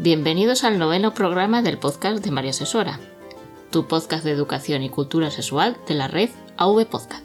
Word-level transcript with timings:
Bienvenidos 0.00 0.62
al 0.62 0.78
noveno 0.78 1.12
programa 1.12 1.60
del 1.60 1.76
podcast 1.76 2.24
de 2.24 2.30
María 2.30 2.50
Asesora, 2.50 3.00
tu 3.72 3.88
podcast 3.88 4.22
de 4.22 4.30
educación 4.30 4.84
y 4.84 4.90
cultura 4.90 5.32
sexual 5.32 5.76
de 5.88 5.94
la 5.94 6.06
red 6.06 6.30
AV 6.56 6.86
Podcast. 6.86 7.24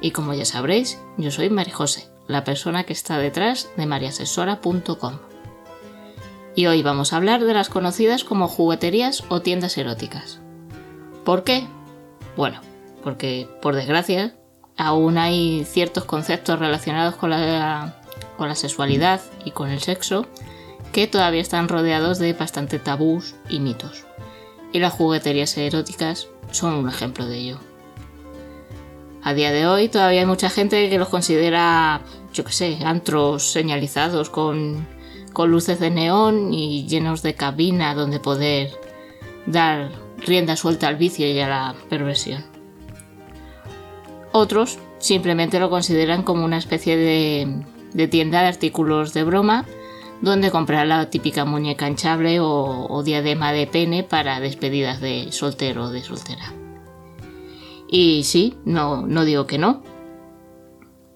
Y 0.00 0.12
como 0.12 0.32
ya 0.32 0.46
sabréis, 0.46 0.98
yo 1.18 1.30
soy 1.30 1.50
María 1.50 1.74
José, 1.74 2.08
la 2.26 2.42
persona 2.42 2.84
que 2.84 2.94
está 2.94 3.18
detrás 3.18 3.68
de 3.76 3.84
mariasesora.com. 3.84 5.18
Y 6.54 6.64
hoy 6.68 6.82
vamos 6.82 7.12
a 7.12 7.18
hablar 7.18 7.44
de 7.44 7.52
las 7.52 7.68
conocidas 7.68 8.24
como 8.24 8.48
jugueterías 8.48 9.22
o 9.28 9.42
tiendas 9.42 9.76
eróticas. 9.76 10.40
¿Por 11.26 11.44
qué? 11.44 11.66
Bueno, 12.34 12.62
porque 13.04 13.46
por 13.60 13.74
desgracia 13.74 14.34
aún 14.78 15.18
hay 15.18 15.66
ciertos 15.66 16.06
conceptos 16.06 16.60
relacionados 16.60 17.16
con 17.16 17.28
la, 17.28 18.00
con 18.38 18.48
la 18.48 18.54
sexualidad 18.54 19.20
y 19.44 19.50
con 19.50 19.68
el 19.68 19.80
sexo 19.80 20.26
que 20.92 21.06
todavía 21.06 21.40
están 21.40 21.68
rodeados 21.68 22.18
de 22.18 22.32
bastante 22.32 22.78
tabús 22.78 23.34
y 23.48 23.60
mitos. 23.60 24.04
Y 24.72 24.78
las 24.78 24.92
jugueterías 24.92 25.56
eróticas 25.56 26.28
son 26.50 26.74
un 26.74 26.88
ejemplo 26.88 27.26
de 27.26 27.38
ello. 27.38 27.58
A 29.22 29.34
día 29.34 29.52
de 29.52 29.66
hoy 29.66 29.88
todavía 29.88 30.20
hay 30.20 30.26
mucha 30.26 30.48
gente 30.48 30.88
que 30.88 30.98
los 30.98 31.08
considera, 31.08 32.00
yo 32.32 32.44
qué 32.44 32.52
sé, 32.52 32.78
antros 32.84 33.52
señalizados 33.52 34.30
con, 34.30 34.86
con 35.32 35.50
luces 35.50 35.78
de 35.78 35.90
neón 35.90 36.54
y 36.54 36.86
llenos 36.86 37.22
de 37.22 37.34
cabina 37.34 37.94
donde 37.94 38.18
poder 38.18 38.70
dar 39.46 39.90
rienda 40.18 40.56
suelta 40.56 40.88
al 40.88 40.96
vicio 40.96 41.26
y 41.26 41.38
a 41.40 41.48
la 41.48 41.74
perversión. 41.88 42.44
Otros 44.32 44.78
simplemente 44.98 45.58
lo 45.58 45.70
consideran 45.70 46.22
como 46.22 46.44
una 46.44 46.58
especie 46.58 46.96
de, 46.96 48.08
tienda 48.08 48.42
de 48.42 48.48
artículos 48.48 49.12
de 49.12 49.24
broma 49.24 49.66
donde 50.20 50.50
comprar 50.50 50.86
la 50.86 51.08
típica 51.10 51.44
muñeca 51.44 51.88
hinchable 51.88 52.38
o, 52.40 53.02
diadema 53.04 53.52
de 53.52 53.66
pene 53.66 54.02
para 54.02 54.40
despedidas 54.40 55.00
de 55.00 55.32
soltero 55.32 55.84
o 55.84 55.90
de 55.90 56.02
soltera. 56.02 56.52
Y 57.88 58.22
sí, 58.24 58.56
no, 58.64 59.06
no 59.06 59.24
digo 59.24 59.46
que 59.46 59.58
no. 59.58 59.82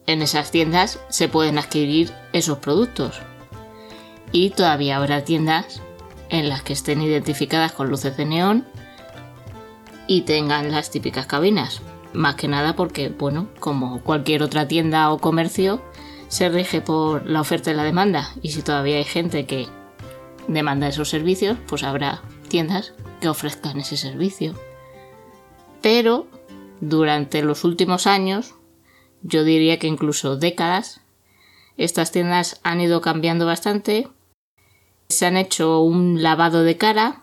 En 0.06 0.22
esas 0.22 0.50
tiendas 0.50 1.00
se 1.08 1.28
pueden 1.28 1.58
adquirir 1.58 2.12
esos 2.32 2.58
productos. 2.58 3.20
Y 4.32 4.50
todavía 4.50 4.96
habrá 4.96 5.24
tiendas 5.24 5.80
en 6.30 6.48
las 6.48 6.62
que 6.62 6.72
estén 6.72 7.00
identificadas 7.00 7.72
con 7.72 7.88
luces 7.88 8.16
de 8.16 8.24
neón 8.24 8.66
y 10.06 10.22
tengan 10.22 10.72
las 10.72 10.90
típicas 10.90 11.26
cabinas. 11.26 11.80
Más 12.12 12.36
que 12.36 12.48
nada 12.48 12.76
porque, 12.76 13.08
bueno, 13.08 13.48
como 13.60 14.00
cualquier 14.00 14.42
otra 14.42 14.68
tienda 14.68 15.10
o 15.10 15.18
comercio, 15.18 15.82
se 16.28 16.48
rige 16.48 16.80
por 16.80 17.26
la 17.26 17.40
oferta 17.40 17.70
y 17.70 17.74
la 17.74 17.84
demanda. 17.84 18.30
Y 18.42 18.50
si 18.50 18.62
todavía 18.62 18.96
hay 18.96 19.04
gente 19.04 19.46
que 19.46 19.66
demanda 20.48 20.88
esos 20.88 21.08
servicios, 21.08 21.58
pues 21.66 21.82
habrá 21.82 22.22
tiendas 22.48 22.92
que 23.20 23.28
ofrezcan 23.28 23.80
ese 23.80 23.96
servicio. 23.96 24.54
Pero 25.80 26.26
durante 26.80 27.42
los 27.42 27.64
últimos 27.64 28.06
años, 28.06 28.54
yo 29.22 29.44
diría 29.44 29.78
que 29.78 29.86
incluso 29.86 30.36
décadas, 30.36 31.00
estas 31.76 32.12
tiendas 32.12 32.60
han 32.62 32.80
ido 32.80 33.00
cambiando 33.00 33.46
bastante. 33.46 34.08
Se 35.08 35.26
han 35.26 35.36
hecho 35.36 35.80
un 35.80 36.22
lavado 36.22 36.62
de 36.62 36.76
cara 36.76 37.22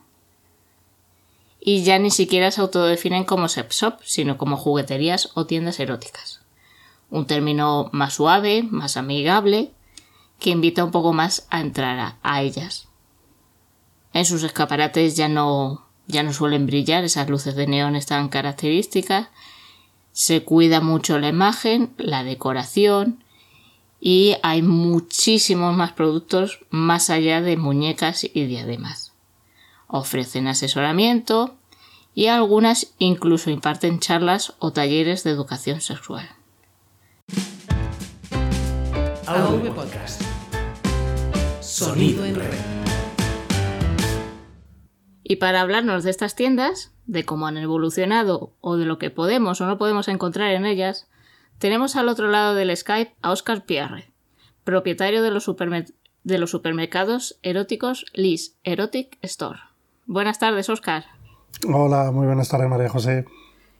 y 1.60 1.84
ya 1.84 2.00
ni 2.00 2.10
siquiera 2.10 2.52
se 2.52 2.62
autodefinen 2.62 3.24
como 3.24 3.48
sex 3.48 3.76
shop, 3.76 4.00
sino 4.04 4.38
como 4.38 4.58
jugueterías 4.58 5.30
o 5.36 5.46
tiendas 5.46 5.80
eróticas. 5.80 6.41
Un 7.12 7.28
término 7.28 7.90
más 7.92 8.16
suave, 8.16 8.64
más 8.64 8.98
amigable, 8.98 9.72
que 10.40 10.50
invita 10.50 10.84
un 10.84 10.90
poco 10.90 11.14
más 11.14 11.46
a 11.52 11.62
entrar 11.62 12.18
a, 12.24 12.42
ellas. 12.42 12.88
En 14.14 14.26
sus 14.26 14.42
escaparates 14.42 15.16
ya 15.16 15.30
no, 15.30 15.86
ya 16.08 16.24
no 16.24 16.34
suelen 16.34 16.66
brillar 16.66 17.04
esas 17.04 17.30
luces 17.30 17.54
de 17.56 17.68
neón 17.68 18.00
tan 18.08 18.30
características, 18.30 19.28
se 20.12 20.44
cuida 20.44 20.82
mucho 20.82 21.20
la 21.20 21.30
imagen, 21.30 21.94
la 21.98 22.24
decoración 22.24 23.24
y 24.00 24.38
hay 24.42 24.64
muchísimos 24.64 25.78
más 25.78 25.92
productos 25.92 26.62
más 26.72 27.12
allá 27.12 27.42
de 27.42 27.56
muñecas 27.56 28.24
y 28.24 28.46
diademas 28.46 29.12
ofrecen 29.92 30.48
asesoramiento 30.48 31.56
y 32.16 32.28
algunas 32.28 32.94
incluso 32.98 33.52
imparten 33.52 34.00
charlas 34.00 34.54
o 34.60 34.72
talleres 34.72 35.24
de 35.24 35.32
educación 35.32 35.82
sexual. 35.82 36.30
Sonido 41.82 42.26
en 42.26 42.36
red. 42.36 42.48
Y 45.24 45.38
para 45.38 45.62
hablarnos 45.62 46.04
de 46.04 46.10
estas 46.10 46.36
tiendas, 46.36 46.94
de 47.08 47.26
cómo 47.26 47.48
han 47.48 47.58
evolucionado 47.58 48.54
o 48.62 48.78
de 48.78 48.86
lo 48.86 49.00
que 49.00 49.10
podemos 49.10 49.62
o 49.62 49.66
no 49.66 49.78
podemos 49.78 50.08
encontrar 50.08 50.52
en 50.52 50.66
ellas, 50.66 51.08
tenemos 51.58 51.96
al 51.96 52.10
otro 52.10 52.30
lado 52.30 52.54
del 52.56 52.76
Skype 52.76 53.16
a 53.22 53.32
Oscar 53.32 53.66
Pierre, 53.66 54.12
propietario 54.64 55.24
de 55.24 55.32
los, 55.32 55.50
de 56.24 56.38
los 56.38 56.52
supermercados 56.52 57.40
eróticos 57.42 58.06
Liz 58.14 58.58
Erotic 58.64 59.18
Store. 59.22 59.60
Buenas 60.06 60.38
tardes, 60.38 60.70
Oscar. 60.70 61.06
Hola, 61.68 62.12
muy 62.12 62.28
buenas 62.28 62.50
tardes, 62.50 62.70
María 62.70 62.90
José. 62.90 63.26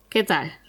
¿Qué 0.08 0.24
tal? 0.24 0.61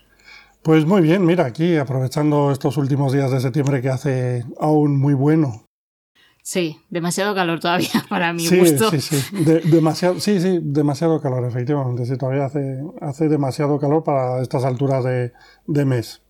Pues 0.63 0.85
muy 0.85 1.01
bien, 1.01 1.25
mira, 1.25 1.46
aquí 1.46 1.75
aprovechando 1.75 2.50
estos 2.51 2.78
últimos 2.78 3.12
días 3.12 3.29
de 3.31 3.41
septiembre 3.41 3.81
que 3.81 3.90
hace 3.90 4.46
aún 4.57 4.97
muy 4.97 5.13
bueno. 5.13 5.66
Sí, 6.41 6.79
demasiado 6.90 7.35
calor 7.35 7.59
todavía 7.59 7.90
para 8.09 8.31
mi 8.31 8.46
sí, 8.46 8.59
gusto. 8.59 8.90
Sí, 8.90 9.01
sí, 9.01 9.18
demasiado, 9.66 10.22
sí, 10.22 10.40
sí, 10.40 10.59
demasiado 10.62 11.22
calor, 11.22 11.46
efectivamente. 11.46 12.06
Sí, 12.06 12.18
todavía 12.18 12.46
hace, 12.46 12.81
hace 13.01 13.28
demasiado 13.28 13.78
calor 13.78 14.03
para 14.06 14.41
estas 14.41 14.63
alturas 14.63 15.03
de, 15.03 15.34
de 15.68 15.85
mes. 15.85 16.22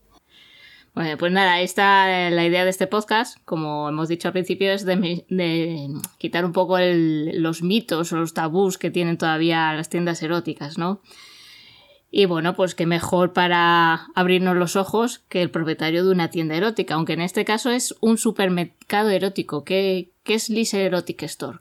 Bueno, 0.95 1.17
pues 1.17 1.31
nada, 1.31 1.61
esta, 1.61 2.29
la 2.29 2.45
idea 2.45 2.63
de 2.63 2.69
este 2.69 2.85
podcast, 2.85 3.39
como 3.45 3.89
hemos 3.89 4.09
dicho 4.09 4.27
al 4.27 4.33
principio, 4.33 4.71
es 4.71 4.85
de, 4.85 5.89
quitar 6.19 6.45
un 6.45 6.53
poco 6.53 6.77
los 6.79 7.63
mitos 7.63 8.13
o 8.13 8.17
los 8.17 8.35
tabús 8.35 8.77
que 8.77 8.91
tienen 8.91 9.17
todavía 9.17 9.73
las 9.73 9.89
tiendas 9.89 10.21
eróticas, 10.21 10.77
¿no? 10.77 11.01
Y 12.15 12.25
bueno, 12.27 12.55
pues 12.55 12.75
qué 12.75 12.85
mejor 12.85 13.33
para 13.33 14.05
abrirnos 14.13 14.55
los 14.55 14.75
ojos 14.75 15.23
que 15.29 15.41
el 15.41 15.49
propietario 15.49 16.05
de 16.05 16.11
una 16.11 16.29
tienda 16.29 16.53
erótica, 16.53 16.93
aunque 16.93 17.13
en 17.13 17.21
este 17.21 17.43
caso 17.43 17.71
es 17.71 17.95
un 18.01 18.19
supermercado 18.19 19.09
erótico. 19.09 19.63
¿Qué, 19.63 20.11
qué 20.21 20.35
es 20.35 20.47
Lise 20.47 20.85
Erotic 20.85 21.23
Store? 21.23 21.57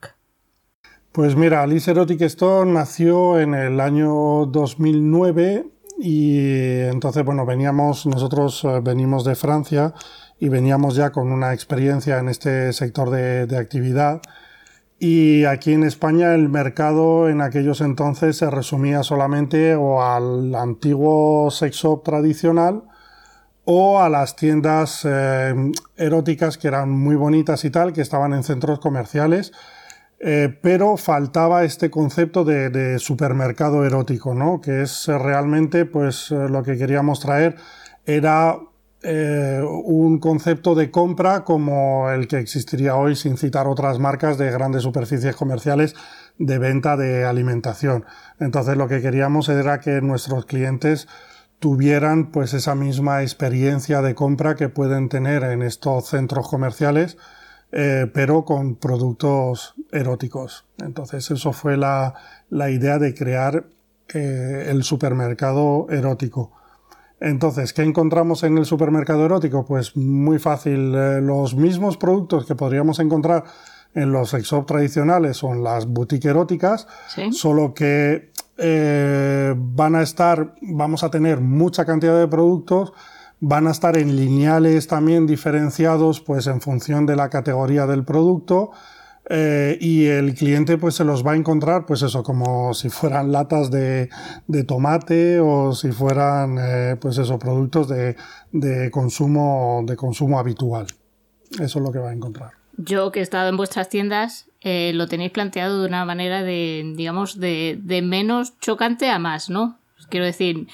Pues 1.10 1.36
mira, 1.36 1.66
Lise 1.66 1.92
Erotic 1.92 2.20
Store 2.20 2.70
nació 2.70 3.40
en 3.40 3.54
el 3.54 3.80
año 3.80 4.44
2009 4.44 5.64
y 5.98 6.80
entonces, 6.80 7.24
bueno, 7.24 7.46
veníamos, 7.46 8.04
nosotros 8.04 8.62
eh, 8.64 8.80
venimos 8.82 9.24
de 9.24 9.36
Francia 9.36 9.94
y 10.38 10.50
veníamos 10.50 10.96
ya 10.96 11.12
con 11.12 11.32
una 11.32 11.54
experiencia 11.54 12.18
en 12.18 12.28
este 12.28 12.74
sector 12.74 13.08
de, 13.08 13.46
de 13.46 13.56
actividad. 13.56 14.20
Y 15.04 15.46
aquí 15.46 15.72
en 15.72 15.82
España 15.82 16.32
el 16.32 16.48
mercado 16.48 17.28
en 17.28 17.40
aquellos 17.40 17.80
entonces 17.80 18.36
se 18.36 18.48
resumía 18.48 19.02
solamente 19.02 19.74
o 19.74 20.00
al 20.00 20.54
antiguo 20.54 21.50
sex 21.50 21.74
shop 21.74 22.04
tradicional 22.04 22.84
o 23.64 23.98
a 23.98 24.08
las 24.08 24.36
tiendas 24.36 25.00
eh, 25.04 25.72
eróticas 25.96 26.56
que 26.56 26.68
eran 26.68 26.90
muy 26.90 27.16
bonitas 27.16 27.64
y 27.64 27.70
tal, 27.70 27.92
que 27.92 28.00
estaban 28.00 28.32
en 28.32 28.44
centros 28.44 28.78
comerciales 28.78 29.50
eh, 30.20 30.56
pero 30.62 30.96
faltaba 30.96 31.64
este 31.64 31.90
concepto 31.90 32.44
de, 32.44 33.00
supermercado 33.00 33.84
erótico, 33.84 34.34
¿no? 34.34 34.60
Que 34.60 34.82
es 34.82 35.08
realmente, 35.08 35.84
pues, 35.84 36.30
eh, 36.30 36.48
lo 36.48 36.62
que 36.62 36.78
queríamos 36.78 37.18
traer 37.18 37.56
era 38.06 38.56
un 39.04 40.18
concepto 40.20 40.74
de 40.74 40.90
compra 40.90 41.42
como 41.42 42.08
el 42.10 42.28
que 42.28 42.38
existiría 42.38 42.94
hoy 42.94 43.16
sin 43.16 43.36
citar 43.36 43.66
otras 43.66 43.98
marcas 43.98 44.38
de 44.38 44.50
grandes 44.50 44.84
superficies 44.84 45.34
comerciales 45.34 45.96
de 46.38 46.58
venta 46.58 46.96
de 46.96 47.24
alimentación. 47.24 48.04
Entonces 48.38 48.76
lo 48.76 48.86
que 48.86 49.02
queríamos 49.02 49.48
era 49.48 49.80
que 49.80 50.00
nuestros 50.00 50.46
clientes 50.46 51.08
tuvieran 51.58 52.30
pues 52.30 52.54
esa 52.54 52.74
misma 52.74 53.22
experiencia 53.22 54.02
de 54.02 54.14
compra 54.14 54.54
que 54.54 54.68
pueden 54.68 55.08
tener 55.08 55.42
en 55.44 55.62
estos 55.62 56.08
centros 56.08 56.48
comerciales 56.48 57.16
eh, 57.74 58.06
pero 58.12 58.44
con 58.44 58.76
productos 58.76 59.74
eróticos. 59.90 60.66
Entonces 60.78 61.30
eso 61.30 61.54
fue 61.54 61.78
la, 61.78 62.14
idea 62.50 62.98
de 62.98 63.14
crear 63.14 63.64
eh, 64.12 64.66
el 64.68 64.82
supermercado 64.82 65.86
erótico. 65.88 66.52
Entonces, 67.22 67.72
¿qué 67.72 67.82
encontramos 67.82 68.42
en 68.42 68.58
el 68.58 68.66
supermercado 68.66 69.24
erótico? 69.24 69.64
Pues 69.64 69.96
muy 69.96 70.38
fácil, 70.38 70.94
eh, 70.94 71.20
los 71.20 71.54
mismos 71.54 71.96
productos 71.96 72.46
que 72.46 72.54
podríamos 72.54 72.98
encontrar 72.98 73.44
en 73.94 74.10
los 74.10 74.30
sex 74.30 74.44
shop 74.44 74.66
tradicionales 74.66 75.42
o 75.44 75.52
en 75.52 75.62
las 75.62 75.86
boutiques 75.86 76.30
eróticas, 76.30 76.88
solo 77.30 77.74
que 77.74 78.32
van 79.56 79.96
a 79.96 80.02
estar, 80.02 80.54
vamos 80.62 81.04
a 81.04 81.10
tener 81.10 81.40
mucha 81.40 81.84
cantidad 81.84 82.18
de 82.18 82.26
productos 82.26 82.92
van 83.44 83.66
a 83.66 83.72
estar 83.72 83.98
en 83.98 84.14
lineales 84.14 84.86
también 84.86 85.26
diferenciados 85.26 86.20
pues 86.20 86.46
en 86.46 86.60
función 86.60 87.06
de 87.06 87.16
la 87.16 87.28
categoría 87.28 87.86
del 87.88 88.04
producto. 88.04 88.70
Eh, 89.34 89.78
y 89.80 90.04
el 90.04 90.34
cliente 90.34 90.76
pues 90.76 90.94
se 90.94 91.04
los 91.04 91.26
va 91.26 91.32
a 91.32 91.36
encontrar 91.36 91.86
pues 91.86 92.02
eso 92.02 92.22
como 92.22 92.74
si 92.74 92.90
fueran 92.90 93.32
latas 93.32 93.70
de, 93.70 94.10
tomate 94.68 95.40
o 95.40 95.72
si 95.72 95.90
fueran 95.90 96.58
eh, 96.60 96.96
pues 97.00 97.16
eso 97.16 97.38
productos 97.38 97.88
de, 97.88 98.14
consumo 98.90 99.84
de 99.86 99.96
consumo 99.96 100.38
habitual. 100.38 100.86
Eso 101.52 101.78
es 101.78 101.82
lo 101.84 101.90
que 101.90 101.98
va 101.98 102.10
a 102.10 102.12
encontrar. 102.12 102.50
Yo 102.76 103.10
que 103.10 103.20
he 103.20 103.22
estado 103.22 103.48
en 103.48 103.56
vuestras 103.56 103.88
tiendas 103.88 104.50
eh, 104.60 104.92
lo 104.94 105.08
tenéis 105.08 105.32
planteado 105.32 105.80
de 105.80 105.88
una 105.88 106.04
manera 106.04 106.42
de 106.42 106.92
digamos 106.94 107.40
de, 107.40 107.80
de 107.82 108.02
menos 108.02 108.58
chocante 108.60 109.08
a 109.08 109.18
más 109.18 109.48
no 109.48 109.78
quiero 110.10 110.26
decir 110.26 110.68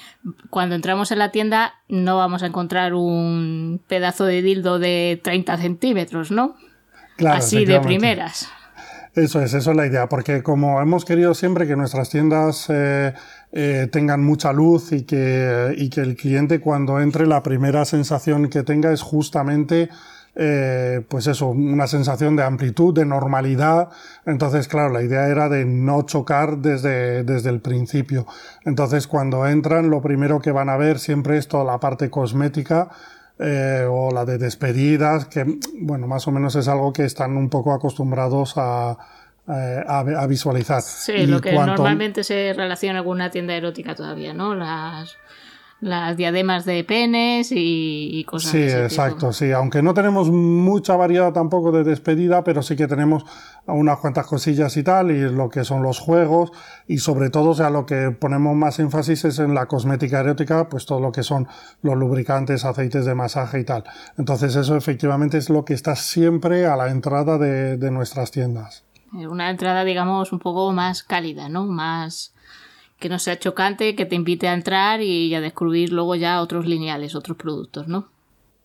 cuando 0.49 0.75
entramos 0.75 1.11
en 1.11 1.19
la 1.19 1.31
tienda 1.31 1.75
no 1.87 2.17
vamos 2.17 2.43
a 2.43 2.47
encontrar 2.47 2.93
un 2.93 3.79
pedazo 3.87 4.25
de 4.25 4.41
dildo 4.41 4.79
de 4.79 5.19
30 5.23 5.57
centímetros 5.57 6.29
no 6.29 6.55
Así 7.27 7.65
de 7.65 7.79
primeras. 7.79 8.47
Eso 9.15 9.41
es, 9.41 9.53
eso 9.53 9.71
es 9.71 9.77
la 9.77 9.87
idea, 9.87 10.07
porque 10.07 10.43
como 10.43 10.79
hemos 10.81 11.03
querido 11.03 11.33
siempre 11.33 11.67
que 11.67 11.75
nuestras 11.75 12.09
tiendas 12.09 12.67
eh, 12.69 13.13
eh, 13.51 13.87
tengan 13.91 14.23
mucha 14.23 14.53
luz 14.53 14.91
y 14.91 15.03
que, 15.03 15.73
y 15.75 15.89
que 15.89 16.01
el 16.01 16.15
cliente 16.15 16.59
cuando 16.59 16.99
entre 16.99 17.25
la 17.25 17.41
primera 17.41 17.85
sensación 17.85 18.49
que 18.49 18.63
tenga 18.63 18.93
es 18.93 19.01
justamente 19.01 19.89
eh, 20.35 21.01
pues 21.09 21.27
eso, 21.27 21.47
una 21.47 21.87
sensación 21.87 22.35
de 22.35 22.43
amplitud, 22.43 22.93
de 22.93 23.05
normalidad. 23.05 23.89
Entonces, 24.25 24.67
claro, 24.67 24.93
la 24.93 25.01
idea 25.01 25.27
era 25.27 25.49
de 25.49 25.65
no 25.65 26.03
chocar 26.03 26.59
desde, 26.59 27.23
desde 27.23 27.49
el 27.49 27.59
principio. 27.59 28.25
Entonces, 28.63 29.07
cuando 29.07 29.45
entran, 29.47 29.89
lo 29.89 30.01
primero 30.01 30.39
que 30.39 30.51
van 30.51 30.69
a 30.69 30.77
ver 30.77 30.99
siempre 30.99 31.37
es 31.37 31.47
toda 31.47 31.63
la 31.63 31.79
parte 31.79 32.09
cosmética 32.09 32.89
eh, 33.39 33.85
o 33.89 34.11
la 34.11 34.25
de 34.25 34.37
despedidas, 34.37 35.25
que 35.25 35.45
bueno, 35.79 36.07
más 36.07 36.27
o 36.27 36.31
menos 36.31 36.55
es 36.55 36.67
algo 36.67 36.91
que 36.91 37.05
están 37.05 37.37
un 37.37 37.49
poco 37.49 37.73
acostumbrados 37.73 38.53
a, 38.57 38.97
eh, 39.47 39.83
a, 39.87 40.27
visualizar. 40.27 40.81
Sí, 40.81 41.25
lo 41.25 41.39
que 41.39 41.53
normalmente 41.53 42.23
se 42.23 42.53
relaciona 42.53 43.01
con 43.01 43.13
una 43.13 43.31
tienda 43.31 43.55
erótica 43.55 43.95
todavía, 43.95 44.33
¿no? 44.33 44.55
Las 44.55 45.17
las 45.81 46.17
diademas 46.17 46.65
de 46.65 46.83
penes 46.83 47.51
y, 47.51 48.25
cosas 48.27 48.49
así. 48.49 48.69
Sí, 48.69 48.75
exacto, 48.75 49.31
sí. 49.31 49.51
Aunque 49.51 49.81
no 49.81 49.93
tenemos 49.93 50.29
mucha 50.29 50.95
variedad 50.95 51.31
tampoco 51.31 51.71
de 51.71 51.83
despedida, 51.83 52.43
pero 52.43 52.61
sí 52.61 52.75
que 52.75 52.87
tenemos 52.87 53.25
unas 53.65 53.99
cuantas 53.99 54.25
cosillas 54.25 54.75
y 54.77 54.83
tal, 54.83 55.11
y 55.11 55.21
lo 55.21 55.49
que 55.49 55.63
son 55.63 55.81
los 55.81 55.99
juegos, 55.99 56.51
y 56.87 56.97
sobre 56.97 57.29
todo, 57.29 57.51
o 57.51 57.53
sea, 57.53 57.69
lo 57.69 57.85
que 57.85 58.11
ponemos 58.11 58.55
más 58.55 58.79
énfasis 58.79 59.25
es 59.25 59.39
en 59.39 59.53
la 59.53 59.67
cosmética 59.67 60.19
erótica, 60.19 60.67
pues 60.67 60.85
todo 60.85 60.99
lo 60.99 61.11
que 61.11 61.23
son 61.23 61.47
los 61.81 61.95
lubricantes, 61.95 62.65
aceites 62.65 63.05
de 63.05 63.15
masaje 63.15 63.59
y 63.59 63.63
tal. 63.63 63.83
Entonces, 64.17 64.55
eso 64.55 64.75
efectivamente 64.75 65.37
es 65.37 65.49
lo 65.49 65.63
que 65.63 65.73
está 65.73 65.95
siempre 65.95 66.65
a 66.65 66.75
la 66.75 66.89
entrada 66.89 67.37
de, 67.37 67.77
de 67.77 67.91
nuestras 67.91 68.31
tiendas. 68.31 68.83
Una 69.13 69.49
entrada, 69.49 69.83
digamos, 69.85 70.33
un 70.33 70.39
poco 70.39 70.71
más 70.71 71.03
cálida, 71.03 71.49
¿no? 71.49 71.65
Más 71.65 72.33
que 72.99 73.09
no 73.09 73.17
sea 73.17 73.39
chocante, 73.39 73.95
que 73.95 74.05
te 74.05 74.15
invite 74.15 74.47
a 74.47 74.53
entrar 74.53 75.01
y 75.01 75.33
a 75.33 75.41
descubrir 75.41 75.91
luego 75.91 76.15
ya 76.15 76.41
otros 76.41 76.65
lineales, 76.65 77.15
otros 77.15 77.37
productos, 77.37 77.87
¿no? 77.87 78.09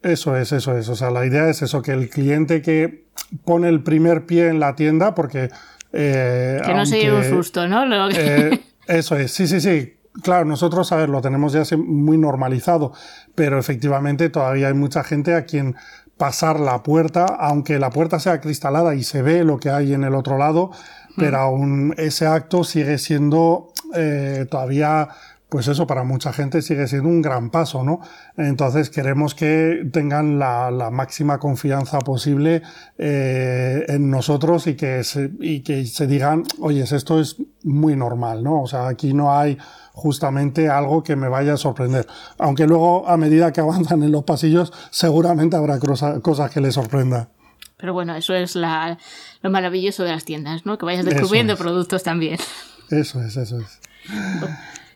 Eso 0.02 0.36
es, 0.36 0.52
eso 0.52 0.76
es. 0.76 0.88
O 0.88 0.96
sea, 0.96 1.10
la 1.10 1.24
idea 1.24 1.48
es 1.48 1.62
eso, 1.62 1.80
que 1.80 1.92
el 1.92 2.10
cliente 2.10 2.60
que 2.60 3.06
pone 3.44 3.68
el 3.68 3.82
primer 3.82 4.26
pie 4.26 4.48
en 4.48 4.60
la 4.60 4.76
tienda, 4.76 5.14
porque... 5.14 5.48
Eh, 5.92 6.60
que 6.64 6.74
no 6.74 6.84
se 6.84 6.98
lleve 6.98 7.16
un 7.16 7.24
susto, 7.24 7.68
¿no? 7.68 8.10
Eh, 8.10 8.60
eso 8.86 9.16
es, 9.16 9.32
sí, 9.32 9.46
sí, 9.46 9.60
sí. 9.60 9.94
Claro, 10.22 10.44
nosotros, 10.44 10.92
a 10.92 10.96
ver, 10.96 11.08
lo 11.08 11.20
tenemos 11.20 11.52
ya 11.52 11.62
muy 11.76 12.18
normalizado, 12.18 12.92
pero 13.34 13.58
efectivamente 13.58 14.28
todavía 14.28 14.68
hay 14.68 14.74
mucha 14.74 15.02
gente 15.04 15.34
a 15.34 15.44
quien 15.44 15.74
pasar 16.16 16.60
la 16.60 16.82
puerta, 16.82 17.24
aunque 17.24 17.78
la 17.78 17.90
puerta 17.90 18.20
sea 18.20 18.40
cristalada 18.40 18.94
y 18.94 19.02
se 19.02 19.22
ve 19.22 19.42
lo 19.44 19.58
que 19.58 19.70
hay 19.70 19.94
en 19.94 20.04
el 20.04 20.14
otro 20.14 20.38
lado, 20.38 20.70
pero 21.16 21.38
aún 21.38 21.94
ese 21.96 22.26
acto 22.26 22.62
sigue 22.62 22.98
siendo 22.98 23.72
eh, 23.94 24.46
todavía, 24.50 25.08
pues 25.48 25.68
eso, 25.68 25.86
para 25.86 26.04
mucha 26.04 26.32
gente 26.32 26.62
sigue 26.62 26.86
siendo 26.86 27.08
un 27.08 27.22
gran 27.22 27.50
paso, 27.50 27.82
¿no? 27.82 28.00
Entonces 28.36 28.90
queremos 28.90 29.34
que 29.34 29.88
tengan 29.92 30.38
la, 30.38 30.90
máxima 30.92 31.38
confianza 31.38 31.98
posible 32.00 32.62
eh, 32.98 33.84
en 33.88 34.10
nosotros 34.10 34.66
y 34.66 34.74
que, 34.74 35.04
se, 35.04 35.30
y 35.40 35.60
que 35.60 35.86
se 35.86 36.06
digan, 36.06 36.44
oye, 36.60 36.82
esto 36.82 37.20
es 37.20 37.36
muy 37.62 37.96
normal, 37.96 38.42
¿no? 38.42 38.62
O 38.62 38.66
sea, 38.66 38.88
aquí 38.88 39.14
no 39.14 39.36
hay 39.36 39.58
justamente 39.92 40.68
algo 40.68 41.02
que 41.04 41.14
me 41.14 41.28
vaya 41.28 41.54
a 41.54 41.56
sorprender. 41.56 42.06
Aunque 42.38 42.66
luego, 42.66 43.08
a 43.08 43.16
medida 43.16 43.52
que 43.52 43.60
avanzan 43.60 44.02
en 44.02 44.10
los 44.10 44.24
pasillos, 44.24 44.72
seguramente 44.90 45.56
habrá 45.56 45.78
cosas 45.78 46.50
que 46.50 46.60
les 46.60 46.74
sorprenda. 46.74 47.28
Pero 47.76 47.92
bueno, 47.92 48.14
eso 48.14 48.34
es 48.34 48.56
la, 48.56 48.98
lo 49.42 49.50
maravilloso 49.50 50.04
de 50.04 50.10
las 50.10 50.24
tiendas, 50.24 50.64
¿no? 50.64 50.78
Que 50.78 50.86
vayas 50.86 51.04
descubriendo 51.04 51.56
productos 51.56 52.02
también. 52.02 52.38
Eso 53.00 53.20
es, 53.22 53.36
eso 53.36 53.58
es. 53.58 53.80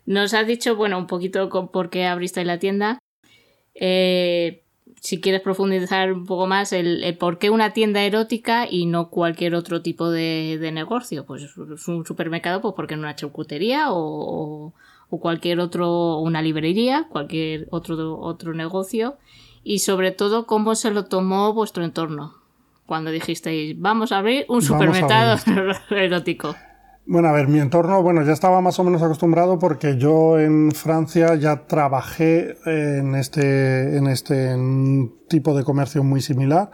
Nos 0.06 0.34
has 0.34 0.46
dicho, 0.46 0.76
bueno, 0.76 0.98
un 0.98 1.06
poquito 1.06 1.48
por 1.70 1.90
qué 1.90 2.06
abriste 2.06 2.44
la 2.44 2.58
tienda. 2.58 2.98
Eh, 3.74 4.62
si 5.00 5.20
quieres 5.20 5.40
profundizar 5.42 6.12
un 6.12 6.26
poco 6.26 6.46
más, 6.46 6.72
el, 6.72 7.16
por 7.18 7.38
qué 7.38 7.50
una 7.50 7.72
tienda 7.72 8.02
erótica 8.02 8.66
y 8.68 8.86
no 8.86 9.10
cualquier 9.10 9.54
otro 9.54 9.82
tipo 9.82 10.10
de, 10.10 10.70
negocio. 10.72 11.24
Pues 11.26 11.42
es 11.42 11.88
un 11.88 12.04
supermercado, 12.04 12.60
pues 12.60 12.74
porque 12.74 12.96
no 12.96 13.02
una 13.02 13.16
charcutería 13.16 13.86
o, 13.90 14.72
cualquier 15.10 15.60
otro, 15.60 16.18
una 16.18 16.42
librería, 16.42 17.06
cualquier 17.08 17.68
otro, 17.70 18.18
otro 18.18 18.54
negocio. 18.54 19.16
Y 19.62 19.80
sobre 19.80 20.12
todo, 20.12 20.46
cómo 20.46 20.74
se 20.74 20.90
lo 20.90 21.04
tomó 21.04 21.52
vuestro 21.52 21.84
entorno 21.84 22.34
cuando 22.88 23.10
dijisteis, 23.10 23.78
vamos 23.78 24.12
a 24.12 24.18
abrir 24.18 24.46
un 24.48 24.62
supermercado 24.62 25.38
erótico. 25.90 26.56
Bueno, 27.10 27.28
a 27.28 27.32
ver, 27.32 27.49
mi 27.49 27.58
entorno, 27.58 28.02
bueno, 28.02 28.22
ya 28.22 28.34
estaba 28.34 28.60
más 28.60 28.78
o 28.78 28.84
menos 28.84 29.00
acostumbrado 29.02 29.58
porque 29.58 29.96
yo 29.96 30.38
en 30.38 30.72
Francia 30.72 31.37
ya 31.37 31.66
trabajé 31.66 32.58
en 32.66 33.14
este, 33.14 33.96
en 33.96 34.06
este 34.08 34.55
tipo 35.26 35.56
de 35.56 35.64
comercio 35.64 36.05
muy 36.05 36.20
similar, 36.20 36.70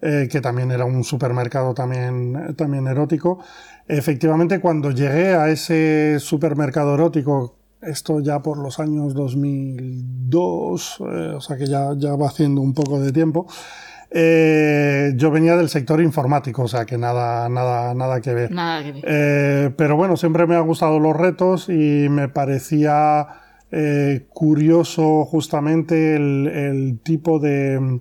eh, 0.00 0.26
que 0.32 0.40
también 0.40 0.70
era 0.70 0.86
un 0.86 1.04
supermercado 1.04 1.74
también, 1.74 2.54
también 2.56 2.86
erótico. 2.86 3.40
Efectivamente, 3.86 4.58
cuando 4.58 4.90
llegué 4.90 5.34
a 5.34 5.50
ese 5.50 6.16
supermercado 6.18 6.94
erótico, 6.94 7.58
esto 7.82 8.20
ya 8.20 8.40
por 8.40 8.56
los 8.56 8.80
años 8.80 9.12
2002, 9.12 10.96
eh, 11.00 11.04
o 11.36 11.40
sea 11.42 11.58
que 11.58 11.66
ya, 11.66 11.90
ya 11.98 12.16
va 12.16 12.28
haciendo 12.28 12.62
un 12.62 12.72
poco 12.72 13.00
de 13.00 13.12
tiempo, 13.12 13.46
eh, 14.16 15.12
yo 15.16 15.32
venía 15.32 15.56
del 15.56 15.68
sector 15.68 16.00
informático, 16.00 16.62
o 16.62 16.68
sea 16.68 16.86
que 16.86 16.96
nada, 16.96 17.48
nada, 17.48 17.94
nada 17.94 18.20
que 18.20 18.32
ver. 18.32 18.50
Eh, 19.02 19.70
pero 19.76 19.96
bueno, 19.96 20.16
siempre 20.16 20.46
me 20.46 20.54
han 20.54 20.64
gustado 20.68 21.00
los 21.00 21.16
retos 21.16 21.68
y 21.68 22.08
me 22.08 22.28
parecía 22.28 23.26
eh, 23.72 24.26
curioso 24.32 25.24
justamente 25.24 26.14
el, 26.14 27.00
tipo 27.02 27.40
de... 27.40 28.00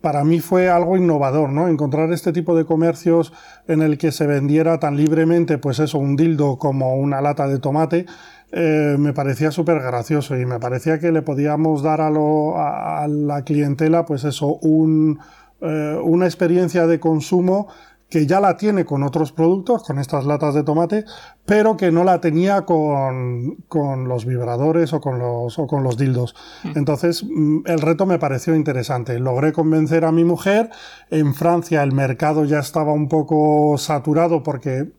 para 0.00 0.24
mí 0.24 0.40
fue 0.40 0.68
algo 0.68 0.96
innovador, 0.96 1.50
¿no? 1.50 1.68
Encontrar 1.68 2.12
este 2.12 2.32
tipo 2.32 2.56
de 2.56 2.64
comercios 2.64 3.32
en 3.68 3.80
el 3.80 3.96
que 3.96 4.10
se 4.10 4.26
vendiera 4.26 4.80
tan 4.80 4.96
libremente, 4.96 5.56
pues 5.58 5.78
eso, 5.78 5.98
un 5.98 6.16
dildo 6.16 6.58
como 6.58 6.96
una 6.96 7.20
lata 7.20 7.46
de 7.46 7.60
tomate, 7.60 8.06
eh, 8.52 8.96
me 8.98 9.12
parecía 9.12 9.50
súper 9.50 9.80
gracioso 9.80 10.36
y 10.36 10.44
me 10.44 10.58
parecía 10.58 10.98
que 10.98 11.12
le 11.12 11.22
podíamos 11.22 11.82
dar 11.82 12.00
a, 12.00 12.10
lo, 12.10 12.58
a, 12.58 13.06
la 13.08 13.42
clientela, 13.42 14.04
pues 14.04 14.24
eso, 14.24 14.58
un, 14.62 15.20
eh, 15.60 15.98
una 16.02 16.26
experiencia 16.26 16.86
de 16.86 16.98
consumo 16.98 17.68
que 18.08 18.26
ya 18.26 18.40
la 18.40 18.56
tiene 18.56 18.84
con 18.84 19.04
otros 19.04 19.30
productos, 19.30 19.84
con 19.84 20.00
estas 20.00 20.26
latas 20.26 20.52
de 20.54 20.64
tomate, 20.64 21.04
pero 21.46 21.76
que 21.76 21.92
no 21.92 22.02
la 22.02 22.20
tenía 22.20 22.62
con, 22.62 23.54
con 23.68 24.08
los 24.08 24.26
vibradores 24.26 24.92
o 24.92 25.00
con 25.00 25.20
los, 25.20 25.58
o 25.60 25.68
con 25.68 25.84
los 25.84 25.96
dildos. 25.96 26.34
Mm. 26.64 26.72
Entonces, 26.74 27.22
mm, 27.22 27.60
el 27.66 27.80
reto 27.80 28.06
me 28.06 28.18
pareció 28.18 28.56
interesante. 28.56 29.20
Logré 29.20 29.52
convencer 29.52 30.04
a 30.04 30.10
mi 30.10 30.24
mujer. 30.24 30.70
En 31.08 31.34
Francia 31.34 31.84
el 31.84 31.92
mercado 31.92 32.44
ya 32.44 32.58
estaba 32.58 32.92
un 32.92 33.08
poco 33.08 33.78
saturado 33.78 34.42
porque, 34.42 34.78
eh, 34.80 34.90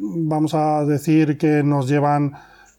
vamos 0.00 0.52
a 0.54 0.84
decir 0.84 1.38
que 1.38 1.62
nos 1.62 1.88
llevan 1.88 2.32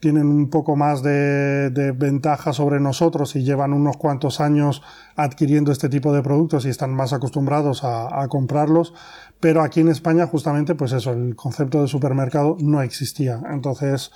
tienen 0.07 0.27
un 0.27 0.49
poco 0.49 0.77
más 0.77 1.03
de, 1.03 1.93
ventaja 1.97 2.53
sobre 2.53 2.79
nosotros 2.79 3.35
y 3.35 3.43
llevan 3.43 3.73
unos 3.73 3.97
cuantos 3.97 4.39
años 4.39 4.81
adquiriendo 5.17 5.69
este 5.73 5.89
tipo 5.89 6.13
de 6.13 6.23
productos 6.23 6.65
y 6.65 6.69
están 6.69 6.93
más 6.93 7.11
acostumbrados 7.11 7.83
a, 7.83 8.25
comprarlos. 8.29 8.93
Pero 9.41 9.61
aquí 9.61 9.81
en 9.81 9.89
España, 9.89 10.25
justamente, 10.25 10.75
pues 10.75 10.93
eso, 10.93 11.11
el 11.11 11.35
concepto 11.35 11.81
de 11.81 11.89
supermercado 11.89 12.55
no 12.57 12.81
existía. 12.81 13.41
Entonces, 13.51 14.13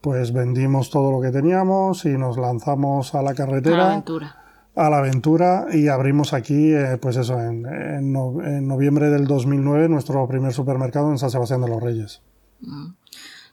pues 0.00 0.32
vendimos 0.32 0.90
todo 0.90 1.10
lo 1.10 1.20
que 1.20 1.32
teníamos 1.32 2.04
y 2.04 2.10
nos 2.10 2.38
lanzamos 2.38 3.12
a 3.16 3.22
la 3.22 3.34
carretera. 3.34 3.74
A 3.74 3.78
la 3.78 3.90
aventura. 3.90 4.36
A 4.76 4.90
la 4.90 4.98
aventura 4.98 5.66
y 5.72 5.88
abrimos 5.88 6.34
aquí, 6.34 6.72
eh, 6.72 6.98
pues 7.02 7.16
eso, 7.16 7.40
en, 7.40 8.12
noviembre 8.12 9.10
del 9.10 9.26
2009, 9.26 9.88
nuestro 9.88 10.24
primer 10.28 10.52
supermercado 10.52 11.10
en 11.10 11.18
San 11.18 11.30
Sebastián 11.30 11.62
de 11.62 11.68
los 11.68 11.82
Reyes. 11.82 12.22
Mm. 12.60 13.01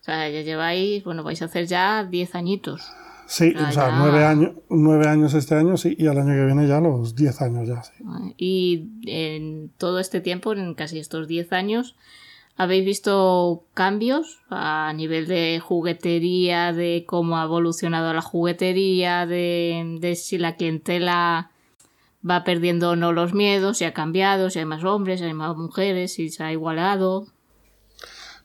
O 0.02 0.04
sea, 0.04 0.30
ya 0.30 0.42
lleváis, 0.42 1.04
bueno, 1.04 1.24
vais 1.24 1.42
a 1.42 1.46
hacer 1.46 1.66
ya 1.68 2.04
10 2.04 2.36
añitos. 2.36 2.92
Sí, 3.30 3.54
o 3.56 3.72
sea, 3.72 3.92
nueve, 3.92 4.26
años, 4.26 4.54
nueve 4.70 5.08
años 5.08 5.36
este 5.36 5.54
año, 5.54 5.78
sí, 5.78 5.96
y 6.00 6.08
al 6.08 6.18
año 6.18 6.34
que 6.34 6.46
viene 6.46 6.68
ya 6.68 6.80
los 6.80 7.16
diez 7.16 7.44
años 7.44 7.68
ya, 7.68 7.84
sí. 7.84 7.94
Y 8.38 8.88
en 9.06 9.70
todo 9.78 10.00
este 10.00 10.20
tiempo, 10.20 10.52
en 10.54 10.74
casi 10.74 10.98
estos 10.98 11.28
diez 11.28 11.54
años, 11.54 11.96
¿habéis 12.58 12.86
visto 12.86 13.66
cambios 13.76 14.40
a 14.50 14.92
nivel 14.96 15.28
de 15.28 15.62
juguetería, 15.64 16.74
de 16.74 17.04
cómo 17.06 17.38
ha 17.38 17.44
evolucionado 17.44 18.12
la 18.16 18.22
juguetería, 18.22 19.28
de, 19.28 19.98
de 20.00 20.16
si 20.16 20.40
la 20.40 20.56
clientela 20.56 21.52
va 22.28 22.44
perdiendo 22.44 22.90
o 22.90 22.96
no 22.96 23.12
los 23.12 23.36
miedos, 23.36 23.78
si 23.78 23.86
ha 23.86 23.94
cambiado, 23.94 24.50
si 24.50 24.58
hay 24.58 24.66
más 24.66 24.84
hombres, 24.84 25.20
si 25.20 25.28
hay 25.28 25.36
más 25.36 25.56
mujeres, 25.56 26.14
si 26.14 26.30
se 26.32 26.44
ha 26.44 26.52
igualado? 26.52 27.28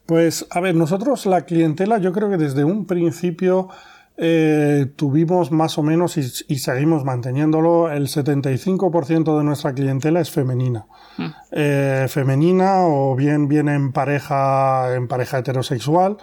Pues, 0.06 0.46
a 0.50 0.60
ver, 0.60 0.74
nosotros 0.74 1.24
la 1.26 1.42
clientela, 1.42 1.98
yo 1.98 2.12
creo 2.12 2.28
que 2.28 2.36
desde 2.36 2.64
un 2.64 2.86
principio 2.86 3.68
eh, 4.16 4.86
tuvimos 4.94 5.50
más 5.50 5.76
o 5.76 5.82
menos 5.82 6.16
y, 6.16 6.58
seguimos 6.58 7.04
manteniéndolo, 7.04 7.90
el 7.90 8.06
75% 8.06 9.38
de 9.38 9.44
nuestra 9.44 9.74
clientela 9.74 10.20
es 10.20 10.30
femenina. 10.30 10.86
Mm. 11.16 11.26
Eh, 11.52 12.06
femenina 12.08 12.86
o 12.86 13.16
bien 13.16 13.48
viene 13.48 13.74
en 13.74 13.92
pareja, 13.92 14.94
en 14.94 15.08
pareja 15.08 15.38
heterosexual. 15.38 16.18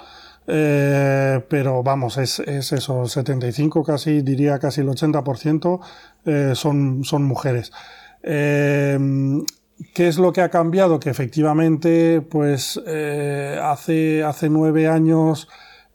Eh, 0.47 1.43
pero 1.49 1.83
vamos, 1.83 2.17
es, 2.17 2.39
es, 2.39 2.71
eso, 2.71 3.05
75 3.05 3.83
casi, 3.83 4.21
diría 4.21 4.57
casi 4.59 4.81
el 4.81 4.87
80% 4.87 6.55
son, 6.55 7.03
son 7.03 7.23
mujeres. 7.23 7.71
¿Qué 9.93 10.07
es 10.07 10.17
lo 10.17 10.33
que 10.33 10.41
ha 10.41 10.49
cambiado? 10.49 10.99
Que 10.99 11.09
efectivamente, 11.09 12.21
pues 12.21 12.77
hace, 12.77 14.23
hace 14.23 14.49
nueve 14.49 14.87
años 14.87 15.47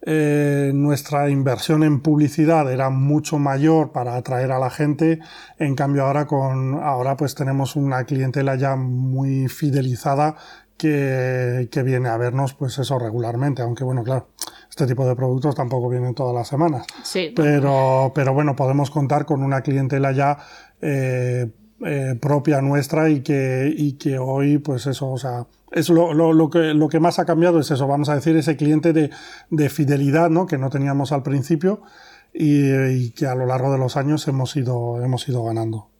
eh, 0.09 0.71
nuestra 0.73 1.29
inversión 1.29 1.83
en 1.83 1.99
publicidad 1.99 2.71
era 2.71 2.89
mucho 2.89 3.39
mayor 3.39 3.91
para 3.91 4.15
atraer 4.15 4.51
a 4.51 4.59
la 4.59 4.69
gente. 4.69 5.19
En 5.57 5.75
cambio, 5.75 6.05
ahora 6.05 6.27
con 6.27 6.75
ahora 6.81 7.17
pues 7.17 7.35
tenemos 7.35 7.75
una 7.75 8.05
clientela 8.05 8.55
ya 8.55 8.75
muy 8.75 9.47
fidelizada 9.47 10.35
que, 10.77 11.67
que, 11.71 11.83
viene 11.83 12.09
a 12.09 12.17
vernos, 12.17 12.53
pues 12.53 12.77
eso 12.77 12.99
regularmente. 12.99 13.63
Aunque 13.63 13.83
bueno, 13.83 14.03
claro, 14.03 14.29
este 14.69 14.85
tipo 14.85 15.05
de 15.05 15.15
productos 15.15 15.55
tampoco 15.55 15.89
vienen 15.89 16.13
todas 16.13 16.35
las 16.35 16.47
semanas. 16.47 16.85
Sí. 17.03 17.33
Pero, 17.35 18.11
pero 18.13 18.33
bueno, 18.33 18.55
podemos 18.55 18.91
contar 18.91 19.25
con 19.25 19.43
una 19.43 19.61
clientela 19.61 20.11
ya 20.11 20.37
eh, 20.79 21.51
eh, 21.85 22.15
propia 22.19 22.61
nuestra 22.61 23.09
y 23.09 23.21
que, 23.21 23.71
y 23.75 23.93
que 23.93 24.17
hoy, 24.17 24.57
pues 24.57 24.87
eso, 24.87 25.11
o 25.11 25.17
sea, 25.17 25.45
es 25.71 25.89
lo, 25.89 26.13
lo, 26.13 26.49
que, 26.49 26.73
lo 26.73 26.89
que 26.89 26.99
más 26.99 27.19
ha 27.19 27.25
cambiado 27.25 27.59
es 27.59 27.69
eso, 27.69 27.87
vamos 27.87 28.09
a 28.09 28.15
decir, 28.15 28.35
ese 28.35 28.57
cliente 28.57 28.93
de, 28.93 29.11
de 29.51 29.69
fidelidad 29.69 30.29
¿no? 30.29 30.47
que 30.47 30.57
no 30.57 30.71
teníamos 30.71 31.11
al 31.11 31.21
principio 31.23 31.83
y, 32.33 33.11
que 33.11 33.27
a 33.27 33.35
lo 33.35 33.45
largo 33.45 33.71
de 33.71 33.77
los 33.77 33.95
años 33.95 34.27
hemos 34.27 34.55
ido, 34.55 35.03
hemos 35.03 35.27
ido 35.29 35.43
ganando. 35.43 35.91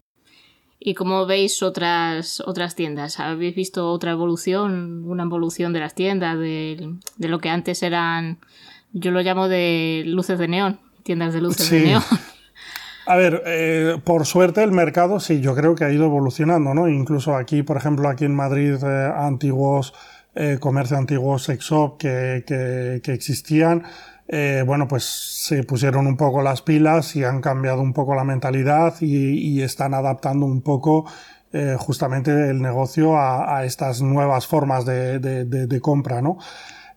¿Y 0.79 0.93
cómo 0.93 1.25
veis 1.25 1.62
otras, 1.62 2.41
otras 2.46 2.75
tiendas? 2.75 3.19
¿Habéis 3.19 3.55
visto 3.55 3.91
otra 3.91 4.12
evolución, 4.12 5.03
una 5.05 5.24
evolución 5.24 5.74
de 5.74 5.79
las 5.79 5.96
tiendas, 5.96 6.39
de, 6.39 6.96
de 7.17 7.27
lo 7.27 7.39
que 7.39 7.50
antes 7.50 7.84
eran, 7.84 8.39
yo 8.93 9.12
lo 9.12 9.22
llamo 9.22 9.48
de 9.48 10.03
luces 10.05 10.39
de 10.39 10.48
neón, 10.48 10.79
tiendas 11.03 11.34
de 11.34 11.41
luces 11.41 11.69
de 11.69 11.81
neón? 11.81 12.03
A 13.10 13.16
ver, 13.16 13.42
eh, 13.46 14.02
por 14.04 14.26
suerte 14.26 14.62
el 14.64 14.74
mercado 14.74 15.22
sí, 15.22 15.40
yo 15.40 15.56
creo 15.56 15.76
que 15.76 15.86
ha 15.86 15.92
ido 15.92 16.04
evolucionando, 16.04 16.74
¿no? 16.74 16.90
Incluso 16.90 17.38
aquí, 17.38 17.64
por 17.64 17.78
ejemplo, 17.78 18.10
aquí 18.10 18.26
en 18.26 18.36
Madrid, 18.36 18.76
eh, 18.84 19.12
antiguos 19.16 19.94
eh, 20.36 20.58
comercio 20.60 20.98
antiguos 20.98 21.44
sex 21.44 21.64
shop 21.64 21.98
que, 21.98 22.44
que, 23.02 23.14
existían, 23.14 23.84
bueno, 24.66 24.90
pues 24.90 25.06
se 25.06 25.64
pusieron 25.64 26.06
un 26.06 26.18
poco 26.18 26.42
las 26.44 26.62
pilas 26.62 27.16
y 27.16 27.24
han 27.24 27.40
cambiado 27.40 27.82
un 27.82 27.94
poco 27.94 28.14
la 28.14 28.26
mentalidad 28.26 28.96
y, 29.00 29.62
están 29.62 29.94
adaptando 29.94 30.46
un 30.46 30.62
poco 30.62 31.06
justamente 31.78 32.32
el 32.50 32.62
negocio 32.62 33.18
a, 33.18 33.64
estas 33.66 34.02
nuevas 34.02 34.48
formas 34.48 34.86
de, 34.86 35.20
de 35.20 35.82
compra, 35.82 36.22
¿no? 36.22 36.38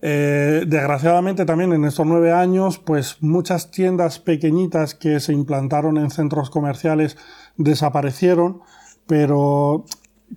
Eh, 0.02 0.64
desgraciadamente 0.66 1.44
también 1.44 1.72
en 1.72 1.84
estos 1.84 2.06
nueve 2.06 2.32
años, 2.32 2.78
pues 2.78 3.18
muchas 3.20 3.70
tiendas 3.70 4.18
pequeñitas 4.18 4.94
que 4.94 5.20
se 5.20 5.32
implantaron 5.32 5.98
en 5.98 6.10
centros 6.10 6.48
comerciales 6.48 7.18
desaparecieron, 7.56 8.60
pero 9.06 9.84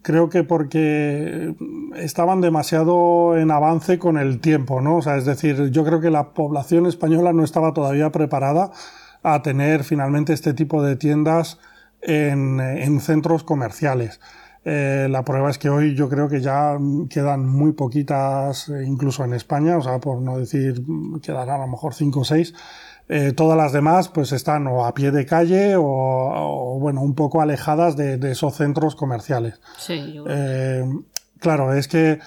creo 0.01 0.29
que 0.29 0.43
porque 0.43 1.55
estaban 1.95 2.41
demasiado 2.41 3.37
en 3.37 3.51
avance 3.51 3.99
con 3.99 4.17
el 4.17 4.41
tiempo, 4.41 4.81
¿no? 4.81 4.97
O 4.97 5.01
sea, 5.01 5.15
es 5.15 5.25
decir, 5.25 5.69
yo 5.69 5.85
creo 5.85 6.01
que 6.01 6.09
la 6.09 6.33
población 6.33 6.85
española 6.85 7.31
no 7.31 7.43
estaba 7.43 7.73
todavía 7.73 8.11
preparada 8.11 8.71
a 9.21 9.41
tener 9.41 9.85
finalmente 9.85 10.33
este 10.33 10.53
tipo 10.53 10.83
de 10.83 10.97
tiendas 10.97 11.59
en, 12.01 12.59
en 12.59 12.99
centros 12.99 13.43
comerciales. 13.43 14.19
Eh, 14.65 15.07
la 15.09 15.25
prueba 15.25 15.49
es 15.49 15.57
que 15.57 15.69
hoy 15.69 15.93
yo 15.93 16.07
creo 16.07 16.29
que 16.29 16.39
ya 16.39 16.77
quedan 17.09 17.45
muy 17.45 17.73
poquitas, 17.73 18.69
eh, 18.69 18.83
incluso 18.85 19.23
en 19.25 19.33
España, 19.33 19.77
o 19.77 19.81
sea, 19.81 19.99
por 19.99 20.21
no 20.21 20.37
decir, 20.37 20.81
quedarán 21.21 21.61
a 21.61 21.65
lo 21.65 21.71
mejor 21.71 21.93
cinco 21.93 22.21
o 22.21 22.23
seis. 22.23 22.53
Eh, 23.09 23.33
todas 23.33 23.57
las 23.57 23.73
demás 23.73 24.07
pues 24.07 24.31
están 24.31 24.65
o 24.67 24.85
a 24.85 24.93
pie 24.93 25.11
de 25.11 25.25
calle 25.25 25.73
o, 25.77 26.77
bueno, 26.79 27.01
un 27.01 27.15
poco 27.15 27.41
alejadas 27.41 27.97
de, 27.97 28.31
esos 28.31 28.55
centros 28.55 28.95
comerciales. 28.95 29.59
Sí, 29.77 30.17
claro, 31.39 31.73
es 31.73 31.89
que, 31.89 32.19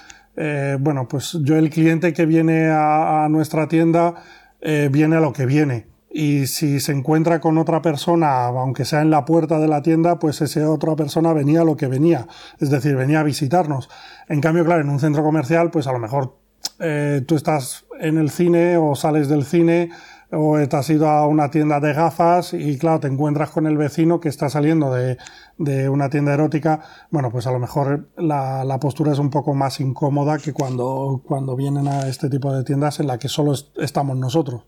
bueno, 0.79 1.09
pues 1.09 1.39
yo 1.41 1.57
el 1.57 1.71
cliente 1.71 2.13
que 2.13 2.27
viene 2.27 2.69
a 2.71 3.27
nuestra 3.31 3.69
tienda 3.69 4.17
viene 4.61 5.17
a 5.17 5.21
lo 5.21 5.33
que 5.33 5.47
viene 5.47 5.96
y 6.19 6.47
si 6.47 6.81
se 6.81 6.93
encuentra 6.93 7.41
con 7.41 7.59
otra 7.59 7.83
persona, 7.83 8.47
aunque 8.47 8.87
sea 8.87 9.03
en 9.03 9.11
la 9.11 9.27
puerta 9.27 9.59
de 9.59 9.69
la 9.69 9.83
tienda, 9.83 10.19
pues 10.19 10.41
esa 10.41 10.71
otra 10.71 10.97
persona 10.97 11.35
venía 11.35 11.63
lo 11.63 11.77
que 11.77 11.89
venía, 11.89 12.27
es 12.59 12.71
decir, 12.71 12.97
venía 12.97 13.21
a 13.21 13.23
visitarnos. 13.23 13.91
En 14.27 14.41
cambio, 14.41 14.65
claro, 14.65 14.81
en 14.81 14.89
un 14.89 14.99
centro 14.99 15.23
comercial, 15.23 15.71
pues 15.71 15.87
a 15.87 15.93
lo 15.93 15.99
mejor 15.99 16.39
eh, 16.79 17.23
tú 17.27 17.37
estás 17.37 17.85
en 18.01 18.17
el 18.17 18.31
cine 18.31 18.79
o 18.79 18.95
sales 18.95 19.29
del 19.29 19.45
cine 19.45 19.91
o 20.31 20.57
te 20.67 20.75
has 20.75 20.89
ido 20.89 21.07
a 21.07 21.27
una 21.27 21.51
tienda 21.51 21.81
de 21.81 21.93
gafas 21.93 22.55
y 22.55 22.79
claro, 22.79 23.01
te 23.01 23.09
encuentras 23.09 23.51
con 23.51 23.67
el 23.67 23.77
vecino 23.77 24.19
que 24.19 24.31
está 24.31 24.49
saliendo 24.49 24.95
de, 24.95 25.19
de 25.59 25.91
una 25.91 26.09
tienda 26.09 26.33
erótica, 26.33 26.81
bueno, 27.11 27.31
pues 27.31 27.47
a 27.47 27.53
lo 27.53 27.59
mejor 27.59 28.09
la, 28.17 28.65
la, 28.65 28.81
postura 28.81 29.13
es 29.13 29.19
un 29.19 29.29
poco 29.29 29.53
más 29.53 29.81
incómoda 29.81 30.39
que 30.39 30.55
cuando, 30.55 31.21
cuando 31.27 31.57
vienen 31.57 31.89
a 31.89 32.09
este 32.09 32.31
tipo 32.31 32.55
de 32.55 32.65
tiendas 32.65 33.01
en 33.01 33.07
la 33.07 33.19
que 33.19 33.29
solo 33.29 33.53
estamos 33.77 34.17
nosotros. 34.17 34.63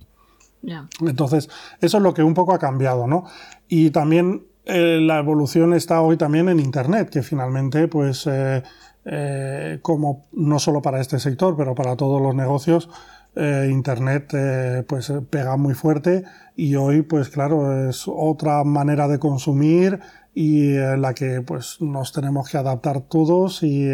Entonces, 1.01 1.49
eso 1.81 1.97
es 1.97 2.03
lo 2.03 2.15
que 2.15 2.23
un 2.23 2.35
poco 2.35 2.53
ha 2.53 2.59
cambiado, 2.59 3.07
¿no? 3.07 3.25
Y 3.69 3.91
también 3.91 4.43
eh, 4.69 5.01
la 5.01 5.19
evolución 5.19 5.73
está 5.73 6.03
hoy 6.03 6.19
también 6.19 6.51
en 6.51 6.61
Internet, 6.61 7.09
que 7.09 7.23
finalmente, 7.23 7.89
pues, 7.89 8.27
eh, 8.27 8.63
eh, 9.07 9.79
como 9.81 10.27
no 10.33 10.59
solo 10.59 10.83
para 10.83 11.01
este 11.01 11.19
sector, 11.19 11.57
pero 11.57 11.75
para 11.75 11.97
todos 11.97 12.21
los 12.21 12.35
negocios, 12.35 12.89
Internet 13.37 14.85
pues 14.89 15.13
pega 15.31 15.57
muy 15.57 15.75
fuerte 15.75 16.25
y 16.57 16.75
hoy, 16.75 17.03
pues 17.03 17.29
claro, 17.29 17.89
es 17.89 18.07
otra 18.09 18.65
manera 18.65 19.07
de 19.07 19.21
consumir 19.21 20.01
y 20.35 20.73
la 20.73 21.15
que 21.15 21.41
pues 21.43 21.81
nos 21.81 22.13
tenemos 22.13 22.51
que 22.51 22.57
adaptar 22.57 23.03
todos 23.03 23.63
y, 23.63 23.93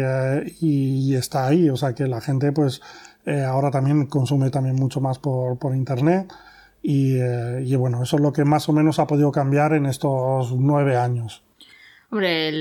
y, 0.61 1.13
está 1.13 1.45
ahí, 1.45 1.69
o 1.69 1.75
sea 1.75 1.93
que 1.93 2.07
la 2.07 2.21
gente 2.21 2.53
pues 2.53 2.81
ahora 3.45 3.69
también 3.69 4.07
consume 4.07 4.49
también 4.49 4.77
mucho 4.77 4.99
más 4.99 5.19
por, 5.19 5.59
por 5.59 5.75
Internet. 5.75 6.33
Eh, 6.87 7.63
y, 7.65 7.75
bueno, 7.75 8.03
eso 8.03 8.17
es 8.17 8.21
lo 8.21 8.31
que 8.31 8.45
más 8.45 8.69
o 8.69 8.73
menos 8.73 8.99
ha 8.99 9.07
podido 9.07 9.31
cambiar 9.31 9.73
en 9.73 9.87
estos 9.87 10.51
nueve 10.51 10.95
años. 10.95 11.41
Hombre, 12.11 12.51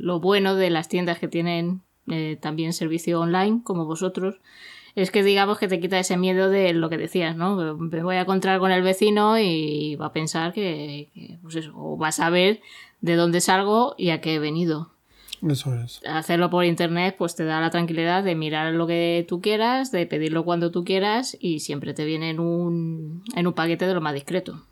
lo 0.00 0.20
bueno 0.20 0.56
de 0.56 0.70
las 0.70 0.88
tiendas 0.88 1.20
que 1.20 1.28
tienen 1.28 1.82
eh, 2.08 2.36
también 2.40 2.72
servicio 2.72 3.20
online, 3.20 3.60
como 3.62 3.84
vosotros, 3.84 4.40
es 4.96 5.12
que 5.12 5.22
digamos 5.22 5.58
que 5.58 5.68
te 5.68 5.78
quita 5.78 6.00
ese 6.00 6.16
miedo 6.16 6.50
de 6.50 6.72
lo 6.72 6.90
que 6.90 6.98
decías, 6.98 7.36
¿no? 7.36 7.76
Me 7.76 8.02
voy 8.02 8.16
a 8.16 8.22
encontrar 8.22 8.58
con 8.58 8.72
el 8.72 8.82
vecino 8.82 9.38
y 9.38 9.94
va 9.94 10.06
a 10.06 10.12
pensar 10.12 10.52
que, 10.52 11.10
que 11.14 11.38
pues 11.40 11.54
eso, 11.54 11.72
o 11.76 11.96
va 11.96 12.08
a 12.08 12.12
saber 12.12 12.60
de 13.00 13.14
dónde 13.14 13.40
salgo 13.40 13.94
y 13.96 14.10
a 14.10 14.20
qué 14.20 14.34
he 14.34 14.38
venido. 14.40 14.90
Eso 15.46 15.74
es. 15.74 16.00
Hacerlo 16.06 16.50
por 16.50 16.64
internet 16.64 17.14
pues 17.18 17.34
te 17.34 17.44
da 17.44 17.60
la 17.60 17.70
tranquilidad 17.70 18.24
de 18.24 18.34
mirar 18.34 18.72
lo 18.74 18.86
que 18.86 19.24
tú 19.28 19.40
quieras, 19.40 19.92
de 19.92 20.06
pedirlo 20.06 20.44
cuando 20.44 20.70
tú 20.70 20.84
quieras 20.84 21.36
y 21.40 21.60
siempre 21.60 21.94
te 21.94 22.04
viene 22.04 22.30
en 22.30 22.40
un, 22.40 23.22
en 23.34 23.46
un 23.46 23.52
paquete 23.52 23.86
de 23.86 23.94
lo 23.94 24.00
más 24.00 24.14
discreto. 24.14 24.64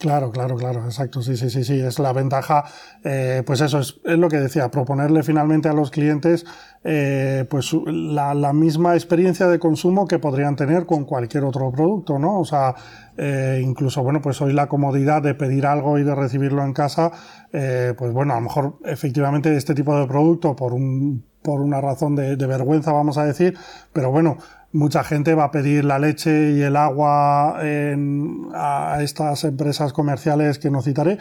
Claro, 0.00 0.30
claro, 0.30 0.56
claro, 0.56 0.86
exacto, 0.86 1.20
sí, 1.20 1.36
sí, 1.36 1.50
sí, 1.50 1.62
sí, 1.62 1.78
es 1.78 1.98
la 1.98 2.14
ventaja, 2.14 2.64
eh, 3.04 3.42
pues 3.44 3.60
eso 3.60 3.80
es, 3.80 4.00
es, 4.04 4.16
lo 4.16 4.30
que 4.30 4.38
decía, 4.38 4.70
proponerle 4.70 5.22
finalmente 5.22 5.68
a 5.68 5.74
los 5.74 5.90
clientes 5.90 6.46
eh, 6.84 7.44
pues 7.50 7.74
la, 7.84 8.52
misma 8.54 8.94
experiencia 8.94 9.46
de 9.46 9.58
consumo 9.58 10.08
que 10.08 10.18
podrían 10.18 10.56
tener 10.56 10.86
con 10.86 11.04
cualquier 11.04 11.44
otro 11.44 11.70
producto, 11.70 12.18
¿no? 12.18 12.40
O 12.40 12.46
sea, 12.46 12.74
eh, 13.18 13.60
incluso, 13.62 14.02
bueno, 14.02 14.22
pues 14.22 14.40
hoy 14.40 14.54
la 14.54 14.68
comodidad 14.68 15.20
de 15.20 15.34
pedir 15.34 15.66
algo 15.66 15.98
y 15.98 16.02
de 16.02 16.14
recibirlo 16.14 16.64
en 16.64 16.72
casa, 16.72 17.12
eh, 17.52 17.92
pues 17.98 18.10
bueno, 18.14 18.32
a 18.32 18.36
lo 18.36 18.42
mejor 18.42 18.78
efectivamente 18.86 19.54
este 19.54 19.74
tipo 19.74 19.94
de 20.00 20.06
producto 20.06 20.56
por 20.56 20.72
un 20.72 21.28
por 21.42 21.62
una 21.62 21.80
razón 21.80 22.16
de 22.16 22.36
vergüenza, 22.36 22.92
vamos 22.92 23.16
a 23.16 23.24
decir, 23.24 23.56
pero 23.94 24.10
bueno, 24.10 24.36
mucha 24.72 25.04
gente 25.04 25.34
va 25.34 25.44
a 25.44 25.50
pedir 25.50 25.84
la 25.84 25.98
leche 25.98 26.52
y 26.52 26.62
el 26.62 26.76
agua 26.76 27.58
a 27.58 29.02
estas 29.02 29.44
empresas 29.44 29.92
comerciales 29.92 30.58
que 30.58 30.70
no 30.70 30.82
citaré, 30.82 31.18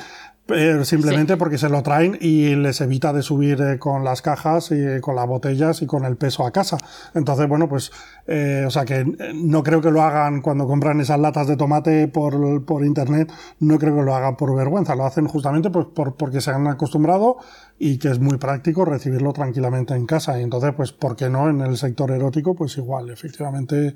simplemente 0.84 1.38
porque 1.38 1.58
se 1.58 1.70
lo 1.70 1.84
traen 1.84 2.18
y 2.20 2.56
les 2.56 2.82
evita 2.82 3.14
de 3.14 3.22
subir 3.22 3.62
eh, 3.62 3.80
con 3.80 4.04
las 4.04 4.22
cajas 4.22 4.72
y 4.72 5.00
con 5.02 5.16
las 5.16 5.28
botellas 5.28 5.82
y 5.82 5.86
con 5.86 6.06
el 6.06 6.18
peso 6.18 6.46
a 6.46 6.52
casa. 6.52 6.78
Entonces, 7.14 7.48
bueno, 7.48 7.70
pues, 7.70 7.92
eh, 8.28 8.64
o 8.66 8.70
sea 8.72 8.86
que 8.86 9.00
eh, 9.00 9.34
no 9.36 9.64
creo 9.64 9.82
que 9.82 9.92
lo 9.92 10.02
hagan 10.02 10.42
cuando 10.42 10.68
compran 10.68 11.00
esas 11.02 11.20
latas 11.20 11.48
de 11.48 11.58
tomate 11.58 12.08
por, 12.08 12.66
por 12.66 12.86
internet, 12.86 13.32
no 13.60 13.78
creo 13.78 13.96
que 13.96 14.04
lo 14.04 14.16
hagan 14.16 14.36
por 14.36 14.56
vergüenza, 14.56 14.96
lo 14.96 15.06
hacen 15.06 15.28
justamente 15.28 15.70
pues, 15.70 15.88
por, 15.88 16.16
porque 16.16 16.42
se 16.42 16.52
han 16.52 16.68
acostumbrado 16.68 17.38
y 17.78 17.98
que 17.98 18.10
es 18.10 18.20
muy 18.20 18.38
práctico 18.38 18.86
recibirlo 18.86 19.34
tranquilamente 19.34 19.94
en 19.94 20.06
casa. 20.06 20.40
Y 20.40 20.44
entonces, 20.44 20.74
pues, 20.76 20.92
¿por 20.92 21.16
qué 21.16 21.30
no 21.30 21.50
en 21.50 21.62
el 21.62 21.78
sector 21.78 22.12
erótico? 22.12 22.56
Pues 22.56 22.78
igual, 22.78 23.10
efectivamente, 23.10 23.96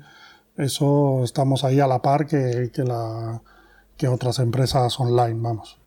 eso 0.56 1.24
estamos 1.24 1.64
ahí 1.64 1.80
a 1.80 1.86
la 1.86 2.00
par 2.00 2.26
que, 2.26 2.70
que, 2.72 2.84
la, 2.84 3.42
que 3.96 4.08
otras 4.08 4.38
empresas 4.38 4.98
online, 5.00 5.40
vamos. 5.40 5.83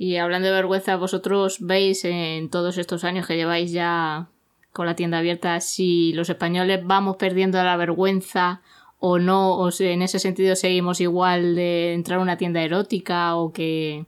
Y 0.00 0.16
hablando 0.16 0.46
de 0.46 0.54
vergüenza, 0.54 0.94
vosotros 0.94 1.58
veis 1.58 2.04
en 2.04 2.50
todos 2.50 2.78
estos 2.78 3.02
años 3.02 3.26
que 3.26 3.34
lleváis 3.34 3.72
ya 3.72 4.28
con 4.72 4.86
la 4.86 4.94
tienda 4.94 5.18
abierta 5.18 5.58
si 5.60 6.12
los 6.12 6.30
españoles 6.30 6.82
vamos 6.84 7.16
perdiendo 7.16 7.60
la 7.64 7.76
vergüenza 7.76 8.62
o 9.00 9.18
no, 9.18 9.58
o 9.58 9.72
si 9.72 9.86
en 9.86 10.02
ese 10.02 10.20
sentido 10.20 10.54
seguimos 10.54 11.00
igual 11.00 11.56
de 11.56 11.94
entrar 11.94 12.20
a 12.20 12.22
una 12.22 12.36
tienda 12.36 12.62
erótica 12.62 13.34
o 13.34 13.52
que 13.52 14.06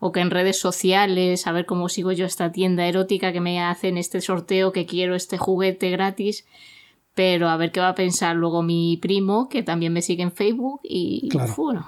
o 0.00 0.10
que 0.10 0.20
en 0.20 0.30
redes 0.30 0.58
sociales, 0.58 1.46
a 1.46 1.52
ver 1.52 1.64
cómo 1.64 1.88
sigo 1.88 2.10
yo 2.10 2.26
esta 2.26 2.50
tienda 2.50 2.86
erótica 2.86 3.32
que 3.32 3.40
me 3.40 3.62
hacen 3.62 3.98
este 3.98 4.20
sorteo, 4.20 4.72
que 4.72 4.86
quiero 4.86 5.14
este 5.14 5.38
juguete 5.38 5.90
gratis, 5.90 6.44
pero 7.14 7.50
a 7.50 7.56
ver 7.56 7.70
qué 7.70 7.78
va 7.78 7.90
a 7.90 7.94
pensar 7.94 8.34
luego 8.34 8.62
mi 8.62 8.96
primo, 8.96 9.48
que 9.48 9.62
también 9.62 9.92
me 9.92 10.02
sigue 10.02 10.22
en 10.24 10.32
Facebook, 10.32 10.80
y 10.82 11.28
bueno, 11.56 11.86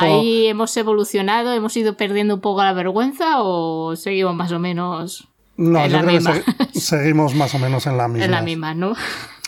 Ahí 0.00 0.46
hemos 0.46 0.76
evolucionado, 0.76 1.52
hemos 1.52 1.76
ido 1.76 1.96
perdiendo 1.96 2.34
un 2.34 2.40
poco 2.40 2.62
la 2.62 2.72
vergüenza 2.72 3.42
o 3.42 3.96
seguimos 3.96 4.34
más 4.34 4.52
o 4.52 4.58
menos 4.58 5.28
no, 5.56 5.84
en 5.84 5.92
la 5.92 6.02
misma. 6.02 6.34
seguimos 6.74 7.34
más 7.34 7.54
o 7.54 7.58
menos 7.58 7.86
en 7.86 7.96
la 7.96 8.08
misma. 8.08 8.24
En 8.24 8.30
la 8.30 8.42
misma, 8.42 8.74
¿no? 8.74 8.94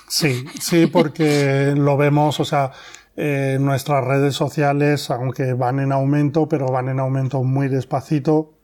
Sí, 0.08 0.44
sí, 0.60 0.86
porque 0.86 1.74
lo 1.76 1.96
vemos, 1.96 2.40
o 2.40 2.44
sea, 2.44 2.72
eh, 3.16 3.58
nuestras 3.60 4.04
redes 4.04 4.34
sociales, 4.34 5.10
aunque 5.10 5.52
van 5.52 5.78
en 5.78 5.92
aumento, 5.92 6.48
pero 6.48 6.66
van 6.66 6.88
en 6.88 6.98
aumento 6.98 7.44
muy 7.44 7.68
despacito, 7.68 8.54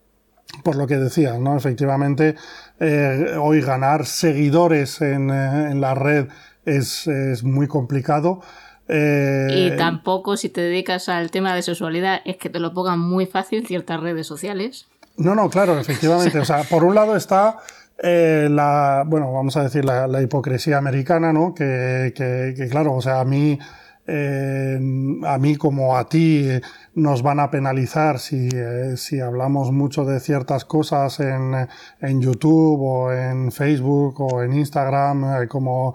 por 0.65 0.77
lo 0.77 0.87
que 0.87 0.97
decías, 0.97 1.39
¿no? 1.39 1.57
Efectivamente, 1.57 2.35
eh, 2.81 3.37
hoy 3.41 3.61
ganar 3.61 4.07
seguidores 4.07 5.01
en, 5.01 5.31
eh, 5.31 5.71
en 5.71 5.81
la 5.81 5.95
red 5.95 6.29
es, 6.65 7.07
es 7.07 7.45
muy 7.45 7.69
complicado. 7.69 8.41
Eh, 8.89 9.73
y 9.73 9.77
tampoco 9.77 10.37
si 10.37 10.49
te 10.49 10.61
dedicas 10.61 11.09
al 11.09 11.31
tema 11.31 11.55
de 11.55 11.63
sexualidad 11.63 12.21
es 12.25 12.37
que 12.37 12.51
te 12.51 12.61
lo 12.61 12.73
pongan 12.73 13.01
muy 13.01 13.27
fácil 13.27 13.67
ciertas 13.67 14.01
redes 14.01 14.27
sociales. 14.27 14.87
No, 15.17 15.35
no, 15.35 15.51
claro, 15.51 15.79
efectivamente. 15.79 16.39
o 16.41 16.45
sea, 16.45 16.63
por 16.65 16.85
un 16.85 16.95
lado 16.95 17.17
está 17.17 17.59
eh, 18.03 18.49
la, 18.51 19.05
bueno, 19.07 19.33
vamos 19.33 19.57
a 19.57 19.65
decir, 19.65 19.85
la, 19.85 20.23
hipocresía 20.23 20.79
americana, 20.79 21.33
¿no? 21.33 21.55
Que, 21.55 22.13
que, 22.15 22.69
claro, 22.69 22.95
o 22.95 23.01
sea, 23.01 23.21
a 23.21 23.25
mí, 23.25 23.59
eh, 24.07 24.79
a 25.25 25.39
mí 25.39 25.57
como 25.57 25.97
a 25.97 26.09
ti 26.09 26.49
nos 26.95 27.23
van 27.23 27.41
a 27.41 27.51
penalizar 27.51 28.21
si, 28.21 28.49
si 28.97 29.21
hablamos 29.21 29.73
mucho 29.73 30.05
de 30.05 30.21
ciertas 30.21 30.65
cosas 30.65 31.19
en, 31.19 31.67
en 32.01 32.21
YouTube 32.21 32.81
o 32.81 33.13
en 33.13 33.51
Facebook 33.51 34.21
o 34.21 34.43
en 34.43 34.53
Instagram, 34.53 35.49
como 35.49 35.95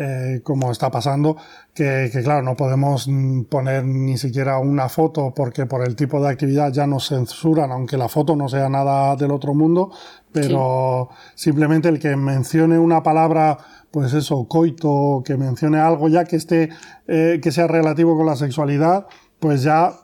eh, 0.00 0.42
como 0.44 0.70
está 0.70 0.92
pasando, 0.92 1.36
que, 1.74 2.08
claro, 2.22 2.40
no 2.42 2.54
podemos 2.54 3.10
poner 3.48 3.84
ni 3.84 4.16
siquiera 4.16 4.60
una 4.60 4.88
foto 4.88 5.32
porque 5.34 5.66
por 5.66 5.84
el 5.84 5.96
tipo 5.96 6.22
de 6.22 6.28
actividad 6.28 6.72
ya 6.72 6.86
nos 6.86 7.08
censuran, 7.08 7.72
aunque 7.72 7.96
la 7.96 8.08
foto 8.08 8.36
no 8.36 8.48
sea 8.48 8.68
nada 8.68 9.16
del 9.16 9.32
otro 9.32 9.54
mundo, 9.54 9.90
pero 10.30 11.08
simplemente 11.34 11.88
el 11.88 11.98
que 11.98 12.14
mencione 12.14 12.78
una 12.78 13.02
palabra, 13.02 13.58
pues 13.90 14.14
eso, 14.14 14.46
coito, 14.46 15.24
que 15.24 15.36
mencione 15.36 15.80
algo 15.80 16.08
ya 16.08 16.24
que 16.24 16.36
esté, 16.36 16.68
eh, 17.08 17.40
que 17.42 17.50
sea 17.50 17.66
relativo 17.66 18.16
con 18.16 18.26
la 18.26 18.36
sexualidad, 18.36 19.08
pues 19.40 19.64
ya 19.64 19.94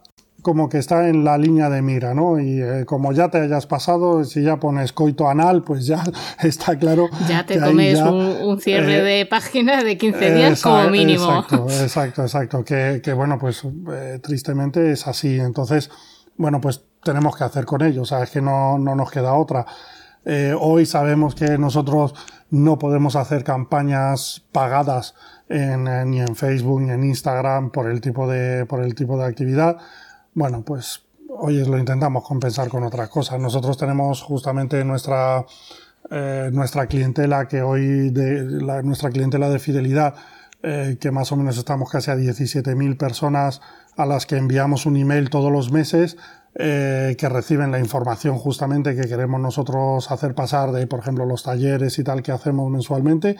como 0.44 0.68
que 0.68 0.76
está 0.76 1.08
en 1.08 1.24
la 1.24 1.38
línea 1.38 1.70
de 1.70 1.80
mira, 1.80 2.12
¿no? 2.12 2.38
Y 2.38 2.60
eh, 2.60 2.84
como 2.84 3.12
ya 3.12 3.30
te 3.30 3.38
hayas 3.38 3.66
pasado, 3.66 4.24
si 4.24 4.42
ya 4.42 4.60
pones 4.60 4.92
coito 4.92 5.26
anal, 5.26 5.62
pues 5.62 5.86
ya 5.86 6.04
está 6.42 6.78
claro. 6.78 7.08
Ya 7.26 7.46
te 7.46 7.58
comes 7.58 7.98
un, 7.98 8.60
cierre 8.60 8.98
eh, 8.98 9.02
de 9.02 9.26
página 9.26 9.82
de 9.82 9.96
15 9.96 10.34
días 10.34 10.60
como 10.60 10.90
mínimo. 10.90 11.24
Exacto, 11.24 11.66
exacto, 11.70 12.22
exacto. 12.22 12.64
Que, 12.64 13.00
que 13.02 13.14
bueno, 13.14 13.38
pues 13.38 13.62
eh, 13.90 14.20
tristemente 14.22 14.92
es 14.92 15.06
así. 15.06 15.40
Entonces, 15.40 15.90
bueno, 16.36 16.60
pues 16.60 16.82
tenemos 17.02 17.34
que 17.36 17.44
hacer 17.44 17.64
con 17.64 17.80
ello, 17.80 18.02
o 18.02 18.06
sea, 18.06 18.22
es 18.22 18.30
que 18.30 18.42
no, 18.42 18.78
no 18.78 18.94
nos 18.94 19.10
queda 19.10 19.32
otra. 19.32 19.64
hoy 20.60 20.84
sabemos 20.84 21.34
que 21.34 21.56
nosotros 21.56 22.14
no 22.50 22.78
podemos 22.78 23.16
hacer 23.16 23.44
campañas 23.44 24.42
pagadas 24.52 25.14
en, 25.48 25.84
ni 26.10 26.20
en 26.20 26.36
Facebook 26.36 26.82
ni 26.82 26.90
en 26.90 27.02
Instagram 27.02 27.70
por 27.70 27.90
el 27.90 28.02
tipo 28.02 28.28
de, 28.28 28.66
por 28.66 28.82
el 28.82 28.94
tipo 28.94 29.16
de 29.16 29.24
actividad 29.24 29.78
bueno, 30.34 30.62
pues 30.62 31.02
hoy 31.28 31.64
lo 31.64 31.78
intentamos 31.78 32.24
compensar 32.24 32.68
con 32.68 32.82
otras 32.84 33.08
cosas. 33.08 33.40
Nosotros 33.40 33.76
tenemos 33.76 34.22
justamente 34.22 34.84
nuestra, 34.84 35.44
eh, 36.10 36.50
nuestra 36.52 36.86
clientela 36.86 37.46
que 37.46 37.62
hoy, 37.62 38.10
de, 38.10 38.42
nuestra 38.82 39.10
clientela 39.10 39.48
de 39.48 39.58
fidelidad, 39.58 40.14
eh, 40.62 40.96
que 41.00 41.10
más 41.10 41.30
o 41.32 41.36
menos 41.36 41.58
estamos 41.58 41.90
casi 41.90 42.10
a 42.10 42.16
17.000 42.16 42.96
personas 42.96 43.60
a 43.96 44.06
las 44.06 44.26
que 44.26 44.36
enviamos 44.36 44.86
un 44.86 44.96
email 44.96 45.30
todos 45.30 45.52
los 45.52 45.70
meses, 45.70 46.16
eh, 46.56 47.16
que 47.18 47.28
reciben 47.28 47.70
la 47.70 47.78
información 47.78 48.38
justamente 48.38 48.94
que 48.94 49.08
queremos 49.08 49.40
nosotros 49.40 50.10
hacer 50.10 50.34
pasar 50.34 50.72
de, 50.72 50.86
por 50.86 51.00
ejemplo, 51.00 51.26
los 51.26 51.42
talleres 51.42 51.98
y 51.98 52.04
tal 52.04 52.22
que 52.22 52.32
hacemos 52.32 52.70
mensualmente. 52.70 53.36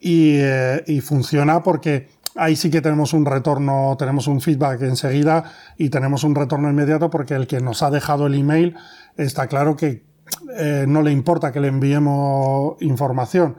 Y, 0.00 0.38
y 0.86 1.00
funciona 1.00 1.64
porque 1.64 2.08
ahí 2.38 2.56
sí 2.56 2.70
que 2.70 2.80
tenemos 2.80 3.12
un 3.12 3.26
retorno, 3.26 3.96
tenemos 3.98 4.26
un 4.28 4.40
feedback 4.40 4.82
enseguida 4.82 5.44
y 5.76 5.90
tenemos 5.90 6.24
un 6.24 6.34
retorno 6.34 6.70
inmediato 6.70 7.10
porque 7.10 7.34
el 7.34 7.46
que 7.46 7.60
nos 7.60 7.82
ha 7.82 7.90
dejado 7.90 8.26
el 8.26 8.34
email 8.34 8.76
está 9.16 9.48
claro 9.48 9.76
que 9.76 10.04
eh, 10.56 10.84
no 10.88 11.02
le 11.02 11.10
importa 11.10 11.52
que 11.52 11.60
le 11.60 11.68
enviemos 11.68 12.76
información. 12.80 13.56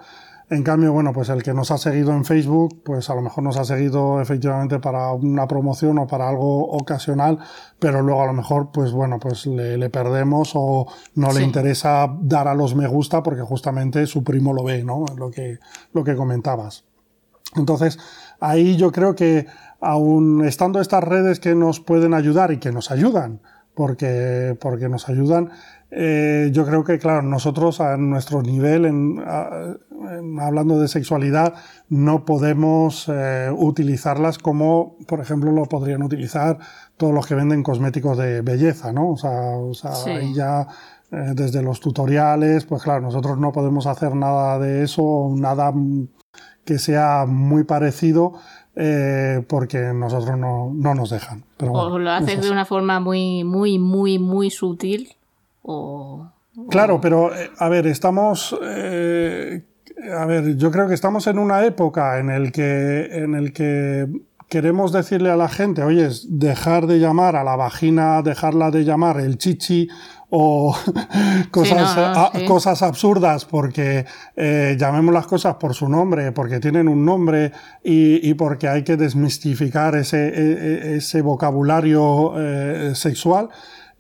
En 0.52 0.63
cambio, 0.63 0.92
bueno, 0.92 1.13
pues 1.13 1.30
el 1.30 1.44
que 1.44 1.54
nos 1.54 1.70
ha 1.70 1.78
seguido 1.78 2.12
en 2.12 2.26
Facebook, 2.26 2.82
pues 2.84 3.08
a 3.12 3.15
lo 3.15 3.22
mejor 3.22 3.44
nos 3.44 3.58
ha 3.58 3.65
seguido 3.65 4.20
efectivamente 4.20 4.80
para 4.80 5.12
una 5.12 5.48
promoción 5.48 6.00
o 6.00 6.08
para 6.08 6.28
algo 6.28 6.72
ocasional, 6.72 7.38
pero 7.78 8.02
luego 8.02 8.24
a 8.24 8.26
lo 8.26 8.34
mejor, 8.34 8.72
pues 8.72 8.92
bueno, 8.92 9.20
pues 9.20 9.46
le, 9.46 9.89
perdemos 9.92 10.54
o 10.56 10.88
no 11.13 11.34
le 11.34 11.44
interesa 11.44 12.12
dar 12.22 12.48
a 12.48 12.56
los 12.56 12.76
me 12.76 12.88
gusta 12.88 13.22
porque 13.22 13.44
justamente 13.44 14.08
su 14.08 14.24
primo 14.24 14.52
lo 14.52 14.63
ve, 14.63 14.84
¿no? 14.84 15.06
Lo 15.18 15.30
que, 15.30 15.60
lo 15.94 16.04
que 16.04 16.15
comentabas. 16.15 16.84
Entonces, 17.56 18.00
ahí 18.39 18.78
yo 18.78 18.91
creo 18.91 19.15
que 19.15 19.47
aun 19.82 20.45
estando 20.45 20.82
estas 20.82 21.04
redes 21.04 21.39
que 21.39 21.56
nos 21.56 21.80
pueden 21.80 22.13
ayudar 22.13 22.52
y 22.52 22.58
que 22.58 22.71
nos 22.71 22.91
ayudan, 22.91 23.41
porque, 23.73 24.58
porque 24.60 24.89
nos 24.89 25.08
ayudan, 25.08 25.52
eh, 25.91 26.49
yo 26.52 26.65
creo 26.65 26.84
que, 26.84 26.99
claro, 26.99 27.23
nosotros 27.23 27.82
a 27.82 27.97
nuestro 27.97 28.41
nivel, 28.41 28.86
en, 28.86 29.23
hablando 30.39 30.80
de 30.80 30.88
sexualidad, 30.88 31.56
no 31.88 32.25
podemos 32.25 33.10
eh, 33.10 33.49
utilizarlas 33.56 34.38
como, 34.38 34.97
por 35.08 35.19
ejemplo, 35.19 35.52
lo 35.52 35.65
podrían 35.65 36.04
utilizar 36.04 36.60
todos 36.97 37.13
los 37.13 37.25
que 37.25 37.36
venden 37.36 37.63
cosméticos 37.63 38.17
de 38.17 38.41
belleza, 38.41 38.91
¿no? 38.91 39.12
O 39.12 39.17
sea, 39.17 39.58
o 39.58 39.73
sea 39.73 39.91
ahí 40.06 40.34
ya 40.34 40.67
eh, 41.12 41.34
desde 41.34 41.63
los 41.63 41.80
tutoriales, 41.80 42.65
pues 42.65 42.84
claro, 42.84 43.02
nosotros 43.02 43.39
no 43.39 43.52
podemos 43.52 43.88
hacer 43.88 44.15
nada 44.15 44.60
de 44.60 44.84
eso, 44.84 45.34
nada 45.36 45.73
que 46.70 46.78
sea 46.78 47.26
muy 47.28 47.64
parecido 47.64 48.34
eh, 48.76 49.44
porque 49.48 49.92
nosotros 49.92 50.38
no, 50.38 50.72
nos 50.72 51.10
dejan. 51.10 51.44
o 51.68 51.98
lo 51.98 52.12
haces 52.12 52.44
de 52.44 52.52
una 52.52 52.64
forma 52.64 53.00
muy, 53.00 53.44
muy, 53.44 53.80
muy, 53.80 54.20
muy 54.20 54.52
sutil 54.52 55.16
o... 55.64 56.30
Claro, 56.70 57.02
pero 57.02 57.36
eh, 57.36 57.50
a 57.58 57.70
ver, 57.70 57.88
estamos... 57.88 58.56
Eh, 58.62 59.66
a 60.16 60.26
ver, 60.28 60.58
yo 60.58 60.70
creo 60.70 60.88
que 60.88 60.94
estamos 60.94 61.26
en 61.26 61.40
una 61.40 61.66
época 61.66 62.20
en 62.20 62.30
el 62.30 62.52
que, 62.52 63.10
en 63.12 63.34
el 63.34 63.52
que 63.52 64.08
queremos 64.48 64.92
decirle 64.92 65.32
a 65.32 65.36
la 65.38 65.50
gente, 65.50 65.82
oye, 65.82 66.08
dejar 66.28 66.86
de 66.86 67.00
llamar 67.00 67.36
a 67.36 67.44
la 67.44 67.56
vagina, 67.56 68.22
dejarla 68.22 68.70
de 68.70 68.84
llamar 68.86 69.20
el 69.20 69.40
chichi 69.40 69.90
o 70.30 70.76
cosas, 71.52 72.32
cosas 72.48 72.82
absurdas 72.82 73.46
porque 73.46 74.06
eh, 74.36 74.76
llamemos 74.80 75.13
las 75.13 75.28
cosas 75.28 75.56
por 75.56 75.74
su 75.74 75.89
nombre, 75.89 76.32
porque 76.32 76.60
tienen 76.60 76.88
un 76.88 77.04
nombre 77.04 77.52
y, 77.84 78.34
porque 78.36 78.68
hay 78.68 78.84
que 78.84 78.96
desmistificar 78.98 79.96
ese, 79.96 80.28
e, 80.28 80.94
e, 80.94 80.98
ese 80.98 81.22
vocabulario 81.22 82.34
eh, 82.38 82.92
sexual. 82.96 83.50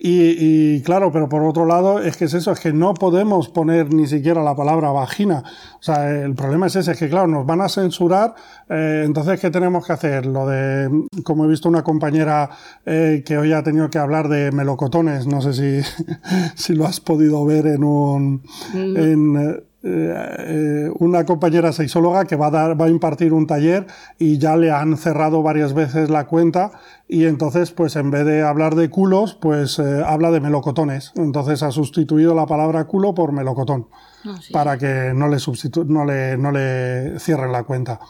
Y, 0.01 0.81
claro, 0.83 1.11
pero 1.11 1.27
por 1.27 1.43
otro 1.43 1.65
lado, 1.65 1.99
es 1.99 2.15
que 2.15 2.25
es 2.25 2.33
eso, 2.33 2.53
es 2.53 2.59
que 2.61 2.71
no 2.71 2.93
podemos 2.93 3.49
poner 3.49 3.93
ni 3.93 4.07
siquiera 4.07 4.41
la 4.41 4.55
palabra 4.55 4.91
vagina. 4.91 5.43
O 5.77 5.83
sea, 5.83 6.09
el 6.09 6.35
problema 6.35 6.67
es 6.67 6.77
ese, 6.77 6.93
es 6.93 6.97
que 6.97 7.09
claro, 7.09 7.27
nos 7.27 7.45
van 7.45 7.59
a 7.59 7.67
censurar, 7.67 8.33
eh, 8.69 9.03
entonces, 9.05 9.41
¿qué 9.41 9.49
tenemos 9.49 9.85
que 9.85 9.91
hacer? 9.91 10.25
Lo 10.25 10.47
de, 10.47 10.89
como 11.23 11.43
he 11.43 11.47
visto 11.49 11.67
una 11.67 11.83
compañera 11.83 12.49
eh, 12.85 13.23
que 13.25 13.37
hoy 13.37 13.51
ha 13.51 13.61
tenido 13.61 13.89
que 13.89 13.97
hablar 13.97 14.29
de 14.29 14.53
melocotones, 14.53 15.27
no 15.27 15.41
sé 15.41 15.53
si, 15.53 16.05
si 16.55 16.75
lo 16.75 16.85
has 16.85 17.01
podido 17.01 17.43
ver 17.45 17.67
en 17.67 17.83
un... 17.83 18.43
En, 18.73 19.68
eh, 19.81 20.91
una 20.99 21.25
compañera 21.25 21.71
sexóloga 21.71 22.25
que 22.25 22.35
va 22.35 22.47
a, 22.47 22.51
dar, 22.51 22.79
va 22.79 22.85
a 22.85 22.89
impartir 22.89 23.31
un 23.31 23.47
taller 23.47 23.87
y 24.17 24.37
ya 24.37 24.57
le 24.57 24.71
han 24.71 24.97
cerrado 24.97 25.41
varias 25.41 25.73
veces 25.73 26.09
la 26.09 26.27
cuenta 26.27 26.71
y 27.07 27.25
entonces 27.25 27.71
pues 27.71 27.95
en 27.95 28.11
vez 28.11 28.25
de 28.25 28.41
hablar 28.41 28.75
de 28.75 28.89
culos 28.89 29.35
pues 29.35 29.79
eh, 29.79 30.03
habla 30.05 30.31
de 30.31 30.41
melocotones. 30.41 31.13
Entonces 31.15 31.63
ha 31.63 31.71
sustituido 31.71 32.35
la 32.35 32.45
palabra 32.45 32.85
culo 32.87 33.13
por 33.13 33.31
melocotón 33.31 33.87
ah, 34.25 34.37
para 34.51 34.77
que 34.77 35.13
no 35.15 35.29
le, 35.29 35.37
no 35.85 36.05
le, 36.05 36.37
no 36.37 36.51
le 36.51 37.19
cierren 37.19 37.53
la 37.53 37.63
cuenta. 37.63 38.01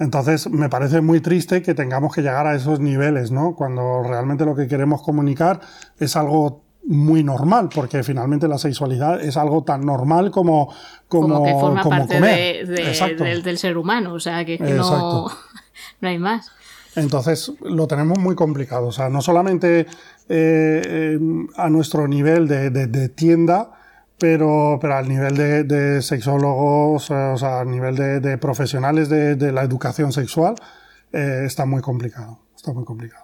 Entonces 0.00 0.50
me 0.50 0.68
parece 0.68 1.00
muy 1.00 1.20
triste 1.20 1.62
que 1.62 1.74
tengamos 1.74 2.12
que 2.12 2.22
llegar 2.22 2.46
a 2.46 2.56
esos 2.56 2.80
niveles 2.80 3.30
no 3.30 3.54
cuando 3.54 4.02
realmente 4.02 4.44
lo 4.44 4.56
que 4.56 4.66
queremos 4.66 5.02
comunicar 5.02 5.60
es 5.98 6.16
algo 6.16 6.63
muy 6.86 7.24
normal, 7.24 7.70
porque 7.74 8.02
finalmente 8.02 8.46
la 8.46 8.58
sexualidad 8.58 9.20
es 9.22 9.36
algo 9.36 9.64
tan 9.64 9.84
normal 9.86 10.30
como 10.30 10.70
como, 11.08 11.44
que 11.44 11.52
forma 11.52 11.82
parte 11.82 12.20
del, 12.20 13.58
ser 13.58 13.78
humano, 13.78 14.14
o 14.14 14.20
sea 14.20 14.44
que, 14.44 14.58
no, 14.58 15.28
no, 16.00 16.08
hay 16.08 16.18
más. 16.18 16.50
Entonces 16.96 17.52
lo 17.60 17.86
tenemos 17.86 18.18
muy 18.18 18.34
complicado, 18.34 18.86
o 18.88 18.92
sea, 18.92 19.08
no 19.08 19.20
solamente 19.20 19.80
eh, 19.80 19.86
eh, 20.28 21.18
a 21.56 21.68
nuestro 21.68 22.06
nivel 22.06 22.46
de, 22.48 23.08
tienda, 23.10 23.72
pero, 24.18 24.78
pero 24.80 24.96
al 24.96 25.08
nivel 25.08 25.36
de, 25.36 26.02
sexólogos, 26.02 27.10
o 27.10 27.36
sea, 27.36 27.60
a 27.60 27.64
nivel 27.64 27.96
de, 27.96 28.38
profesionales 28.38 29.08
de, 29.08 29.52
la 29.52 29.62
educación 29.62 30.12
sexual, 30.12 30.54
eh, 31.12 31.42
está 31.44 31.64
muy 31.64 31.82
complicado, 31.82 32.40
está 32.56 32.72
muy 32.72 32.84
complicado. 32.84 33.23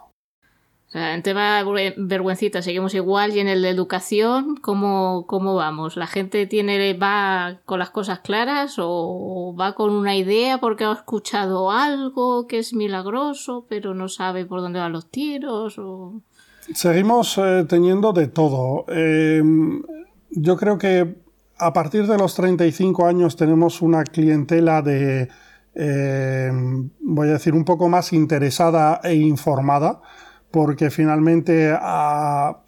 En 0.92 1.22
tema 1.22 1.62
vergüencita 1.96 2.62
seguimos 2.62 2.94
igual 2.94 3.36
y 3.36 3.38
en 3.38 3.46
el 3.46 3.62
de 3.62 3.68
educación, 3.68 4.56
¿cómo, 4.56 5.24
¿cómo, 5.28 5.54
vamos? 5.54 5.96
¿La 5.96 6.08
gente 6.08 6.48
tiene, 6.48 6.94
va 6.94 7.60
con 7.64 7.78
las 7.78 7.90
cosas 7.90 8.18
claras 8.20 8.74
o 8.78 9.54
va 9.58 9.76
con 9.76 9.92
una 9.92 10.16
idea 10.16 10.58
porque 10.58 10.82
ha 10.82 10.92
escuchado 10.92 11.70
algo 11.70 12.48
que 12.48 12.58
es 12.58 12.74
milagroso 12.74 13.66
pero 13.68 13.94
no 13.94 14.08
sabe 14.08 14.46
por 14.46 14.62
dónde 14.62 14.80
van 14.80 14.90
los 14.90 15.08
tiros? 15.08 15.78
O... 15.78 16.22
Seguimos 16.74 17.38
eh, 17.38 17.64
teniendo 17.68 18.12
de 18.12 18.26
todo. 18.26 18.84
Eh, 18.88 19.44
yo 20.30 20.56
creo 20.56 20.76
que 20.76 21.22
a 21.56 21.72
partir 21.72 22.08
de 22.08 22.18
los 22.18 22.34
35 22.34 23.06
años 23.06 23.36
tenemos 23.36 23.80
una 23.80 24.02
clientela 24.02 24.82
de, 24.82 25.28
eh, 25.76 26.50
voy 27.00 27.28
a 27.28 27.32
decir, 27.34 27.54
un 27.54 27.64
poco 27.64 27.88
más 27.88 28.12
interesada 28.12 29.00
e 29.04 29.14
informada 29.14 30.00
porque 30.50 30.90
finalmente 30.90 31.72
ha, 31.72 32.62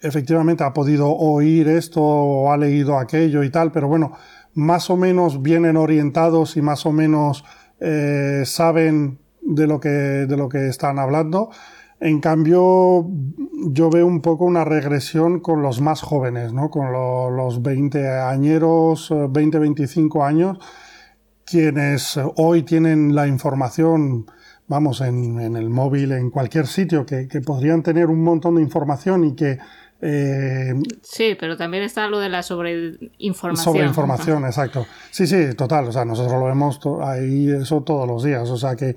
efectivamente 0.00 0.64
ha 0.64 0.72
podido 0.72 1.10
oír 1.10 1.68
esto 1.68 2.02
o 2.02 2.52
ha 2.52 2.56
leído 2.56 2.98
aquello 2.98 3.42
y 3.42 3.50
tal, 3.50 3.70
pero 3.72 3.88
bueno, 3.88 4.12
más 4.54 4.90
o 4.90 4.96
menos 4.96 5.42
vienen 5.42 5.76
orientados 5.76 6.56
y 6.56 6.62
más 6.62 6.84
o 6.84 6.92
menos 6.92 7.44
eh, 7.80 8.42
saben 8.44 9.18
de 9.40 9.66
lo, 9.66 9.80
que, 9.80 9.88
de 9.88 10.36
lo 10.36 10.48
que 10.48 10.68
están 10.68 10.98
hablando. 10.98 11.50
En 12.00 12.20
cambio, 12.20 13.06
yo 13.68 13.90
veo 13.90 14.06
un 14.06 14.20
poco 14.20 14.44
una 14.44 14.64
regresión 14.64 15.38
con 15.38 15.62
los 15.62 15.80
más 15.80 16.00
jóvenes, 16.00 16.52
¿no? 16.52 16.68
con 16.68 16.92
los 16.92 17.62
20 17.62 18.08
añeros, 18.08 19.12
20, 19.30 19.58
25 19.60 20.24
años, 20.24 20.58
quienes 21.44 22.18
hoy 22.36 22.64
tienen 22.64 23.14
la 23.14 23.28
información 23.28 24.26
vamos, 24.72 25.02
en, 25.02 25.54
el 25.54 25.68
móvil, 25.68 26.12
en 26.12 26.30
cualquier 26.30 26.66
sitio, 26.66 27.04
que, 27.04 27.26
podrían 27.44 27.82
tener 27.82 28.06
un 28.06 28.24
montón 28.24 28.56
de 28.56 28.62
información 28.62 29.24
y 29.24 29.36
que... 29.36 29.58
Eh, 30.00 30.72
sí, 31.02 31.36
pero 31.38 31.56
también 31.58 31.84
está 31.84 32.08
lo 32.08 32.18
de 32.18 32.30
la 32.30 32.42
sobreinformación. 32.42 33.74
Sobreinformación, 33.74 34.46
exacto. 34.46 34.86
Sí, 35.10 35.26
sí, 35.26 35.54
total. 35.54 35.88
O 35.88 35.92
sea, 35.92 36.06
nosotros 36.06 36.40
lo 36.40 36.46
vemos 36.46 36.80
ahí 37.04 37.50
eso 37.50 37.82
todos 37.82 38.08
los 38.08 38.24
días. 38.24 38.48
O 38.48 38.56
sea 38.56 38.74
que 38.74 38.96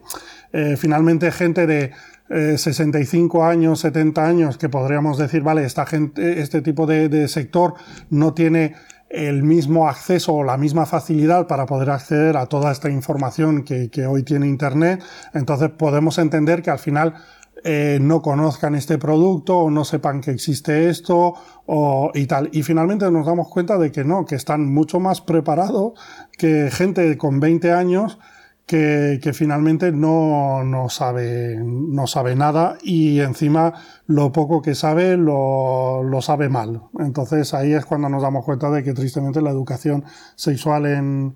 eh, 0.53 0.75
finalmente 0.77 1.31
gente 1.31 1.67
de 1.67 1.91
65 2.29 3.37
eh, 3.37 3.51
años, 3.51 3.81
70 3.81 4.25
años, 4.25 4.57
que 4.57 4.69
podríamos 4.69 5.17
decir, 5.19 5.43
vale, 5.43 5.65
esta 5.65 5.85
gente, 5.85 6.41
este 6.41 6.61
tipo 6.61 6.87
de 6.87 7.27
sector 7.27 7.75
no 8.09 8.33
tiene 8.33 8.73
el 9.15 9.43
mismo 9.43 9.87
acceso 9.87 10.33
o 10.33 10.43
la 10.43 10.57
misma 10.57 10.85
facilidad 10.85 11.47
para 11.47 11.65
poder 11.65 11.89
acceder 11.89 12.35
a 12.35 12.47
toda 12.47 12.71
esta 12.71 12.89
información 12.89 13.63
que, 13.63 14.05
hoy 14.05 14.23
tiene 14.23 14.47
Internet, 14.47 15.01
entonces 15.33 15.69
podemos 15.69 16.17
entender 16.17 16.61
que 16.61 16.69
al 16.69 16.79
final 16.79 17.13
eh, 17.63 17.97
no 18.01 18.21
conozcan 18.21 18.75
este 18.75 18.97
producto 18.97 19.57
o 19.57 19.71
no 19.71 19.85
sepan 19.85 20.21
que 20.21 20.31
existe 20.31 20.89
esto 20.89 21.33
o, 21.65 22.11
y 22.13 22.27
tal. 22.27 22.49
Y 22.51 22.63
finalmente 22.63 23.09
nos 23.09 23.25
damos 23.25 23.47
cuenta 23.47 23.77
de 23.77 23.91
que 23.91 24.03
no, 24.03 24.25
que 24.25 24.35
están 24.35 24.71
mucho 24.71 24.99
más 24.99 25.21
preparados 25.21 25.93
que 26.37 26.69
gente 26.71 27.17
con 27.17 27.39
20 27.39 27.71
años 27.71 28.19
que, 28.65 29.31
finalmente 29.33 29.91
no, 29.91 30.63
no, 30.63 30.89
sabe, 30.89 31.57
no 31.63 32.07
sabe 32.07 32.35
nada 32.35 32.77
y 32.81 33.19
encima 33.19 33.73
lo 34.07 34.31
poco 34.31 34.61
que 34.61 34.73
sabe 34.73 35.17
lo, 35.17 36.01
lo, 36.03 36.21
sabe 36.21 36.49
mal. 36.49 36.81
Entonces 36.99 37.53
ahí 37.53 37.73
es 37.73 37.85
cuando 37.85 38.09
nos 38.09 38.23
damos 38.23 38.43
cuenta 38.43 38.71
de 38.71 38.83
que 38.83 38.93
tristemente 38.93 39.41
la 39.41 39.51
educación 39.51 40.03
sexual 40.35 40.87
en, 40.87 41.35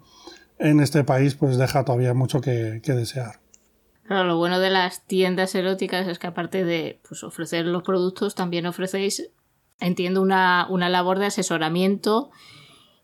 en 0.57 0.79
este 0.79 1.03
país 1.03 1.35
pues 1.35 1.57
deja 1.57 1.85
todavía 1.85 2.13
mucho 2.13 2.41
que, 2.41 2.81
desear. 2.83 3.39
Lo 4.05 4.37
bueno 4.37 4.59
de 4.59 4.71
las 4.71 5.05
tiendas 5.05 5.53
eróticas 5.53 6.07
es 6.07 6.17
que 6.17 6.25
aparte 6.25 6.63
de 6.65 6.99
pues, 7.07 7.23
ofrecer 7.23 7.65
los 7.65 7.83
productos, 7.83 8.33
también 8.33 8.65
ofrecéis, 8.65 9.29
entiendo, 9.79 10.23
una, 10.23 10.65
una 10.67 10.89
labor 10.89 11.19
de 11.19 11.27
asesoramiento 11.27 12.31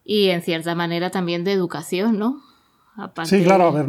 y 0.04 0.30
en 0.30 0.42
cierta 0.42 0.74
manera 0.74 1.12
también 1.12 1.44
de 1.44 1.52
educación, 1.52 2.18
¿no? 2.18 2.42
Sí, 3.26 3.44
claro, 3.44 3.68
a 3.68 3.72
ver, 3.72 3.88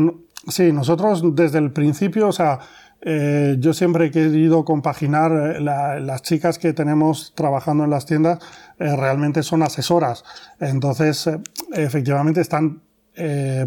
Sí, 0.49 0.73
nosotros 0.73 1.35
desde 1.35 1.59
el 1.59 1.73
principio, 1.73 2.29
o 2.29 2.33
sea, 2.33 2.61
eh, 3.01 3.57
yo 3.59 3.75
siempre 3.75 4.07
he 4.07 4.11
querido 4.11 4.65
compaginar 4.65 5.57
eh, 5.57 5.61
las 5.61 6.23
chicas 6.23 6.59
que 6.59 6.73
tenemos 6.73 7.35
trabajando 7.35 7.85
en 7.85 7.91
las 7.91 8.07
tiendas 8.07 8.39
eh, 8.79 8.95
realmente 8.97 9.43
son 9.43 9.63
asesoras. 9.63 10.25
Entonces, 10.61 11.29
efectivamente 11.73 12.41
están 12.41 12.83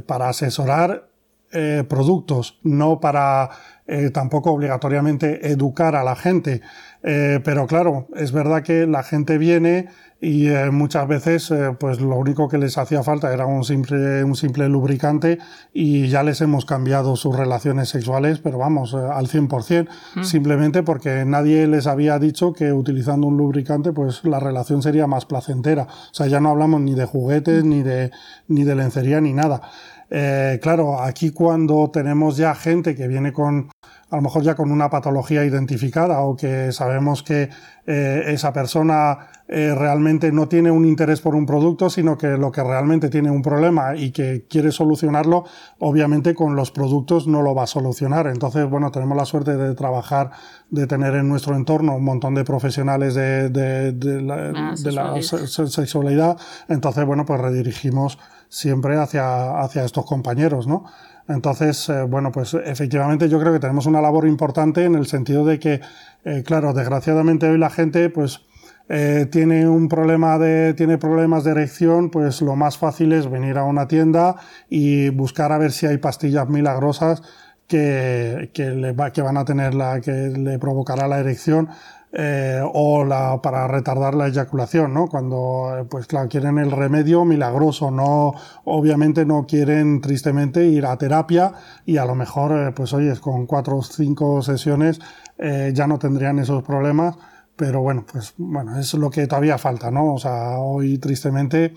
para 0.05 0.29
asesorar 0.29 1.09
productos, 1.87 2.59
no 2.61 2.99
para 2.99 3.49
tampoco 4.13 4.51
obligatoriamente 4.51 5.51
educar 5.51 5.95
a 5.95 6.03
la 6.03 6.15
gente. 6.15 6.61
pero 7.01 7.65
claro, 7.65 8.07
es 8.15 8.31
verdad 8.31 8.61
que 8.61 8.85
la 8.85 9.01
gente 9.01 9.39
viene 9.39 9.87
y 10.21 10.47
eh, 10.47 10.69
muchas 10.69 11.07
veces 11.07 11.49
eh, 11.51 11.75
pues 11.79 12.01
lo 12.01 12.15
único 12.17 12.49
que 12.49 12.57
les 12.57 12.77
hacía 12.77 13.03
falta 13.03 13.33
era 13.33 13.45
un 13.45 13.63
simple, 13.63 14.23
un 14.23 14.35
simple 14.35 14.67
lubricante 14.67 15.39
y 15.73 16.09
ya 16.09 16.23
les 16.23 16.41
hemos 16.41 16.65
cambiado 16.65 17.15
sus 17.15 17.35
relaciones 17.35 17.89
sexuales, 17.89 18.39
pero 18.39 18.57
vamos, 18.57 18.93
eh, 18.93 18.97
al 18.97 19.27
100%, 19.27 19.87
mm. 20.15 20.23
simplemente 20.23 20.83
porque 20.83 21.23
nadie 21.25 21.67
les 21.67 21.87
había 21.87 22.19
dicho 22.19 22.51
que 22.51 22.73
utilizando 22.73 23.27
un 23.27 23.37
lubricante 23.37 23.93
pues 23.93 24.23
la 24.25 24.39
relación 24.39 24.81
sería 24.81 25.07
más 25.07 25.25
placentera. 25.25 25.83
O 25.83 26.13
sea, 26.13 26.27
ya 26.27 26.41
no 26.41 26.49
hablamos 26.49 26.81
ni 26.81 26.95
de 26.95 27.05
juguetes, 27.05 27.63
ni, 27.63 27.81
de, 27.81 28.11
ni 28.49 28.65
de 28.65 28.75
lencería, 28.75 29.21
ni 29.21 29.31
nada. 29.33 29.61
claro, 30.61 31.01
aquí 31.01 31.31
cuando 31.31 31.91
tenemos 31.91 32.35
ya 32.35 32.55
gente 32.55 32.95
que 32.95 33.07
viene 33.07 33.31
con 33.31 33.69
a 34.09 34.15
lo 34.15 34.21
mejor 34.21 34.43
ya 34.43 34.55
con 34.55 34.71
una 34.71 34.89
patología 34.89 35.45
identificada 35.45 36.21
o 36.21 36.35
que 36.35 36.71
sabemos 36.71 37.23
que 37.23 37.49
eh, 37.85 38.23
esa 38.27 38.51
persona 38.53 39.27
eh, 39.51 39.73
realmente 39.73 40.31
no 40.31 40.47
tiene 40.47 40.69
un 40.69 40.85
interés 40.85 41.21
por 41.21 41.33
un 41.33 41.47
producto, 41.47 41.89
sino 41.89 42.19
que 42.19 42.37
lo 42.37 42.51
que 42.51 42.63
realmente 42.63 43.09
tiene 43.09 43.31
un 43.31 43.41
problema 43.41 43.95
y 43.95 44.11
que 44.11 44.45
quiere 44.47 44.71
solucionarlo, 44.71 45.43
obviamente 45.79 46.35
con 46.35 46.55
los 46.55 46.69
productos 46.69 47.25
no 47.25 47.41
lo 47.41 47.55
va 47.55 47.63
a 47.63 47.67
solucionar. 47.67 48.27
Entonces, 48.27 48.69
bueno, 48.69 48.91
tenemos 48.91 49.17
la 49.17 49.25
suerte 49.25 49.57
de 49.57 49.73
trabajar, 49.73 50.29
de 50.69 50.85
tener 50.85 51.15
en 51.15 51.27
nuestro 51.27 51.55
entorno 51.55 51.95
un 51.95 52.03
montón 52.03 52.35
de 52.35 52.43
profesionales 52.43 53.15
de, 53.15 53.49
de, 53.49 54.21
la, 54.21 54.71
ah, 54.73 54.75
sexualidad. 54.77 56.37
Entonces, 56.67 57.03
bueno, 57.05 57.25
pues 57.25 57.41
redirigimos 57.41 58.19
siempre 58.49 58.97
hacia, 58.97 59.61
hacia 59.61 59.83
estos 59.83 60.05
compañeros, 60.05 60.67
¿no? 60.67 60.85
Entonces, 61.27 61.89
eh, 61.89 62.03
bueno, 62.03 62.31
pues 62.31 62.53
efectivamente 62.53 63.29
yo 63.29 63.39
creo 63.39 63.53
que 63.53 63.59
tenemos 63.59 63.87
una 63.87 63.99
labor 64.01 64.27
importante 64.27 64.85
en 64.85 64.93
el 64.93 65.07
sentido 65.07 65.43
de 65.43 65.59
que, 65.59 65.81
eh, 66.23 66.43
claro, 66.45 66.73
desgraciadamente 66.73 67.47
hoy 67.49 67.57
la 67.57 67.69
gente, 67.71 68.09
pues, 68.11 68.41
eh, 68.89 69.27
tiene 69.31 69.69
un 69.69 69.87
problema 69.87 70.39
de, 70.39 70.73
tiene 70.73 70.97
problemas 70.97 71.43
de 71.43 71.51
erección, 71.51 72.09
pues 72.09 72.41
lo 72.41 72.55
más 72.55 72.77
fácil 72.77 73.13
es 73.13 73.29
venir 73.29 73.57
a 73.59 73.63
una 73.63 73.87
tienda 73.87 74.35
y 74.69 75.09
buscar 75.09 75.51
a 75.51 75.59
ver 75.59 75.71
si 75.71 75.85
hay 75.85 75.97
pastillas 75.99 76.49
milagrosas 76.49 77.21
que, 77.67 78.49
que, 78.53 78.71
le 78.71 78.93
va, 78.93 79.11
que 79.13 79.21
van 79.21 79.37
a 79.37 79.45
tener 79.45 79.75
la, 79.75 80.01
que 80.01 80.11
le 80.11 80.57
provocará 80.59 81.07
la 81.07 81.19
erección. 81.19 81.69
eh, 82.11 82.59
o 82.73 83.05
la, 83.05 83.39
para 83.41 83.67
retardar 83.67 84.15
la 84.15 84.27
eyaculación, 84.27 84.93
¿no? 84.93 85.07
Cuando, 85.07 85.77
eh, 85.77 85.85
pues 85.87 86.07
claro, 86.07 86.27
quieren 86.27 86.57
el 86.57 86.71
remedio 86.71 87.23
milagroso, 87.23 87.91
no, 87.91 88.33
obviamente 88.65 89.25
no 89.25 89.45
quieren 89.45 90.01
tristemente 90.01 90.65
ir 90.65 90.87
a 90.87 90.97
terapia 90.97 91.53
y 91.85 91.97
a 91.97 92.05
lo 92.05 92.15
mejor, 92.15 92.73
pues 92.73 92.93
oye, 92.93 93.15
con 93.19 93.45
cuatro 93.45 93.77
o 93.77 93.83
cinco 93.83 94.41
sesiones 94.41 94.99
ya 95.73 95.87
no 95.87 95.99
tendrían 95.99 96.39
esos 96.39 96.63
problemas, 96.63 97.15
pero 97.59 97.81
bueno, 97.81 98.05
pues 98.11 98.33
bueno, 98.37 98.79
es 98.79 98.93
lo 98.95 99.11
que 99.11 99.27
todavía 99.27 99.59
falta, 99.59 99.91
¿no? 99.91 100.13
O 100.13 100.17
sea, 100.17 100.57
hoy 100.59 100.97
tristemente 100.97 101.73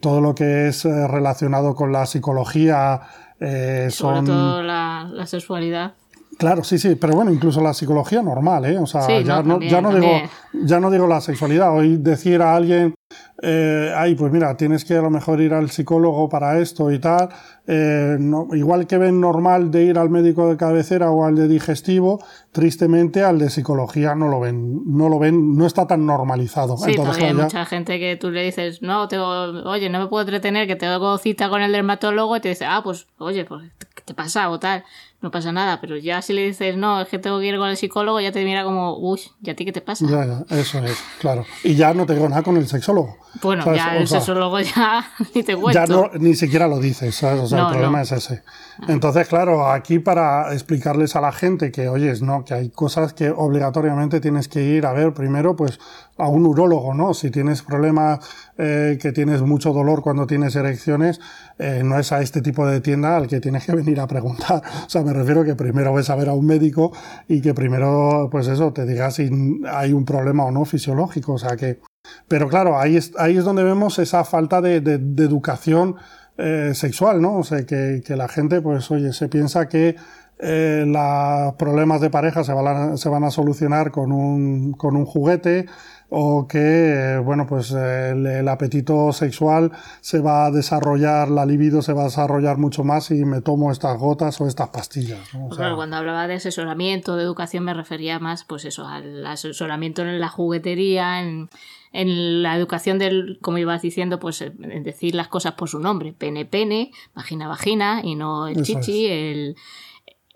todo 0.00 0.20
lo 0.20 0.34
que 0.34 0.66
es 0.66 0.82
relacionado 0.84 1.76
con 1.76 1.92
la 1.92 2.04
psicología, 2.06 3.00
son... 3.38 3.90
Sobre 3.90 4.22
todo 4.22 4.62
la, 4.62 5.08
la 5.12 5.26
sexualidad 5.26 5.94
Claro, 6.40 6.64
sí, 6.64 6.78
sí, 6.78 6.94
pero 6.94 7.12
bueno, 7.12 7.30
incluso 7.30 7.60
la 7.60 7.74
psicología 7.74 8.22
normal, 8.22 8.64
¿eh? 8.64 8.78
O 8.78 8.86
sea, 8.86 9.20
ya, 9.20 9.42
no, 9.42 9.60
ya, 9.60 9.82
no 9.82 9.94
digo, 9.94 10.08
ya 10.54 10.80
no 10.80 10.90
digo 10.90 11.06
la 11.06 11.20
sexualidad. 11.20 11.70
Hoy 11.76 11.98
decir 11.98 12.40
a 12.40 12.54
alguien, 12.56 12.94
eh, 13.42 13.92
ay, 13.96 14.14
pues 14.14 14.32
mira, 14.32 14.56
tienes 14.56 14.84
que 14.84 14.94
a 14.94 15.02
lo 15.02 15.10
mejor 15.10 15.40
ir 15.40 15.54
al 15.54 15.70
psicólogo 15.70 16.28
para 16.28 16.58
esto 16.58 16.90
y 16.90 16.98
tal, 16.98 17.30
eh, 17.66 18.18
igual 18.52 18.86
que 18.86 18.98
ven 18.98 19.20
normal 19.20 19.70
de 19.70 19.84
ir 19.84 19.98
al 19.98 20.10
médico 20.10 20.48
de 20.48 20.56
cabecera 20.56 21.10
o 21.10 21.24
al 21.24 21.36
de 21.36 21.48
digestivo, 21.48 22.22
tristemente 22.52 23.22
al 23.22 23.38
de 23.38 23.48
psicología 23.48 24.14
no 24.14 24.28
lo 24.28 24.40
ven, 24.40 24.82
no 24.86 25.08
lo 25.08 25.18
ven, 25.18 25.56
no 25.56 25.66
está 25.66 25.86
tan 25.86 26.04
normalizado. 26.04 26.76
Sí, 26.76 26.90
Entonces, 26.90 27.22
hay 27.22 27.34
mucha 27.34 27.64
gente 27.64 27.98
que 27.98 28.16
tú 28.16 28.30
le 28.30 28.42
dices, 28.42 28.82
no, 28.82 29.08
tengo, 29.08 29.26
oye, 29.26 29.88
no 29.88 30.00
me 30.00 30.06
puedo 30.06 30.22
entretener, 30.22 30.66
que 30.66 30.76
tengo 30.76 31.16
cita 31.18 31.48
con 31.48 31.62
el 31.62 31.72
dermatólogo 31.72 32.36
y 32.36 32.40
te 32.40 32.50
dice, 32.50 32.66
ah, 32.66 32.82
pues, 32.84 33.06
oye, 33.18 33.44
pues, 33.44 33.70
¿qué 33.94 34.02
te 34.04 34.14
pasa 34.14 34.50
o 34.50 34.58
tal? 34.58 34.84
No 35.22 35.30
pasa 35.30 35.52
nada, 35.52 35.80
pero 35.80 35.96
ya 35.98 36.22
si 36.22 36.32
le 36.32 36.46
dices, 36.46 36.76
no, 36.76 37.00
es 37.02 37.08
que 37.08 37.18
tengo 37.18 37.38
que 37.40 37.46
ir 37.46 37.58
con 37.58 37.68
el 37.68 37.76
psicólogo, 37.76 38.20
ya 38.20 38.32
te 38.32 38.42
mira 38.44 38.64
como, 38.64 38.96
uy, 38.96 39.20
¿y 39.42 39.50
a 39.50 39.56
ti 39.56 39.66
qué 39.66 39.72
te 39.72 39.82
pasa? 39.82 40.06
Ya, 40.08 40.24
ya, 40.24 40.56
eso 40.56 40.78
es, 40.78 40.98
claro. 41.18 41.44
Y 41.62 41.74
ya 41.74 41.92
no 41.92 42.06
te 42.06 42.14
digo 42.14 42.28
nada 42.28 42.42
con 42.42 42.56
el 42.56 42.66
sexólogo. 42.66 43.18
Bueno, 43.42 43.74
ya 43.74 43.96
el 43.96 44.08
sexólogo 44.08 44.58
ya 44.60 45.06
ni 45.34 45.42
te 45.42 45.56
cuento. 45.56 45.78
Ya 45.78 45.86
no, 45.86 46.10
ni 46.18 46.34
siquiera 46.34 46.66
lo 46.66 46.78
dices, 46.78 47.14
¿sabes? 47.14 47.42
O 47.42 47.46
sea, 47.46 47.66
el 47.66 47.68
problema 47.68 48.02
es 48.02 48.12
ese. 48.12 48.42
Entonces, 48.88 49.28
claro, 49.28 49.70
aquí 49.70 49.98
para 49.98 50.52
explicarles 50.54 51.14
a 51.16 51.20
la 51.20 51.32
gente 51.32 51.70
que, 51.70 51.88
oyes, 51.88 52.22
no, 52.22 52.44
que 52.44 52.54
hay 52.54 52.70
cosas 52.70 53.12
que 53.12 53.30
obligatoriamente 53.30 54.20
tienes 54.20 54.48
que 54.48 54.62
ir 54.62 54.86
a 54.86 54.92
ver 54.92 55.12
primero, 55.12 55.54
pues 55.54 55.78
a 56.16 56.28
un 56.28 56.46
urólogo, 56.46 56.94
¿no? 56.94 57.14
Si 57.14 57.30
tienes 57.30 57.62
problemas, 57.62 58.20
eh, 58.58 58.98
que 59.00 59.12
tienes 59.12 59.42
mucho 59.42 59.72
dolor 59.72 60.02
cuando 60.02 60.26
tienes 60.26 60.54
erecciones, 60.56 61.20
eh, 61.58 61.82
no 61.84 61.98
es 61.98 62.12
a 62.12 62.20
este 62.20 62.42
tipo 62.42 62.66
de 62.66 62.80
tienda 62.80 63.16
al 63.16 63.26
que 63.26 63.40
tienes 63.40 63.64
que 63.64 63.74
venir 63.74 64.00
a 64.00 64.06
preguntar. 64.06 64.62
me 65.10 65.18
refiero 65.18 65.44
que 65.44 65.56
primero 65.56 65.92
ves 65.92 66.08
a 66.08 66.14
ver 66.14 66.28
a 66.28 66.34
un 66.34 66.46
médico 66.46 66.92
y 67.26 67.40
que 67.40 67.52
primero, 67.52 68.28
pues 68.30 68.46
eso, 68.46 68.72
te 68.72 68.86
diga 68.86 69.10
si 69.10 69.28
hay 69.68 69.92
un 69.92 70.04
problema 70.04 70.44
o 70.44 70.52
no 70.52 70.64
fisiológico. 70.64 71.32
O 71.32 71.38
sea 71.38 71.56
que. 71.56 71.80
Pero 72.28 72.48
claro, 72.48 72.78
ahí 72.78 72.96
es, 72.96 73.12
ahí 73.18 73.36
es 73.36 73.44
donde 73.44 73.64
vemos 73.64 73.98
esa 73.98 74.24
falta 74.24 74.60
de, 74.60 74.80
de, 74.80 75.24
educación 75.24 75.96
eh, 76.38 76.72
sexual, 76.74 77.20
¿no? 77.20 77.38
O 77.38 77.44
sea, 77.44 77.66
que, 77.66 78.02
que, 78.06 78.16
la 78.16 78.28
gente, 78.28 78.60
pues, 78.62 78.88
oye, 78.90 79.12
se 79.12 79.28
piensa 79.28 79.68
que 79.68 79.96
eh, 80.38 80.84
los 80.86 81.54
problemas 81.54 82.00
de 82.00 82.10
pareja 82.10 82.44
se 82.44 82.52
van 82.52 82.66
a, 82.92 82.96
se 82.96 83.08
van 83.08 83.24
a 83.24 83.30
solucionar 83.30 83.90
con 83.90 84.12
un, 84.12 84.72
con 84.72 84.96
un 84.96 85.04
juguete 85.06 85.66
o 86.10 86.48
que, 86.48 87.20
bueno, 87.24 87.46
pues 87.46 87.70
el, 87.70 88.48
apetito 88.48 89.12
sexual 89.12 89.70
se 90.00 90.18
va 90.18 90.46
a 90.46 90.50
desarrollar, 90.50 91.28
la 91.28 91.46
libido 91.46 91.82
se 91.82 91.92
va 91.92 92.02
a 92.02 92.04
desarrollar 92.06 92.58
mucho 92.58 92.82
más 92.82 93.04
si 93.04 93.24
me 93.24 93.40
tomo 93.40 93.70
estas 93.70 93.96
gotas 93.96 94.40
o 94.40 94.48
estas 94.48 94.70
pastillas. 94.70 95.20
cuando 95.56 95.96
hablaba 95.96 96.26
de 96.26 96.34
asesoramiento, 96.34 97.14
de 97.16 97.22
educación, 97.22 97.64
me 97.64 97.74
refería 97.74 98.18
más, 98.18 98.42
pues 98.44 98.64
eso, 98.64 98.88
al 98.88 99.24
asesoramiento 99.24 100.02
en 100.02 100.18
la 100.18 100.28
juguetería, 100.28 101.22
en, 101.22 101.48
la 101.92 102.56
educación 102.56 102.98
del, 102.98 103.38
como 103.40 103.58
ibas 103.58 103.82
diciendo, 103.82 104.18
pues 104.18 104.42
en 104.42 104.82
decir 104.82 105.14
las 105.14 105.28
cosas 105.28 105.54
por 105.54 105.68
su 105.68 105.78
nombre, 105.78 106.12
pene, 106.12 106.44
pene, 106.44 106.90
vagina, 107.14 107.46
vagina, 107.46 108.00
y 108.02 108.16
no 108.16 108.48
el 108.48 108.62
chichi, 108.62 109.06
el 109.06 109.56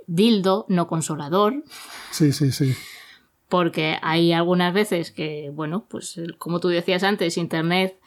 dildo, 0.07 0.67
no 0.69 0.87
consolador. 0.87 1.65
Sí, 2.13 2.33
sí, 2.33 2.53
sí 2.53 2.75
porque 3.55 3.99
hay 4.03 4.33
algunas 4.33 4.75
veces 4.75 5.13
que, 5.13 5.53
bueno, 5.55 5.87
pues 5.89 6.21
como 6.39 6.59
tú 6.59 6.67
decías 6.67 7.05
antes, 7.05 7.39
Internet 7.39 8.01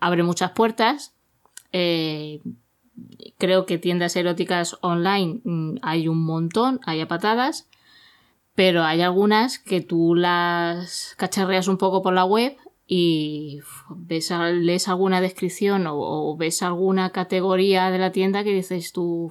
abre 0.00 0.22
muchas 0.22 0.52
puertas. 0.52 1.14
Eh, 1.72 2.40
creo 3.36 3.66
que 3.66 3.76
tiendas 3.76 4.16
eróticas 4.16 4.78
online 4.80 5.42
mm, 5.44 5.74
hay 5.82 6.08
un 6.08 6.24
montón, 6.24 6.80
hay 6.86 7.02
a 7.02 7.06
patadas, 7.06 7.68
pero 8.54 8.82
hay 8.82 9.02
algunas 9.02 9.58
que 9.58 9.82
tú 9.82 10.14
las 10.14 11.14
cacharreas 11.18 11.68
un 11.68 11.76
poco 11.76 12.00
por 12.00 12.14
la 12.14 12.24
web 12.24 12.56
y 12.86 13.60
ves, 13.90 14.32
lees 14.54 14.88
alguna 14.88 15.20
descripción 15.20 15.86
o, 15.86 15.98
o 15.98 16.34
ves 16.38 16.62
alguna 16.62 17.10
categoría 17.10 17.90
de 17.90 17.98
la 17.98 18.10
tienda 18.10 18.42
que 18.42 18.54
dices 18.54 18.90
tú, 18.94 19.30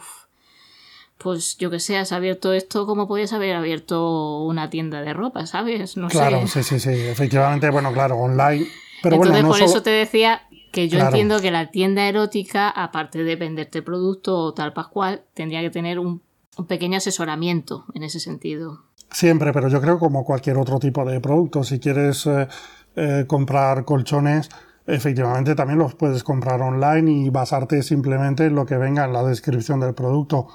pues 1.24 1.58
yo 1.58 1.72
que 1.72 1.80
sé, 1.80 1.98
has 1.98 2.12
abierto 2.12 2.52
esto 2.52 2.86
como 2.86 3.08
podías 3.08 3.32
haber 3.32 3.56
abierto 3.56 4.44
una 4.44 4.70
tienda 4.70 5.02
de 5.02 5.14
ropa, 5.14 5.48
¿sabes? 5.48 5.96
No 5.96 6.10
claro, 6.10 6.46
sí, 6.48 6.62
sí, 6.62 6.80
sí, 6.80 6.90
efectivamente, 6.90 7.70
bueno, 7.70 7.94
claro, 7.94 8.18
online. 8.18 8.68
Pero 9.02 9.16
Entonces, 9.16 9.44
por 9.46 9.62
eso 9.62 9.82
te 9.82 9.90
decía 9.90 10.44
que 10.72 10.90
yo 10.90 11.00
entiendo 11.00 11.40
que 11.40 11.52
la 11.52 11.72
tienda 11.72 12.08
erótica, 12.08 12.70
aparte 12.70 13.24
de 13.24 13.36
venderte 13.36 13.82
producto 13.82 14.38
o 14.38 14.54
tal 14.54 14.74
pascual, 14.74 15.24
tendría 15.34 15.62
que 15.62 15.70
tener 15.70 16.00
un, 16.00 16.22
pequeño 16.68 16.98
asesoramiento 16.98 17.86
en 17.96 18.04
ese 18.04 18.20
sentido. 18.20 18.84
Siempre, 19.10 19.54
pero 19.54 19.70
yo 19.70 19.80
creo 19.82 20.00
como 20.00 20.26
cualquier 20.26 20.58
otro 20.58 20.80
tipo 20.80 21.06
de 21.06 21.20
producto. 21.20 21.64
Si 21.64 21.80
quieres 21.80 22.26
eh, 22.26 22.48
eh, 22.96 23.26
comprar 23.28 23.86
colchones, 23.86 24.50
efectivamente 24.86 25.56
también 25.56 25.80
los 25.80 25.96
puedes 25.96 26.24
comprar 26.24 26.62
online 26.62 27.12
y 27.12 27.30
basarte 27.30 27.82
simplemente 27.84 28.46
en 28.46 28.56
lo 28.56 28.66
que 28.66 28.78
venga 28.78 29.06
en 29.06 29.14
la 29.14 29.24
descripción 29.24 29.80
del 29.80 29.94
producto. 29.94 30.48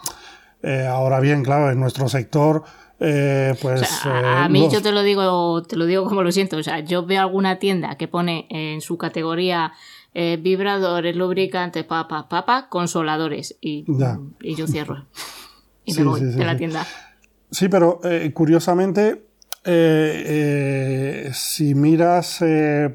Eh, 0.63 0.87
ahora 0.87 1.21
bien, 1.21 1.45
claro, 1.45 1.71
en 1.71 1.79
nuestro 1.79 2.09
sector, 2.09 2.65
eh, 2.99 3.55
pues. 3.63 4.05
a, 4.05 4.47
eh, 4.47 4.49
mí 4.49 4.69
yo 4.71 4.83
te 4.83 4.91
lo 4.91 5.03
digo, 5.03 5.63
te 5.63 5.77
lo 5.77 5.87
digo 5.87 6.05
como 6.05 6.23
lo 6.23 6.33
siento. 6.33 6.57
O 6.57 6.63
sea, 6.63 6.81
yo 6.81 7.07
veo 7.07 7.21
alguna 7.21 7.59
tienda 7.59 7.97
que 7.97 8.09
pone 8.09 8.47
en 8.51 8.81
su 8.81 8.99
categoría 8.99 9.73
vibradores, 10.15 11.15
lubricantes, 11.15 11.85
papa, 11.85 12.29
papa, 12.29 12.69
consoladores. 12.69 13.57
Y, 13.61 13.85
y 14.41 14.57
yo 14.57 14.67
cierro. 14.67 15.07
y 15.85 15.95
me 15.95 16.03
voy 16.03 16.21
de 16.23 16.45
la 16.45 16.57
tienda. 16.57 16.85
Sí, 17.53 17.69
pero 17.69 18.01
curiosamente. 18.35 19.23
si 21.33 21.75
miras 21.77 22.45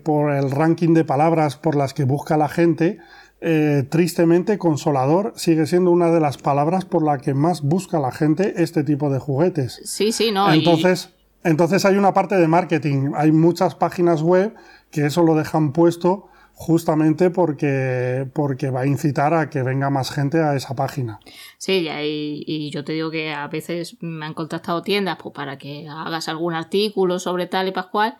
por 0.04 0.34
el 0.34 0.52
ranking 0.52 0.94
de 0.94 1.06
palabras 1.06 1.56
por 1.56 1.78
las 1.78 1.94
que 1.94 2.04
busca 2.04 2.36
la 2.36 2.50
gente, 2.50 3.00
eh, 3.46 3.84
tristemente, 3.90 4.58
consolador 4.58 5.34
sigue 5.36 5.66
siendo 5.66 5.92
una 5.92 6.12
de 6.12 6.22
las 6.22 6.38
palabras 6.38 6.86
por 6.86 7.04
la 7.04 7.18
que 7.18 7.34
más 7.34 7.62
busca 7.62 8.00
la 8.00 8.14
gente 8.14 8.54
este 8.64 8.86
tipo 8.86 9.10
de 9.10 9.20
juguetes. 9.20 9.82
Sí, 9.84 10.14
sí, 10.14 10.32
no. 10.32 10.52
Entonces, 10.54 11.10
entonces 11.44 11.84
hay 11.84 11.98
una 11.98 12.14
parte 12.14 12.36
de 12.36 12.48
marketing. 12.48 13.12
Hay 13.16 13.34
muchas 13.34 13.76
páginas 13.76 14.22
web 14.22 14.56
que 14.92 15.06
eso 15.08 15.24
lo 15.24 15.36
dejan 15.36 15.74
puesto 15.74 16.30
justamente 16.54 17.32
porque, 17.32 18.26
porque 18.32 18.70
va 18.70 18.82
a 18.82 18.88
incitar 18.88 19.34
a 19.34 19.50
que 19.50 19.62
venga 19.62 19.90
más 19.90 20.10
gente 20.12 20.40
a 20.40 20.56
esa 20.56 20.74
página. 20.74 21.20
Sí, 21.58 21.90
y, 21.90 22.44
y, 22.48 22.70
yo 22.70 22.86
te 22.86 22.94
digo 22.94 23.12
que 23.12 23.34
a 23.34 23.48
veces 23.48 23.98
me 24.00 24.26
han 24.26 24.34
contactado 24.34 24.84
tiendas 24.84 25.18
pues, 25.22 25.36
para 25.36 25.58
que 25.58 25.86
hagas 25.90 26.30
algún 26.30 26.54
artículo 26.54 27.20
sobre 27.20 27.48
tal 27.48 27.68
y 27.68 27.72
pascual 27.72 28.16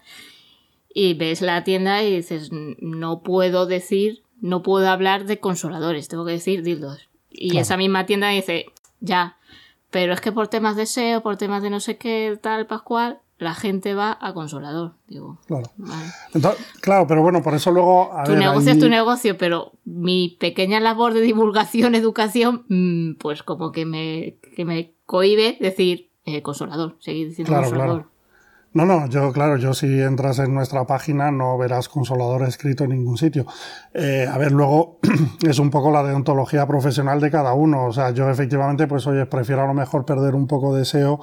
y 0.94 1.14
ves 1.14 1.42
la 1.42 1.64
tienda 1.64 2.04
y 2.04 2.18
dices, 2.18 2.50
no 2.52 3.22
puedo 3.24 3.66
decir 3.66 4.23
no 4.44 4.62
puedo 4.62 4.90
hablar 4.90 5.26
de 5.26 5.40
consoladores, 5.40 6.10
tengo 6.10 6.26
que 6.26 6.34
decir 6.34 6.64
dildos. 6.64 7.08
Y 7.32 7.58
esa 7.58 7.78
misma 7.78 8.06
tienda 8.06 8.28
dice, 8.28 8.66
ya, 9.00 9.38
pero 9.90 10.14
es 10.14 10.20
que 10.20 10.34
por 10.34 10.50
temas 10.50 10.76
de 10.76 10.86
SEO, 10.86 11.24
por 11.24 11.38
temas 11.38 11.64
de 11.64 11.70
no 11.70 11.80
sé 11.80 11.98
qué 11.98 12.38
tal, 12.42 12.68
Pascual, 12.68 13.22
la 13.38 13.54
gente 13.54 13.94
va 13.94 14.18
a 14.20 14.34
consolador. 14.34 14.96
Digo, 15.08 15.40
claro. 15.48 15.72
claro, 16.82 17.08
pero 17.08 17.22
bueno, 17.22 17.42
por 17.42 17.54
eso 17.54 17.72
luego. 17.72 18.12
tu 18.26 18.36
negocio 18.36 18.74
es 18.74 18.80
tu 18.80 18.90
negocio, 18.90 19.38
pero 19.38 19.72
mi 19.86 20.36
pequeña 20.42 20.82
labor 20.82 21.14
de 21.14 21.22
divulgación, 21.22 21.96
educación, 21.96 22.66
mm, 22.68 23.14
pues 23.20 23.44
como 23.44 23.72
que 23.72 23.86
me, 23.86 24.40
que 24.58 24.66
me 24.66 24.94
cohibe 25.06 25.58
decir 25.62 26.12
eh, 26.26 26.42
consolador, 26.42 26.98
seguir 27.00 27.30
diciendo 27.30 27.54
consolador. 27.54 28.10
No, 28.74 28.88
no, 28.88 29.06
yo, 29.08 29.32
claro, 29.32 29.58
yo 29.58 29.76
si 29.76 30.02
entras 30.02 30.40
en 30.40 30.52
nuestra 30.56 30.86
página 30.88 31.30
no 31.30 31.60
verás 31.60 31.90
consolador 31.90 32.42
escrito 32.42 32.86
en 32.86 32.90
ningún 32.90 33.18
sitio. 33.18 33.46
Eh, 33.94 34.28
a 34.28 34.36
ver, 34.40 34.52
luego 34.52 35.00
es 35.48 35.60
un 35.60 35.70
poco 35.70 35.92
la 35.92 36.02
deontología 36.02 36.66
profesional 36.66 37.22
de 37.22 37.30
cada 37.30 37.54
uno. 37.54 37.86
O 37.86 37.94
sea, 37.94 38.10
yo 38.10 38.32
efectivamente, 38.32 38.88
pues 38.88 39.06
oye, 39.06 39.28
prefiero 39.28 39.62
a 39.62 39.68
lo 39.68 39.76
mejor 39.76 40.06
perder 40.06 40.34
un 40.34 40.48
poco 40.48 40.76
de 40.76 40.86
SEO 40.86 41.20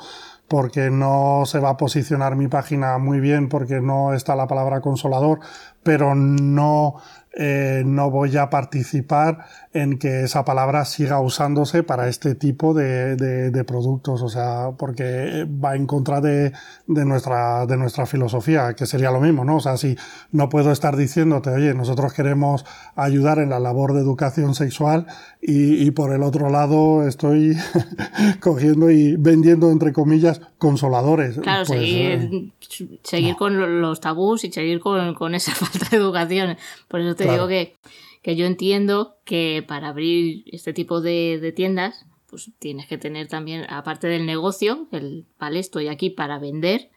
porque 0.47 0.91
no 0.91 1.43
se 1.45 1.59
va 1.59 1.71
a 1.71 1.77
posicionar 1.77 2.37
mi 2.37 2.47
página 2.47 2.99
muy 2.99 3.19
bien, 3.19 3.49
porque 3.49 3.81
no 3.81 4.15
está 4.15 4.37
la 4.37 4.47
palabra 4.47 4.81
consolador, 4.81 5.41
pero 5.83 6.15
no 6.15 6.97
eh, 7.33 7.85
no 7.87 8.11
voy 8.11 8.37
a 8.37 8.51
participar 8.51 9.47
en 9.73 9.99
que 9.99 10.25
esa 10.25 10.45
palabra 10.45 10.85
siga 10.85 11.21
usándose 11.21 11.85
para 11.85 12.09
este 12.09 12.35
tipo 12.35 12.75
de, 12.75 13.15
de, 13.15 13.65
productos, 13.65 14.21
o 14.21 14.29
sea, 14.29 14.71
porque 14.77 15.47
va 15.47 15.77
en 15.77 15.87
contra 15.87 16.21
de, 16.21 16.53
de, 16.89 17.05
nuestra, 17.05 17.67
de 17.67 17.77
nuestra 17.77 18.05
filosofía, 18.05 18.75
que 18.75 18.87
sería 18.87 19.13
lo 19.13 19.21
mismo, 19.21 19.45
¿no? 19.45 19.57
O 19.57 19.61
sea, 19.61 19.77
si 19.77 19.97
no 20.33 20.49
puedo 20.49 20.73
estar 20.73 20.97
diciéndote, 20.97 21.51
oye, 21.51 21.73
nosotros 21.75 22.13
queremos 22.13 22.65
ayudar 22.97 23.39
en 23.39 23.51
la 23.51 23.61
labor 23.61 23.93
de 23.93 24.01
educación 24.01 24.57
sexual 24.57 25.07
y, 25.41 25.87
y 25.87 25.93
por 25.93 26.13
el 26.13 26.25
otro 26.25 26.51
lado 26.51 27.07
estoy 27.07 27.57
cogiendo 28.41 28.91
y 28.91 29.15
vendiendo, 29.17 29.71
entre 29.71 29.93
comillas, 29.93 30.41
consoladores. 30.59 31.39
Claro, 31.39 31.65
pues, 31.65 31.79
seguir, 31.79 32.11
eh, 32.11 32.99
seguir 33.05 33.37
con 33.37 33.81
los 33.81 34.01
tabús 34.01 34.43
y 34.43 34.51
seguir 34.51 34.81
con, 34.81 35.15
con 35.15 35.37
esa 35.37 35.55
falta 35.55 35.87
de 35.91 35.97
educación. 35.97 36.57
Por 36.89 37.01
eso 37.01 37.15
te 37.15 37.31
digo 37.31 37.47
que, 37.47 37.77
que, 38.23 38.37
yo 38.37 38.47
entiendo 38.47 39.19
que 39.25 39.65
para 39.67 39.89
abrir 39.89 40.45
este 40.47 40.73
tipo 40.73 41.01
de, 41.01 41.39
de, 41.41 41.53
tiendas, 41.53 42.07
pues 42.27 42.51
tienes 42.59 42.87
que 42.87 42.99
tener 42.99 43.29
también, 43.29 43.67
aparte 43.71 44.07
del 44.07 44.27
negocio, 44.27 44.89
el 44.93 45.27
vale, 45.39 45.59
estoy 45.59 45.89
aquí 45.89 46.11
para 46.11 46.39
vender, 46.39 46.91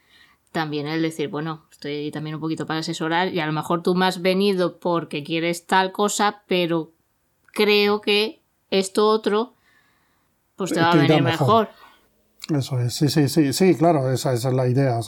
también 0.52 0.88
el 0.88 1.02
decir, 1.02 1.30
bueno, 1.30 1.66
estoy 1.72 2.12
también 2.12 2.36
un 2.36 2.42
poquito 2.42 2.66
para 2.66 2.82
asesorar 2.82 3.34
y 3.34 3.40
a 3.40 3.46
lo 3.48 3.54
mejor 3.54 3.82
tú 3.82 3.96
me 3.96 4.06
has 4.06 4.22
venido 4.22 4.80
porque 4.80 5.24
quieres 5.24 5.66
tal 5.66 5.92
cosa, 5.92 6.44
pero 6.48 6.94
creo 7.54 8.00
que 8.02 8.42
esto 8.70 9.08
otro, 9.08 9.56
pues 10.56 10.72
te 10.72 10.80
va 10.80 10.92
a 10.92 10.96
venir 10.96 11.22
mejor. 11.22 11.70
Eso 12.50 12.80
es, 12.80 12.94
sí, 12.94 13.08
sí, 13.08 13.30
sí, 13.30 13.54
sí, 13.54 13.76
claro, 13.76 14.12
esa, 14.12 14.34
esa 14.34 14.50
es 14.50 14.54
la 14.54 14.68
idea. 14.68 15.00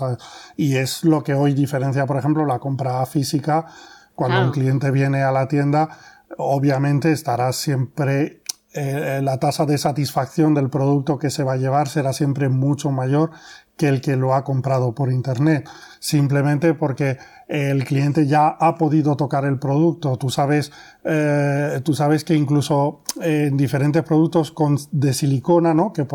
Y 0.56 0.78
es 0.78 1.04
lo 1.04 1.24
que 1.24 1.34
hoy 1.34 1.54
diferencia, 1.54 2.06
por 2.06 2.18
ejemplo, 2.18 2.46
la 2.46 2.60
compra 2.60 3.06
física 3.06 3.68
cuando 4.16 4.42
un 4.42 4.52
cliente 4.52 4.92
viene 4.92 5.24
a 5.24 5.32
la 5.32 5.48
tienda, 5.48 5.90
obviamente 6.38 7.12
estará 7.12 7.52
siempre 7.54 8.42
eh, 8.74 9.22
la 9.24 9.40
tasa 9.40 9.66
de 9.66 9.78
satisfacción 9.78 10.54
del 10.54 10.70
producto 10.70 11.18
que 11.18 11.30
se 11.30 11.44
va 11.44 11.54
a 11.54 11.58
llevar 11.58 11.88
será 11.88 12.12
siempre 12.12 12.50
mucho 12.50 12.92
mayor 12.92 13.32
que 13.78 13.88
el 13.88 14.02
que 14.02 14.16
lo 14.16 14.34
ha 14.34 14.44
comprado 14.44 14.94
por 14.94 15.12
internet. 15.12 15.68
Simplemente 16.06 16.76
porque 16.76 17.18
el 17.48 17.84
cliente 17.84 18.28
ya 18.28 18.48
ha 18.48 18.76
podido 18.76 19.16
tocar 19.16 19.44
el 19.44 19.58
producto. 19.58 20.18
Tú 20.18 20.30
sabes, 20.30 20.72
eh, 21.04 21.82
tú 21.84 21.96
sabes 21.96 22.24
que 22.24 22.36
incluso 22.36 23.02
en 23.20 23.58
diferentes 23.58 24.04
productos 24.04 24.52
con, 24.52 24.78
de 24.92 25.14
silicona, 25.14 25.74
¿no? 25.74 25.94
que 25.94 26.06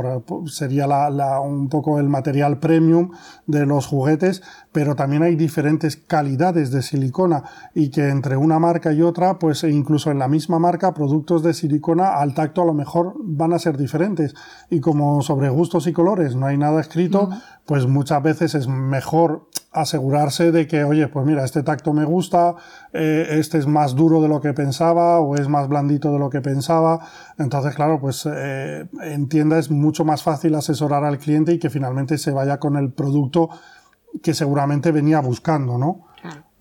sería 0.47 0.87
la, 0.87 1.41
un 1.41 1.69
poco 1.69 1.99
el 1.99 2.09
material 2.09 2.61
premium 2.61 3.11
de 3.49 3.67
los 3.67 3.87
juguetes, 3.87 4.43
pero 4.71 4.95
también 4.95 5.25
hay 5.25 5.35
diferentes 5.35 5.97
calidades 5.97 6.71
de 6.71 6.83
silicona 6.83 7.43
y 7.75 7.91
que 7.91 8.11
entre 8.11 8.37
una 8.37 8.61
marca 8.61 8.93
y 8.93 9.03
otra, 9.03 9.41
pues 9.41 9.65
incluso 9.65 10.13
en 10.13 10.21
la 10.21 10.29
misma 10.29 10.61
marca, 10.61 10.95
productos 10.95 11.43
de 11.43 11.53
silicona 11.53 12.15
al 12.15 12.35
tacto 12.35 12.63
a 12.63 12.67
lo 12.67 12.75
mejor 12.75 13.15
van 13.19 13.53
a 13.53 13.59
ser 13.59 13.77
diferentes. 13.77 14.37
Y 14.71 14.79
como 14.79 15.21
sobre 15.23 15.49
gustos 15.49 15.89
y 15.89 15.93
colores 15.93 16.37
no 16.37 16.47
hay 16.47 16.59
nada 16.59 16.81
escrito, 16.81 17.31
pues 17.67 17.87
muchas 17.87 18.23
veces 18.23 18.55
es 18.55 18.69
mejor 18.69 19.49
asegurarse 19.73 20.51
de 20.51 20.67
que, 20.67 20.85
oye, 20.85 21.07
pues 21.09 21.25
mira, 21.25 21.45
este 21.45 21.63
tacto 21.63 21.93
me 21.93 22.05
gusta, 22.05 22.57
eh, 22.93 23.27
este 23.31 23.59
es 23.59 23.67
más 23.67 23.95
duro 23.95 24.21
de 24.21 24.29
lo 24.29 24.41
que 24.41 24.53
pensaba 24.53 25.21
o 25.21 25.37
es 25.37 25.49
más 25.49 25.69
blandito 25.69 26.13
de 26.13 26.19
lo 26.19 26.29
que 26.29 26.41
pensaba. 26.41 27.07
Entonces, 27.39 27.75
claro, 27.75 28.01
pues 28.01 28.27
eh, 28.27 28.89
en 29.03 29.29
tienda 29.29 29.59
es 29.59 29.71
mucho 29.71 30.05
más 30.05 30.23
fácil 30.23 30.55
asesorar 30.57 31.05
al 31.05 31.19
cliente 31.19 31.53
y 31.53 31.59
que 31.59 31.71
finalmente 31.71 32.19
se 32.19 32.33
vaya 32.33 32.59
con 32.59 32.77
el 32.77 32.93
producto 32.93 33.49
que 34.23 34.35
seguramente 34.35 34.91
venía 34.91 35.21
buscando, 35.21 35.79
¿no? 35.79 36.07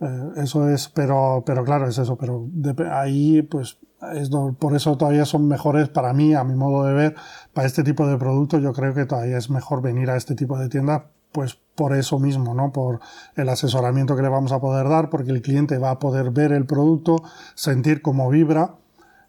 Eh, 0.02 0.44
eso 0.44 0.70
es, 0.70 0.88
pero, 0.90 1.44
pero 1.46 1.64
claro, 1.64 1.88
es 1.88 1.98
eso, 1.98 2.16
pero 2.16 2.48
ahí 2.92 3.42
pues 3.42 3.80
es, 4.14 4.30
por 4.60 4.76
eso 4.76 4.98
todavía 4.98 5.26
son 5.26 5.48
mejores 5.48 5.90
para 5.90 6.14
mí, 6.14 6.36
a 6.36 6.44
mi 6.44 6.56
modo 6.56 6.86
de 6.86 6.94
ver, 6.94 7.16
para 7.54 7.68
este 7.68 7.84
tipo 7.84 8.08
de 8.08 8.18
productos 8.18 8.62
yo 8.62 8.72
creo 8.72 8.94
que 8.94 9.06
todavía 9.06 9.38
es 9.38 9.50
mejor 9.50 9.82
venir 9.82 10.10
a 10.10 10.16
este 10.16 10.36
tipo 10.36 10.58
de 10.58 10.70
tiendas 10.70 11.02
pues 11.32 11.58
por 11.76 11.96
eso 11.96 12.20
mismo, 12.20 12.54
¿no? 12.54 12.72
Por 12.72 13.00
el 13.36 13.48
asesoramiento 13.48 14.16
que 14.16 14.22
le 14.22 14.30
vamos 14.30 14.52
a 14.52 14.60
poder 14.60 14.90
dar, 14.90 15.10
porque 15.10 15.32
el 15.32 15.42
cliente 15.42 15.78
va 15.78 15.92
a 15.92 16.00
poder 16.00 16.32
ver 16.32 16.52
el 16.52 16.66
producto, 16.66 17.24
sentir 17.56 18.02
cómo 18.02 18.30
vibra, 18.30 18.76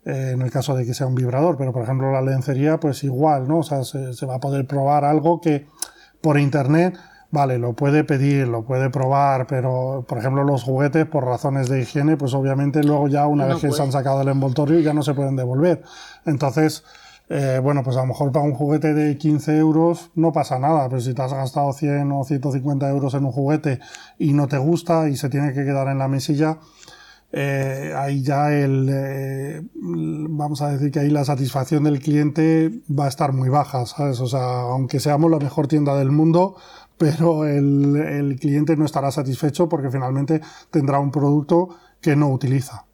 eh, 0.05 0.33
en 0.33 0.43
el 0.43 0.51
caso 0.51 0.75
de 0.75 0.87
que 0.87 0.95
sea 0.95 1.07
un 1.07 1.15
vibrador, 1.15 1.57
pero 1.57 1.73
por 1.73 1.83
ejemplo 1.83 2.11
la 2.11 2.23
lencería, 2.23 2.81
pues 2.81 3.05
igual, 3.05 3.47
¿no? 3.47 3.59
O 3.59 3.63
sea, 3.63 3.85
se, 3.85 4.15
se, 4.15 4.27
va 4.27 4.37
a 4.37 4.41
poder 4.41 4.67
probar 4.67 5.05
algo 5.05 5.41
que 5.41 5.67
por 6.23 6.39
internet, 6.39 6.97
vale, 7.31 7.59
lo 7.59 7.75
puede 7.75 8.03
pedir, 8.03 8.49
lo 8.49 8.65
puede 8.65 8.91
probar, 8.91 9.47
pero 9.47 10.05
por 10.09 10.19
ejemplo 10.19 10.43
los 10.43 10.63
juguetes, 10.63 11.07
por 11.07 11.25
razones 11.25 11.69
de 11.69 11.83
higiene, 11.83 12.17
pues 12.17 12.35
obviamente 12.35 12.83
luego 12.83 13.09
ya 13.09 13.27
una 13.27 13.47
vez 13.47 13.59
que 13.59 13.71
se 13.71 13.83
han 13.83 13.93
sacado 13.93 14.23
el 14.23 14.29
envoltorio 14.29 14.81
ya 14.81 14.95
no 14.95 15.03
se 15.03 15.15
pueden 15.15 15.37
devolver. 15.37 15.83
Entonces, 16.25 16.83
eh, 17.33 17.61
bueno, 17.63 17.85
pues 17.85 17.97
a 17.97 18.01
lo 18.01 18.07
mejor 18.07 18.33
para 18.33 18.45
un 18.45 18.55
juguete 18.55 18.93
de 18.93 19.17
15 19.17 19.57
euros 19.57 20.11
no 20.17 20.33
pasa 20.33 20.59
nada, 20.59 20.89
pero 20.89 21.01
si 21.01 21.15
te 21.15 21.23
has 21.23 21.33
gastado 21.33 21.73
100 21.73 22.11
o 22.11 22.25
150 22.25 22.91
euros 22.91 23.15
en 23.15 23.25
un 23.25 23.31
juguete 23.31 23.79
y 24.19 24.33
no 24.33 24.49
te 24.49 24.59
gusta 24.59 25.09
y 25.09 25.17
se 25.17 25.29
tiene 25.29 25.53
que 25.53 25.65
quedar 25.65 25.87
en 25.87 25.99
la 25.99 26.09
mesilla, 26.09 26.59
eh, 27.31 27.95
ahí 27.97 28.23
ya 28.25 28.53
el, 28.53 28.89
eh, 28.93 29.63
vamos 29.75 30.61
a 30.61 30.73
decir 30.73 30.91
que 30.91 30.99
ahí 30.99 31.11
la 31.11 31.25
satisfacción 31.25 31.85
del 31.85 32.01
cliente 32.01 32.83
va 32.91 33.05
a 33.05 33.09
estar 33.09 33.33
muy 33.33 33.49
baja, 33.49 33.87
¿sabes? 33.87 34.19
O 34.21 34.27
sea, 34.27 34.63
aunque 34.63 34.99
seamos 34.99 35.31
la 35.31 35.39
mejor 35.39 35.69
tienda 35.69 35.97
del 35.97 36.11
mundo, 36.11 36.57
pero 36.99 37.47
el, 37.47 37.95
el 37.95 38.41
cliente 38.41 38.77
no 38.77 38.85
estará 38.85 39.13
satisfecho 39.13 39.69
porque 39.69 39.89
finalmente 39.89 40.41
tendrá 40.73 40.99
un 40.99 41.13
producto 41.13 41.77
que 42.01 42.17
no 42.17 42.29
utiliza. 42.31 42.90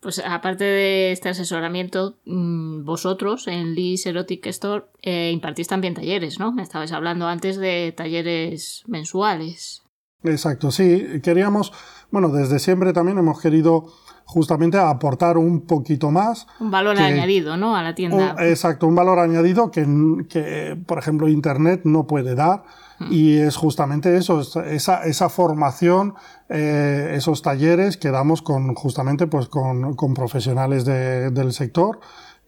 Pues 0.00 0.22
aparte 0.24 0.64
de 0.64 1.12
este 1.12 1.28
asesoramiento, 1.28 2.16
mm, 2.24 2.84
vosotros 2.84 3.46
en 3.48 3.74
Liz 3.74 4.06
Erotic 4.06 4.46
Store 4.46 4.86
eh, 5.02 5.30
impartís 5.30 5.68
también 5.68 5.94
talleres, 5.94 6.38
¿no? 6.38 6.52
Me 6.52 6.62
estabais 6.62 6.92
hablando 6.92 7.26
antes 7.26 7.58
de 7.58 7.92
talleres 7.94 8.82
mensuales. 8.86 9.82
Exacto, 10.24 10.70
sí. 10.70 11.20
Queríamos, 11.22 11.72
bueno, 12.10 12.30
desde 12.30 12.58
siempre 12.58 12.92
también 12.94 13.18
hemos 13.18 13.40
querido 13.40 13.92
justamente 14.24 14.78
aportar 14.78 15.36
un 15.36 15.66
poquito 15.66 16.10
más. 16.10 16.46
Un 16.60 16.70
valor 16.70 16.96
añadido, 16.98 17.56
¿no? 17.56 17.76
A 17.76 17.82
la 17.82 17.94
tienda. 17.94 18.36
exacto, 18.38 18.86
un 18.86 18.94
valor 18.94 19.18
añadido 19.18 19.70
que, 19.70 19.86
que, 20.28 20.78
por 20.86 20.98
ejemplo, 20.98 21.28
Internet 21.28 21.82
no 21.84 22.06
puede 22.06 22.34
dar. 22.34 22.64
Y 23.08 23.38
es 23.38 23.56
justamente 23.56 24.16
eso, 24.16 24.40
esa, 24.40 25.04
esa 25.04 25.28
formación, 25.30 26.14
eh, 26.50 27.14
esos 27.16 27.40
talleres 27.40 27.96
que 27.96 28.10
damos 28.10 28.42
con, 28.42 28.74
justamente 28.74 29.26
pues 29.26 29.48
con, 29.48 29.94
con 29.94 30.12
profesionales 30.12 30.84
de, 30.84 31.30
del 31.30 31.54
sector 31.54 32.00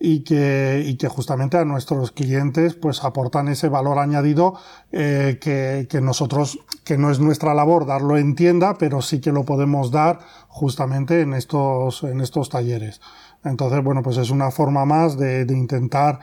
y 0.04 0.24
que, 0.24 0.82
y 0.84 0.96
que 0.96 1.08
justamente 1.08 1.56
a 1.56 1.64
nuestros 1.64 2.10
clientes 2.10 2.74
pues 2.74 3.04
aportan 3.04 3.46
ese 3.46 3.68
valor 3.68 3.98
añadido 3.98 4.54
eh, 4.90 5.38
que, 5.40 5.86
que, 5.88 6.00
nosotros, 6.00 6.58
que 6.84 6.98
no 6.98 7.10
es 7.10 7.20
nuestra 7.20 7.54
labor 7.54 7.86
darlo 7.86 8.18
en 8.18 8.34
tienda, 8.34 8.76
pero 8.78 9.00
sí 9.00 9.20
que 9.20 9.30
lo 9.30 9.44
podemos 9.44 9.92
dar 9.92 10.18
justamente 10.48 11.20
en 11.20 11.34
estos, 11.34 12.02
en 12.02 12.20
estos 12.20 12.50
talleres. 12.50 13.00
Entonces, 13.44 13.82
bueno, 13.82 14.02
pues 14.02 14.16
es 14.16 14.30
una 14.30 14.50
forma 14.50 14.84
más 14.84 15.16
de, 15.16 15.44
de 15.44 15.56
intentar 15.56 16.18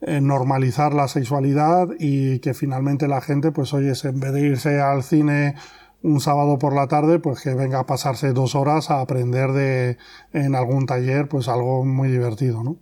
normalizar 0.00 0.94
la 0.94 1.08
sexualidad 1.08 1.88
y 1.98 2.38
que 2.40 2.54
finalmente 2.54 3.06
la 3.06 3.20
gente, 3.20 3.52
pues 3.52 3.74
oye, 3.74 3.92
en 4.04 4.20
vez 4.20 4.32
de 4.32 4.40
irse 4.40 4.80
al 4.80 5.02
cine 5.02 5.54
un 6.02 6.20
sábado 6.20 6.58
por 6.58 6.74
la 6.74 6.88
tarde, 6.88 7.18
pues 7.18 7.42
que 7.42 7.54
venga 7.54 7.80
a 7.80 7.86
pasarse 7.86 8.32
dos 8.32 8.54
horas 8.54 8.90
a 8.90 9.00
aprender 9.00 9.52
de, 9.52 9.98
en 10.32 10.54
algún 10.54 10.86
taller, 10.86 11.28
pues 11.28 11.48
algo 11.48 11.84
muy 11.84 12.08
divertido, 12.08 12.62
¿no? 12.62 12.78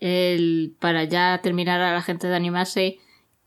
El, 0.00 0.76
para 0.80 1.04
ya 1.04 1.40
terminar 1.42 1.80
a 1.80 1.92
la 1.92 2.02
gente 2.02 2.28
de 2.28 2.36
animarse, 2.36 2.98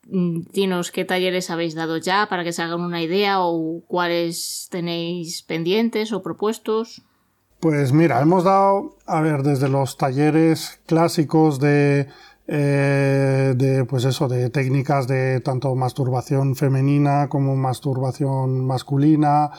mm, 0.08 0.42
dinos 0.52 0.92
qué 0.92 1.06
talleres 1.06 1.50
habéis 1.50 1.76
dado 1.76 1.98
ya 1.98 2.28
para 2.30 2.44
que 2.44 2.54
se 2.54 2.62
hagan 2.62 2.82
una 2.82 3.02
idea 3.02 3.40
o 3.40 3.84
cuáles 3.88 4.68
tenéis 4.70 5.44
pendientes 5.44 6.12
o 6.12 6.22
propuestos. 6.22 7.04
Pues 7.60 7.94
mira, 7.94 8.22
hemos 8.22 8.44
dado, 8.44 8.98
a 9.06 9.22
ver, 9.22 9.44
desde 9.44 9.70
los 9.70 9.98
talleres 9.98 10.82
clásicos 10.88 11.60
de 11.60 12.08
eh, 12.54 13.54
de 13.56 13.86
pues 13.86 14.04
eso 14.04 14.28
de 14.28 14.50
técnicas 14.50 15.08
de 15.08 15.40
tanto 15.40 15.74
masturbación 15.74 16.58
femenina 16.58 17.30
como 17.30 17.56
masturbación 17.56 18.66
masculina. 18.68 19.52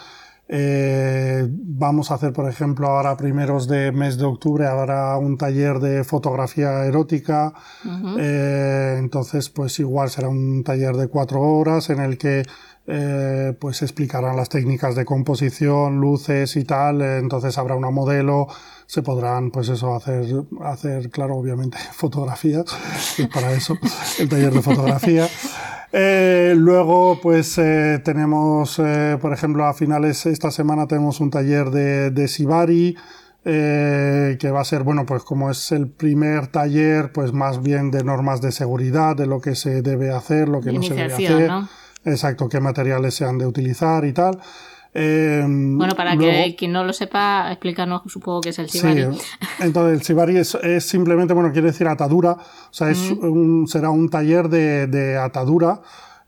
Eh, 0.47 1.49
vamos 1.49 2.11
a 2.11 2.17
hacer 2.17 2.35
por 2.35 2.51
ejemplo 2.51 2.89
ahora 2.89 3.17
primeros 3.17 3.67
de 3.67 3.93
mes 3.93 4.19
de 4.19 4.27
octubre 4.27 4.67
habrá 4.67 5.17
un 5.17 5.39
taller 5.39 5.79
de 5.79 6.05
fotografía 6.05 6.85
erótica. 6.85 7.55
Eh, 8.19 8.97
entonces 8.99 9.49
pues 9.49 9.79
igual 9.79 10.11
será 10.11 10.29
un 10.29 10.63
taller 10.63 10.95
de 10.97 11.09
cuatro 11.09 11.41
horas 11.41 11.89
en 11.89 11.99
el 11.99 12.19
que 12.19 12.43
pues 13.59 13.81
explicarán 13.81 14.37
las 14.37 14.51
técnicas 14.51 14.97
de 14.97 15.07
composición 15.07 15.99
luces 15.99 16.57
y 16.57 16.65
tal. 16.65 17.01
Entonces 17.01 17.57
habrá 17.57 17.75
una 17.75 17.91
modelo 17.91 18.49
se 18.93 19.03
podrán, 19.03 19.51
pues 19.51 19.71
eso, 19.71 19.95
hacer, 19.95 20.27
hacer 20.61 21.09
claro, 21.09 21.37
obviamente, 21.37 21.79
fotografías, 21.95 22.67
y 23.17 23.27
para 23.27 23.51
eso 23.55 23.79
el 24.19 24.29
taller 24.29 24.53
de 24.53 24.61
fotografía. 24.61 25.27
Eh, 25.95 26.53
luego, 26.55 27.19
pues 27.23 27.57
eh, 27.57 28.03
tenemos, 28.05 28.79
eh, 28.79 29.17
por 29.19 29.33
ejemplo, 29.33 29.65
a 29.65 29.73
finales 29.73 30.27
esta 30.27 30.51
semana 30.51 30.87
tenemos 30.89 31.21
un 31.21 31.31
taller 31.31 31.71
de, 31.71 32.11
de 32.11 32.29
Sibari, 32.29 32.95
que 33.43 34.51
va 34.53 34.61
a 34.61 34.65
ser, 34.65 34.83
bueno, 34.83 35.07
pues 35.07 35.23
como 35.23 35.51
es 35.51 35.73
el 35.73 35.89
primer 35.89 36.49
taller, 36.49 37.13
pues 37.13 37.33
más 37.33 37.63
bien 37.63 37.91
de 37.91 38.05
normas 38.05 38.43
de 38.43 38.53
seguridad, 38.53 39.17
de 39.17 39.27
lo 39.27 39.41
que 39.41 39.55
se 39.55 39.81
debe 39.81 40.11
hacer, 40.13 40.51
lo 40.51 40.61
que 40.61 40.71
no 40.71 40.83
se 40.83 40.95
debe 40.95 41.15
hacer. 41.15 41.51
Exacto, 42.05 42.49
qué 42.49 42.61
materiales 42.61 43.15
se 43.15 43.25
han 43.25 43.39
de 43.39 43.47
utilizar 43.47 44.05
y 44.05 44.13
tal. 44.13 44.39
Em, 44.95 45.79
bueno, 45.79 45.95
para 45.95 46.17
que 46.19 46.55
quien 46.57 46.73
no 46.73 46.85
lo 46.85 46.93
sepa, 46.93 47.51
explícanos, 47.51 48.03
supongo 48.07 48.43
que 48.43 48.51
es 48.51 48.59
el 48.59 48.69
Sibari. 48.69 49.07
entonces 49.61 49.99
el 49.99 50.03
Sibari 50.03 50.37
es, 50.37 50.57
simplemente, 50.81 51.33
bueno, 51.33 51.51
quiere 51.51 51.69
decir 51.69 51.89
atadura, 51.89 52.33
o 52.33 52.73
sea, 52.75 52.91
es 52.91 53.11
un, 53.11 53.67
será 53.69 53.91
un 53.91 54.11
taller 54.11 54.49
de, 54.49 55.19
atadura. 55.19 55.81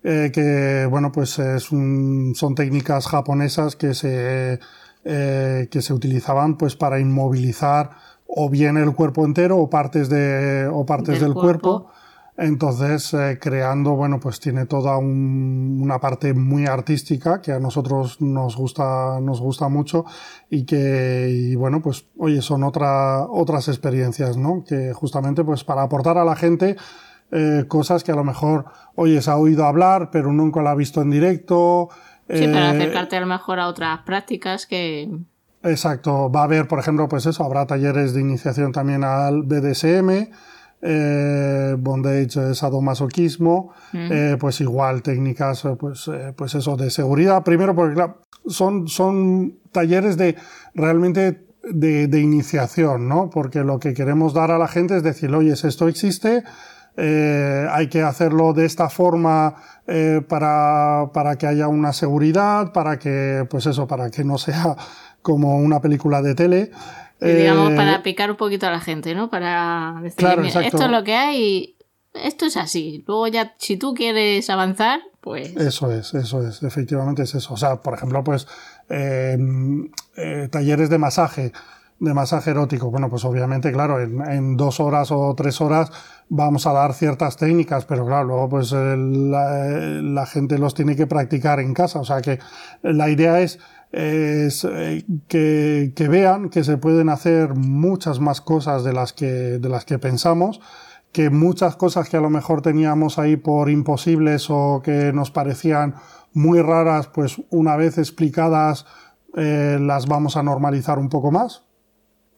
Eh, 0.07 0.31
que 0.35 0.87
bueno 0.91 1.11
pues 1.11 1.39
es 1.39 1.73
un, 1.73 2.35
son 2.37 2.55
técnicas 2.55 3.07
japonesas 3.07 3.75
que 3.75 3.95
se 3.95 4.61
eh, 5.07 5.69
que 5.71 5.81
se 5.81 5.95
utilizaban 5.95 6.59
pues 6.59 6.77
para 6.77 7.01
inmovilizar 7.01 7.93
o 8.27 8.51
bien 8.51 8.77
el 8.77 8.95
cuerpo 8.95 9.25
entero 9.25 9.57
o 9.57 9.71
partes 9.71 10.11
de 10.11 10.69
o 10.71 10.85
partes 10.85 11.21
del, 11.21 11.33
cuerpo 11.33 11.91
entonces, 12.37 13.15
eh, 13.15 13.39
creando, 13.41 13.93
bueno, 13.93 14.19
pues 14.19 14.41
tiene 14.41 14.67
toda 14.67 14.99
una 14.99 16.01
parte 16.01 16.35
muy 16.35 16.67
artística 16.67 17.41
que 17.41 17.53
a 17.53 17.61
nosotros 17.61 18.21
nos 18.21 18.57
gusta, 18.57 19.21
nos 19.21 19.41
gusta 19.41 19.69
mucho 19.69 20.05
y 20.51 20.65
que, 20.65 21.29
y 21.31 21.55
bueno, 21.55 21.81
pues, 21.81 22.07
oye, 22.19 22.43
son 22.43 22.65
otra, 22.65 23.25
otras 23.27 23.69
experiencias, 23.69 24.37
¿no? 24.37 24.65
Que 24.67 24.93
justamente, 24.93 25.45
pues, 25.45 25.63
para 25.63 25.83
aportar 25.83 26.19
a 26.19 26.25
la 26.25 26.35
gente 26.35 26.77
eh, 27.31 27.65
cosas 27.69 28.03
que 28.03 28.11
a 28.11 28.17
lo 28.17 28.25
mejor, 28.25 28.67
oye, 28.97 29.23
se 29.23 29.31
ha 29.31 29.37
oído 29.37 29.65
hablar, 29.65 30.11
pero 30.11 30.33
nunca 30.33 30.61
la 30.61 30.73
ha 30.73 30.75
visto 30.75 31.03
en 31.03 31.11
directo. 31.11 31.89
Sí, 32.29 32.49
para 32.49 32.73
eh, 32.73 32.77
acercarte 32.77 33.17
a 33.17 33.21
lo 33.21 33.27
mejor 33.27 33.61
a 33.61 33.69
otras 33.69 34.01
prácticas 34.01 34.67
que... 34.67 35.09
Exacto, 35.63 36.31
va 36.31 36.41
a 36.41 36.45
haber, 36.45 36.69
por 36.69 36.79
ejemplo, 36.79 37.09
pues 37.09 37.27
eso, 37.27 37.43
habrá 37.43 37.67
talleres 37.67 38.13
de 38.13 38.21
iniciación 38.21 38.73
también 38.73 39.03
al 39.03 39.43
BDSM, 39.45 40.31
eh, 40.87 41.77
bondage, 41.79 42.55
sadomasoquismo, 42.55 43.73
mm. 43.93 44.13
eh, 44.13 44.37
pues 44.39 44.61
igual 44.61 45.03
técnicas, 45.03 45.65
eh, 45.65 45.77
pues, 45.79 46.09
eh, 46.09 46.35
pues 46.37 46.55
eso, 46.55 46.77
de 46.77 46.91
seguridad. 46.91 47.43
Primero 47.43 47.75
porque 47.75 48.07
son, 48.47 48.87
son 48.87 49.59
talleres 49.73 50.19
de 50.19 50.37
realmente 50.75 51.47
de, 51.63 52.21
iniciación, 52.21 53.09
¿no? 53.09 53.31
Porque 53.31 53.65
lo 53.65 53.79
que 53.79 53.95
queremos 53.95 54.35
dar 54.35 54.51
a 54.51 54.59
la 54.59 54.69
gente 54.69 54.99
es 54.99 55.03
decir, 55.03 55.35
oye, 55.35 55.53
esto 55.53 55.89
existe, 55.89 56.45
hay 56.97 57.89
que 57.89 58.03
hacerlo 58.03 58.53
de 58.53 58.67
esta 58.67 58.91
forma 58.91 59.55
para, 60.29 61.11
para 61.15 61.37
que 61.37 61.47
haya 61.47 61.67
una 61.69 61.95
seguridad, 61.95 62.73
para 62.73 62.99
que, 62.99 63.47
pues 63.49 63.65
eso, 63.65 63.89
para 63.89 64.11
que 64.11 64.25
no 64.25 64.37
sea 64.37 64.77
como 65.23 65.57
una 65.57 65.81
película 65.81 66.21
de 66.21 66.35
tele 66.35 66.71
digamos, 67.33 67.73
para 67.75 67.97
eh, 67.97 68.01
picar 68.03 68.31
un 68.31 68.37
poquito 68.37 68.67
a 68.67 68.71
la 68.71 68.81
gente, 68.81 69.15
¿no? 69.15 69.31
Para 69.31 69.99
decir, 70.03 70.27
esto 70.63 70.85
es 70.85 70.91
lo 70.91 71.05
que 71.05 71.15
hay, 71.15 71.77
esto 72.15 72.47
es 72.47 72.57
así. 72.57 73.05
Luego 73.07 73.27
ya, 73.29 73.55
si 73.59 73.77
tú 73.77 73.95
quieres 73.95 74.49
avanzar, 74.51 75.01
pues... 75.21 75.57
Eso 75.57 75.91
es, 75.91 76.15
eso 76.15 76.47
es, 76.47 76.63
efectivamente 76.63 77.23
es 77.23 77.35
eso. 77.35 77.55
O 77.55 77.57
sea, 77.57 77.77
por 77.77 77.95
ejemplo, 77.95 78.23
pues 78.23 78.47
eh, 78.91 79.37
eh, 80.17 80.49
talleres 80.51 80.91
de 80.91 80.99
masaje, 80.99 81.53
de 81.99 82.15
masaje 82.15 82.51
erótico. 82.51 82.91
Bueno, 82.91 83.09
pues 83.09 83.25
obviamente, 83.25 83.73
claro, 83.73 84.01
en, 84.01 84.57
dos 84.57 84.81
horas 84.81 85.11
o 85.11 85.35
tres 85.35 85.61
horas 85.61 85.91
vamos 86.29 86.67
a 86.67 86.73
dar 86.73 86.95
ciertas 86.95 87.37
técnicas, 87.37 87.85
pero 87.85 88.07
claro, 88.07 88.25
luego 88.25 88.49
pues 88.49 88.73
la 88.73 90.27
gente 90.27 90.59
los 90.59 90.75
tiene 90.75 90.97
que 90.97 91.07
practicar 91.07 91.61
en 91.61 91.75
casa. 91.75 92.01
O 92.01 92.05
sea 92.05 92.21
que 92.21 92.39
la 92.83 93.09
idea 93.09 93.41
es 93.41 93.59
es 93.95 94.65
eh, 94.65 95.05
que, 95.29 95.93
que, 95.95 96.09
vean 96.09 96.51
que 96.51 96.65
se 96.65 96.77
pueden 96.77 97.09
hacer 97.09 97.55
muchas 97.55 98.19
más 98.19 98.41
cosas 98.41 98.83
de 98.83 98.93
las 98.93 99.13
que, 99.13 99.27
de 99.27 99.69
las 99.69 99.85
que 99.85 99.99
pensamos, 99.99 100.61
que 101.13 101.31
muchas 101.31 101.77
cosas 101.77 102.09
que 102.09 102.17
a 102.17 102.21
lo 102.21 102.29
mejor 102.29 102.61
teníamos 102.61 103.19
ahí 103.19 103.37
por 103.37 103.71
imposibles 103.71 104.47
o 104.51 104.83
que 104.85 105.13
nos 105.13 105.31
parecían 105.31 105.95
muy 106.33 106.61
raras, 106.61 107.07
pues 107.07 107.41
una 107.51 107.77
vez 107.77 107.99
explicadas 107.99 108.85
eh, 109.37 109.79
las 109.81 110.07
vamos 110.07 110.37
a 110.37 110.43
normalizar 110.43 110.99
un 110.99 111.09
poco 111.09 111.31
más. 111.31 111.63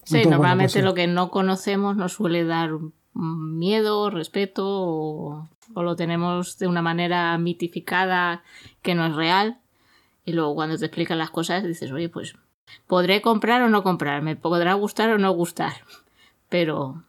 Sí, 0.04 0.22
normalmente 0.24 0.74
pues 0.74 0.84
lo 0.84 0.94
que 0.94 1.06
no 1.06 1.30
conocemos 1.30 1.96
nos 1.96 2.12
suele 2.12 2.44
dar 2.44 2.70
miedo, 3.16 4.10
respeto 4.10 4.64
o, 4.66 5.48
o 5.74 5.82
lo 5.82 5.96
tenemos 5.96 6.58
de 6.58 6.66
una 6.66 6.82
manera 6.82 7.36
mitificada 7.38 8.42
que 8.82 8.94
no 8.94 9.06
es 9.06 9.14
real 9.14 9.58
y 10.24 10.32
luego 10.32 10.54
cuando 10.54 10.76
te 10.76 10.84
explican 10.84 11.18
las 11.18 11.30
cosas 11.30 11.64
dices, 11.64 11.90
oye, 11.92 12.08
pues 12.08 12.34
podré 12.86 13.22
comprar 13.22 13.62
o 13.62 13.68
no 13.68 13.82
comprar, 13.82 14.22
me 14.22 14.36
podrá 14.36 14.74
gustar 14.74 15.10
o 15.10 15.18
no 15.18 15.32
gustar, 15.32 15.72
pero 16.48 17.02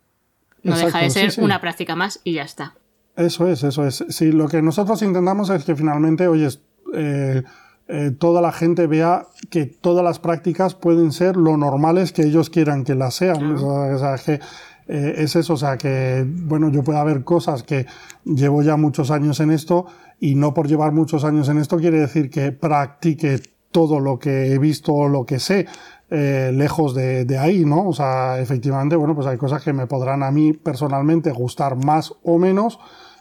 no 0.63 0.77
deja 0.77 0.99
de 0.99 1.09
ser 1.09 1.33
una 1.43 1.59
práctica 1.59 1.95
más 1.95 2.21
y 2.23 2.33
ya 2.33 2.43
está. 2.43 2.75
Eso 3.15 3.47
es, 3.47 3.63
eso 3.63 3.85
es. 3.85 4.05
Sí, 4.09 4.31
lo 4.31 4.47
que 4.47 4.61
nosotros 4.61 5.01
intentamos 5.01 5.49
es 5.49 5.65
que 5.65 5.75
finalmente, 5.75 6.27
oye, 6.27 6.47
eh, 6.93 7.43
eh, 7.87 8.11
toda 8.11 8.41
la 8.41 8.51
gente 8.51 8.85
vea 8.85 9.25
que 9.49 9.65
todas 9.65 10.03
las 10.03 10.19
prácticas 10.19 10.75
pueden 10.75 11.11
ser 11.11 11.35
lo 11.35 11.57
normales 11.57 12.11
que 12.11 12.21
ellos 12.21 12.51
quieran 12.51 12.83
que 12.83 12.93
las 12.93 13.15
sean. 13.15 13.55
O 13.55 13.97
sea, 13.97 14.17
que 14.23 14.39
eh, 14.88 15.15
es 15.17 15.35
eso, 15.35 15.53
o 15.53 15.57
sea, 15.57 15.77
que, 15.77 16.25
bueno, 16.25 16.69
yo 16.69 16.83
puedo 16.83 16.99
haber 16.99 17.23
cosas 17.23 17.63
que 17.63 17.85
llevo 18.23 18.61
ya 18.61 18.77
muchos 18.77 19.11
años 19.11 19.39
en 19.41 19.51
esto 19.51 19.85
y 20.19 20.35
no 20.35 20.53
por 20.53 20.67
llevar 20.67 20.93
muchos 20.93 21.25
años 21.25 21.49
en 21.49 21.57
esto 21.57 21.77
quiere 21.77 21.99
decir 21.99 22.29
que 22.29 22.51
practique 22.53 23.41
todo 23.71 23.99
lo 23.99 24.17
que 24.17 24.53
he 24.53 24.59
visto 24.59 24.93
o 24.93 25.09
lo 25.09 25.25
que 25.25 25.39
sé. 25.39 25.67
Eh, 26.09 26.51
lejos 26.53 26.95
de, 26.95 27.25
de, 27.25 27.38
ahí, 27.38 27.65
¿no? 27.65 27.85
O 27.85 27.91
sea, 27.91 28.39
efectivamente, 28.39 28.95
bueno, 28.95 29.13
pues 29.13 29.27
hay 29.27 29.38
cosas 29.38 29.61
que 29.61 29.73
me 29.73 29.88
podrán 29.88 30.23
a 30.23 30.31
mí 30.31 30.53
personalmente 30.53 31.33
gustar 31.33 31.75
más 31.75 32.13
o 32.23 32.38
menos, 32.38 32.79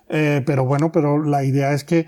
eh, 0.09 0.45
pero 0.47 0.64
bueno, 0.64 0.93
pero 0.93 1.21
la 1.21 1.43
idea 1.43 1.73
es 1.73 1.83
que 1.83 2.07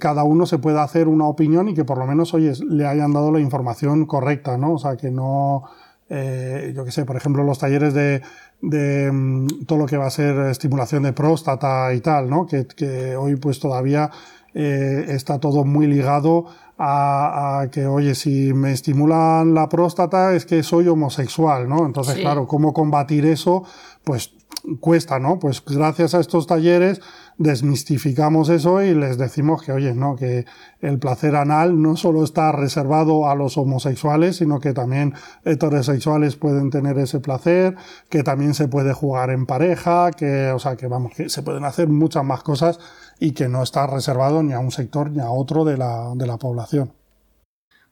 cada 0.00 0.24
uno 0.24 0.46
se 0.46 0.56
pueda 0.56 0.82
hacer 0.82 1.06
una 1.06 1.26
opinión 1.26 1.68
y 1.68 1.74
que 1.74 1.84
por 1.84 1.98
lo 1.98 2.06
menos, 2.06 2.32
le 2.32 2.86
hayan 2.86 3.12
dado 3.12 3.30
la 3.30 3.40
información 3.40 4.06
correcta, 4.06 4.56
¿no? 4.56 4.72
O 4.72 4.78
sea, 4.78 4.96
que 4.96 5.10
no, 5.10 5.64
yo 6.08 6.84
qué 6.84 6.90
sé, 6.90 7.04
por 7.04 7.16
ejemplo, 7.16 7.44
los 7.44 7.58
talleres 7.58 7.92
de, 7.92 8.22
de 8.70 9.10
mm, 9.12 9.64
todo 9.66 9.78
lo 9.78 9.86
que 9.86 9.96
va 9.96 10.06
a 10.06 10.10
ser 10.10 10.36
estimulación 10.46 11.02
de 11.02 11.12
próstata 11.12 11.92
y 11.94 12.00
tal, 12.00 12.28
¿no? 12.28 12.46
Que, 12.46 13.16
hoy 13.16 13.36
pues 13.36 13.60
todavía 13.60 14.10
eh, 14.54 15.06
está 15.08 15.38
todo 15.38 15.64
muy 15.64 15.86
ligado 15.86 16.46
a, 16.78 17.60
a, 17.60 17.70
que, 17.70 17.86
oye, 17.86 18.14
si 18.14 18.52
me 18.52 18.72
estimulan 18.72 19.54
la 19.54 19.68
próstata 19.68 20.34
es 20.34 20.46
que 20.46 20.62
soy 20.62 20.88
homosexual, 20.88 21.68
¿no? 21.68 21.86
Entonces, 21.86 22.16
claro, 22.16 22.46
¿cómo 22.46 22.72
combatir 22.72 23.26
eso? 23.26 23.64
Pues 24.02 24.34
cuesta, 24.80 25.18
¿no? 25.18 25.38
Pues 25.38 25.62
gracias 25.64 26.14
a 26.14 26.20
estos 26.20 26.46
talleres 26.46 27.00
desmistificamos 27.36 28.48
eso 28.48 28.82
y 28.82 28.94
les 28.94 29.18
decimos 29.18 29.62
que, 29.62 29.72
oye, 29.72 29.94
no, 29.94 30.16
que 30.16 30.44
el 30.80 30.98
placer 30.98 31.34
anal 31.36 31.82
no 31.82 31.96
solo 31.96 32.22
está 32.22 32.52
reservado 32.52 33.28
a 33.28 33.34
los 33.34 33.58
homosexuales, 33.58 34.36
sino 34.36 34.60
que 34.60 34.72
también 34.72 35.14
heterosexuales 35.44 36.36
pueden 36.36 36.70
tener 36.70 36.98
ese 36.98 37.20
placer, 37.20 37.76
que 38.08 38.22
también 38.22 38.54
se 38.54 38.68
puede 38.68 38.92
jugar 38.92 39.30
en 39.30 39.46
pareja, 39.46 40.10
que, 40.12 40.50
o 40.50 40.58
sea, 40.58 40.76
que 40.76 40.86
vamos, 40.86 41.12
que 41.14 41.28
se 41.28 41.42
pueden 41.42 41.64
hacer 41.64 41.88
muchas 41.88 42.24
más 42.24 42.42
cosas 42.42 42.78
y 43.18 43.32
que 43.32 43.48
no 43.48 43.62
está 43.62 43.86
reservado 43.86 44.42
ni 44.42 44.52
a 44.52 44.58
un 44.58 44.70
sector 44.70 45.10
ni 45.10 45.20
a 45.20 45.30
otro 45.30 45.64
de 45.64 45.76
la, 45.76 46.12
de 46.14 46.26
la 46.26 46.36
población. 46.36 46.92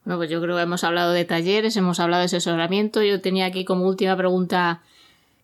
Bueno, 0.05 0.17
pues 0.17 0.29
yo 0.29 0.41
creo 0.41 0.57
que 0.57 0.63
hemos 0.63 0.83
hablado 0.83 1.11
de 1.11 1.23
talleres, 1.25 1.77
hemos 1.77 1.99
hablado 1.99 2.21
de 2.21 2.25
asesoramiento. 2.25 3.01
Yo 3.01 3.21
tenía 3.21 3.45
aquí 3.45 3.63
como 3.63 3.85
última 3.87 4.17
pregunta, 4.17 4.81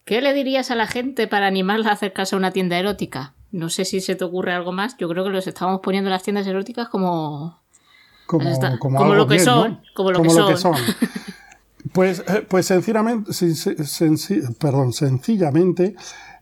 ¿qué 0.04 0.22
le 0.22 0.34
dirías 0.34 0.70
a 0.72 0.76
la 0.76 0.86
gente 0.86 1.28
para 1.28 1.48
animarla 1.48 1.90
a 1.90 1.94
acercarse 1.94 2.36
a 2.36 2.38
una 2.38 2.52
tienda 2.52 2.78
erótica? 2.78 3.34
No 3.52 3.70
sé 3.70 3.86
si 3.86 4.02
se 4.02 4.16
te 4.16 4.26
ocurre 4.26 4.54
algo 4.54 4.72
más. 4.72 4.98
Yo 4.98 5.08
creo 5.08 5.24
que 5.24 5.30
los 5.30 5.48
estamos 5.48 5.80
poniendo 5.82 6.10
las 6.10 6.24
tiendas 6.24 6.46
eróticas 6.46 6.90
como. 6.90 7.60
Como, 8.28 8.44
lo 9.16 9.28
que 9.28 9.40
son. 9.40 9.82
Como 9.96 10.12
lo, 10.12 10.22
que, 10.22 10.30
son. 10.58 10.76
Pues, 11.94 12.24
eh, 12.28 12.46
pues 12.48 12.68
sencillamente, 12.68 13.32
perdón, 14.60 14.94
sencillamente, 14.94 15.96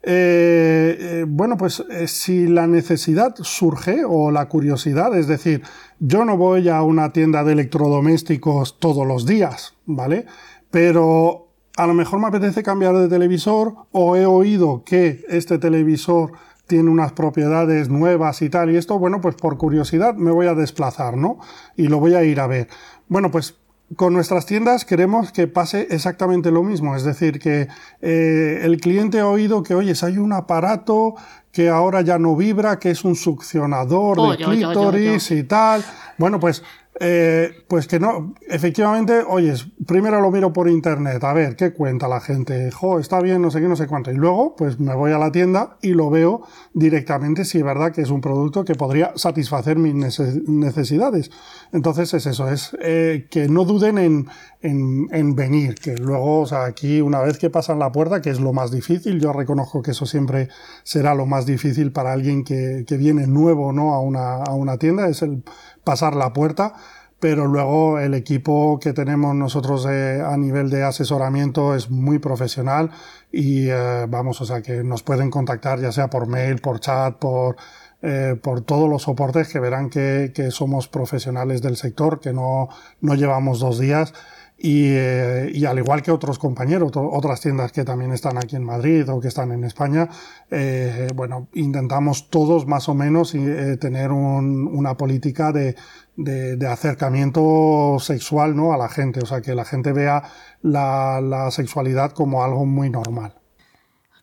eh, 0.10 0.97
eh, 0.99 1.26
bueno, 1.28 1.58
pues 1.58 1.84
si 2.05 2.47
la 2.47 2.66
necesidad 2.66 3.36
surge 3.41 4.05
o 4.08 4.32
la 4.32 4.47
curiosidad, 4.47 5.14
es 5.18 5.28
decir, 5.28 5.64
yo 5.99 6.24
no 6.24 6.38
voy 6.38 6.70
a 6.70 6.82
una 6.82 7.12
tienda 7.12 7.43
de 7.43 7.51
electrodomésticos 7.51 8.80
todos 8.80 9.05
los 9.05 9.26
días, 9.26 9.76
¿vale? 9.86 10.26
Pero 10.72 11.49
a 11.76 11.86
lo 11.88 11.93
mejor 11.93 12.22
me 12.22 12.28
apetece 12.28 12.64
cambiar 12.64 12.95
de 12.95 13.10
televisor 13.10 13.76
o 13.91 14.16
he 14.16 14.26
oído 14.26 14.86
que 14.86 15.26
este 15.28 15.58
televisor 15.58 16.32
tiene 16.68 16.89
unas 16.89 17.12
propiedades 17.12 17.89
nuevas 17.89 18.41
y 18.41 18.49
tal, 18.49 18.72
y 18.72 18.78
esto, 18.78 18.97
bueno, 18.99 19.20
pues 19.20 19.36
por 19.36 19.58
curiosidad 19.58 20.16
me 20.16 20.32
voy 20.32 20.47
a 20.47 20.53
desplazar, 20.53 21.18
¿no? 21.18 21.38
Y 21.76 21.89
lo 21.89 21.99
voy 21.99 22.14
a 22.14 22.24
ir 22.24 22.39
a 22.39 22.47
ver. 22.47 22.70
Bueno, 23.10 23.30
pues 23.30 23.58
con 23.96 24.14
nuestras 24.14 24.46
tiendas 24.46 24.84
queremos 24.84 25.32
que 25.32 25.48
pase 25.48 25.88
exactamente 25.92 26.52
lo 26.52 26.64
mismo, 26.64 26.96
es 26.96 27.04
decir, 27.04 27.40
que 27.40 27.68
eh, 28.02 28.60
el 28.64 28.82
cliente 28.82 29.20
ha 29.20 29.28
oído 29.28 29.64
que, 29.64 29.76
oye, 29.76 29.94
hay 30.02 30.18
un 30.18 30.34
aparato 30.34 31.16
que 31.58 31.70
ahora 31.70 32.01
ya 32.01 32.20
no 32.20 32.36
vibra, 32.36 32.78
que 32.78 32.91
es 32.91 33.03
un 33.03 33.16
succionador 33.16 34.30
de 34.30 34.45
clítoris 34.45 35.32
y 35.32 35.41
tal. 35.41 35.84
Bueno, 36.20 36.39
pues 36.39 36.62
eh, 36.99 37.64
pues 37.68 37.88
que 37.88 37.99
no, 37.99 38.34
efectivamente, 38.47 39.24
oyes, 39.28 39.68
primero 39.86 40.20
lo 40.20 40.32
miro 40.32 40.51
por 40.51 40.68
internet, 40.68 41.24
a 41.24 41.34
ver 41.34 41.55
qué 41.55 41.72
cuenta 41.72 42.08
la 42.08 42.20
gente, 42.20 42.72
jo, 42.72 42.99
está 42.99 43.22
bien, 43.22 43.41
no 43.41 43.51
sé 43.51 43.62
qué, 43.62 43.68
no 43.68 43.76
sé 43.76 43.86
cuánto, 43.86 44.12
y 44.12 44.16
luego, 44.16 44.55
pues 44.55 44.80
me 44.80 44.95
voy 44.95 45.12
a 45.12 45.20
la 45.20 45.32
tienda 45.32 45.78
y 45.82 45.89
lo 45.89 46.10
veo 46.10 46.41
directamente 46.74 47.45
si 47.45 47.60
es 47.60 47.64
verdad 47.64 47.91
que 47.91 48.01
es 48.01 48.10
un 48.10 48.22
producto 48.22 48.66
que 48.66 48.74
podría 48.74 49.12
satisfacer 49.16 49.78
mis 49.78 49.93
necesidades. 49.93 51.30
Entonces 51.72 52.14
es 52.16 52.26
eso, 52.26 52.49
es 52.49 52.76
eh, 52.82 53.28
que 53.30 53.47
no 53.47 53.66
duden 53.66 53.99
en, 53.99 54.28
en, 54.62 55.36
venir, 55.36 55.76
que 55.76 55.95
luego, 55.95 56.41
o 56.41 56.45
sea, 56.47 56.66
aquí 56.66 57.01
una 57.01 57.22
vez 57.22 57.38
que 57.38 57.51
pasan 57.51 57.78
la 57.78 57.91
puerta, 57.91 58.22
que 58.22 58.32
es 58.32 58.39
lo 58.39 58.53
más 58.53 58.72
difícil, 58.72 59.20
yo 59.20 59.34
reconozco 59.34 59.84
que 59.84 59.91
eso 59.91 60.05
siempre 60.08 60.49
será 60.84 61.14
lo 61.14 61.28
más 61.28 61.45
difícil 61.48 61.91
para 61.91 62.14
alguien 62.14 62.43
que, 62.43 62.86
que 62.88 62.98
viene 62.98 63.26
nuevo, 63.26 63.74
¿no? 63.74 63.95
A 63.95 64.00
una, 64.00 64.43
a 64.43 64.54
una 64.54 64.78
tienda, 64.78 65.08
es 65.10 65.24
el 65.24 65.43
pasar 65.84 66.16
la 66.16 66.34
puerta, 66.34 66.74
pero 67.20 67.48
luego 67.48 68.00
el 68.00 68.14
equipo 68.14 68.80
que 68.80 68.93
tenemos 68.93 69.34
nosotros 69.36 69.86
a 69.88 70.38
nivel 70.38 70.70
de 70.70 70.84
asesoramiento 70.84 71.74
es 71.76 71.89
muy 71.89 72.20
profesional 72.20 72.91
y 73.32 73.70
eh, 73.70 74.06
vamos, 74.08 74.39
o 74.41 74.45
sea 74.45 74.62
que 74.62 74.84
nos 74.84 75.02
pueden 75.02 75.32
contactar 75.32 75.80
ya 75.80 75.91
sea 75.91 76.10
por 76.10 76.28
mail, 76.28 76.62
por 76.62 76.80
chat, 76.80 77.16
por, 77.16 77.56
eh, 78.04 78.36
por 78.41 78.62
todos 78.62 78.88
los 78.88 79.04
soportes 79.04 79.48
que 79.48 79.60
verán 79.60 79.89
que, 79.89 80.32
que, 80.34 80.52
somos 80.52 80.88
profesionales 80.88 81.62
del 81.64 81.78
sector, 81.78 82.20
que 82.20 82.34
no, 82.34 82.70
no 83.02 83.16
llevamos 83.16 83.60
dos 83.60 83.80
días. 83.80 84.14
Y, 84.60 84.89
y, 84.89 85.66
al 85.66 85.78
igual 85.78 86.01
que 86.01 86.10
otros 86.10 86.39
compañeros, 86.39 86.91
otras 86.95 87.41
tiendas 87.41 87.72
que 87.72 87.84
también 87.84 88.12
están 88.12 88.38
aquí 88.38 88.55
en 88.55 88.64
Madrid 88.64 89.08
o 89.08 89.20
que 89.20 89.28
están 89.28 89.51
en 89.51 89.64
España, 89.64 90.10
eh, 90.49 91.08
bueno, 91.14 91.47
intentamos 91.53 92.32
todos 92.32 92.66
más 92.66 92.89
o 92.89 92.95
menos 92.95 93.34
tener 93.80 94.12
un, 94.12 94.68
una 94.68 94.97
política 94.97 95.51
de, 95.51 95.76
de, 96.18 96.68
acercamiento 96.68 97.97
sexual 97.99 98.55
¿no? 98.55 98.74
a 98.74 98.78
la 98.78 98.89
gente, 98.89 99.22
o 99.22 99.26
sea, 99.26 99.41
que 99.41 99.53
la 99.53 99.66
gente 99.66 99.93
vea 99.93 100.24
la, 100.62 101.49
sexualidad 101.51 102.12
como 102.12 102.43
algo 102.43 102.66
muy 102.66 102.89
normal. 102.89 103.34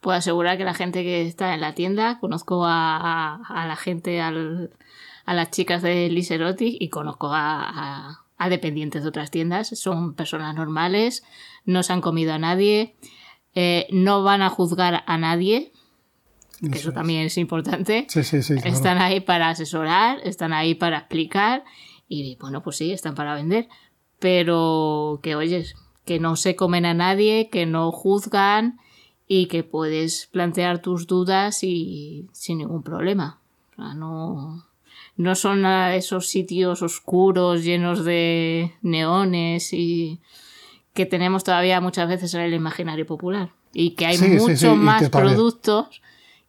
Puedo 0.01 0.19
asegurar 0.19 0.59
que 0.59 0.65
la 0.65 0.75
gente 0.75 1.03
que 1.03 1.27
está 1.27 1.55
en 1.55 1.61
la 1.61 1.75
tienda, 1.75 2.19
conozco 2.21 2.65
a, 2.67 3.41
la 3.49 3.77
gente, 3.77 4.21
a 4.21 4.31
las 4.31 5.51
chicas 5.51 5.83
de 5.83 6.11
Liserotic 6.11 6.77
y 6.79 6.91
conozco 6.91 7.31
a, 7.33 8.24
dependientes 8.49 9.03
de 9.03 9.09
otras 9.09 9.31
tiendas, 9.31 9.69
son 9.69 10.15
personas 10.15 10.55
normales, 10.55 11.25
no 11.65 11.83
se 11.83 11.93
han 11.93 12.01
comido 12.01 12.33
a 12.33 12.39
nadie, 12.39 12.95
eh, 13.55 13.87
no 13.91 14.23
van 14.23 14.43
a 14.43 14.51
juzgar 14.51 15.05
a 15.07 15.19
nadie, 15.19 15.73
que 16.61 16.79
eso, 16.79 16.93
también 16.93 17.23
es 17.27 17.37
importante. 17.37 18.07
Sí, 18.09 18.23
sí, 18.23 18.43
sí, 18.43 18.55
Están 18.65 18.99
ahí 18.99 19.21
para 19.21 19.51
asesorar, 19.51 20.19
están 20.25 20.53
ahí 20.53 20.75
para 20.75 20.99
explicar 20.99 21.65
y 22.09 22.37
bueno, 22.37 22.63
pues 22.63 22.77
sí, 22.77 22.93
están 22.93 23.15
para 23.15 23.35
vender. 23.35 23.69
Pero 24.19 25.21
que 25.23 25.35
oyes, 25.35 25.75
que 26.05 26.21
no 26.21 26.37
se 26.37 26.57
comen 26.57 26.87
a 26.87 26.95
nadie, 26.95 27.49
que 27.51 27.67
no 27.67 27.91
juzgan 27.93 28.79
y 29.27 29.47
que 29.47 29.65
puedes 29.65 30.27
plantear 30.27 30.81
tus 30.81 31.07
dudas 31.07 31.63
y 31.63 32.29
sin 32.33 32.59
ningún 32.59 32.83
problema. 32.83 33.41
no, 33.77 34.65
no 35.17 35.35
son 35.35 35.65
esos 35.67 36.29
sitios 36.29 36.83
oscuros 36.83 37.63
llenos 37.63 38.05
de 38.05 38.73
neones 38.83 39.73
y 39.73 40.21
que 40.93 41.07
tenemos 41.07 41.45
todavía 41.45 41.81
muchas 41.81 42.09
veces 42.09 42.35
en 42.35 42.41
el 42.43 42.55
imaginario 42.55 43.07
popular. 43.07 43.51
Y 43.73 43.91
que 43.91 44.07
hay 44.07 44.19
muchos 44.19 44.77
más 44.77 45.09
productos 45.11 46.01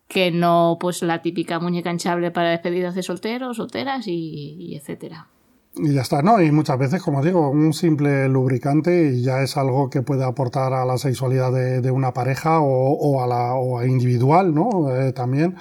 que 0.07 0.31
no 0.31 0.77
pues 0.79 1.01
la 1.01 1.21
típica 1.21 1.59
muñeca 1.59 1.91
hinchable 1.91 2.31
para 2.31 2.51
despedidas 2.51 2.95
de 2.95 3.03
solteros, 3.03 3.57
solteras 3.57 4.07
y, 4.07 4.75
etcétera. 4.75 5.27
Y 5.75 5.93
ya 5.93 6.01
está, 6.01 6.21
¿no? 6.21 6.41
Y 6.41 6.51
muchas 6.51 6.77
veces, 6.77 7.01
como 7.01 7.21
digo, 7.21 7.49
un 7.49 7.73
simple 7.73 8.29
lubricante 8.29 9.21
ya 9.21 9.41
es 9.41 9.57
algo 9.57 9.89
que 9.89 10.03
puede 10.03 10.23
aportar 10.23 10.73
a 10.73 10.85
la 10.85 10.97
sexualidad 10.97 11.51
de, 11.51 11.91
una 11.91 12.13
pareja 12.13 12.61
o, 12.61 13.21
a 13.21 13.27
la 13.27 13.55
o 13.55 13.79
a 13.79 13.85
individual, 13.85 14.53
¿no? 14.53 14.95
Eh, 14.95 15.11
también. 15.11 15.55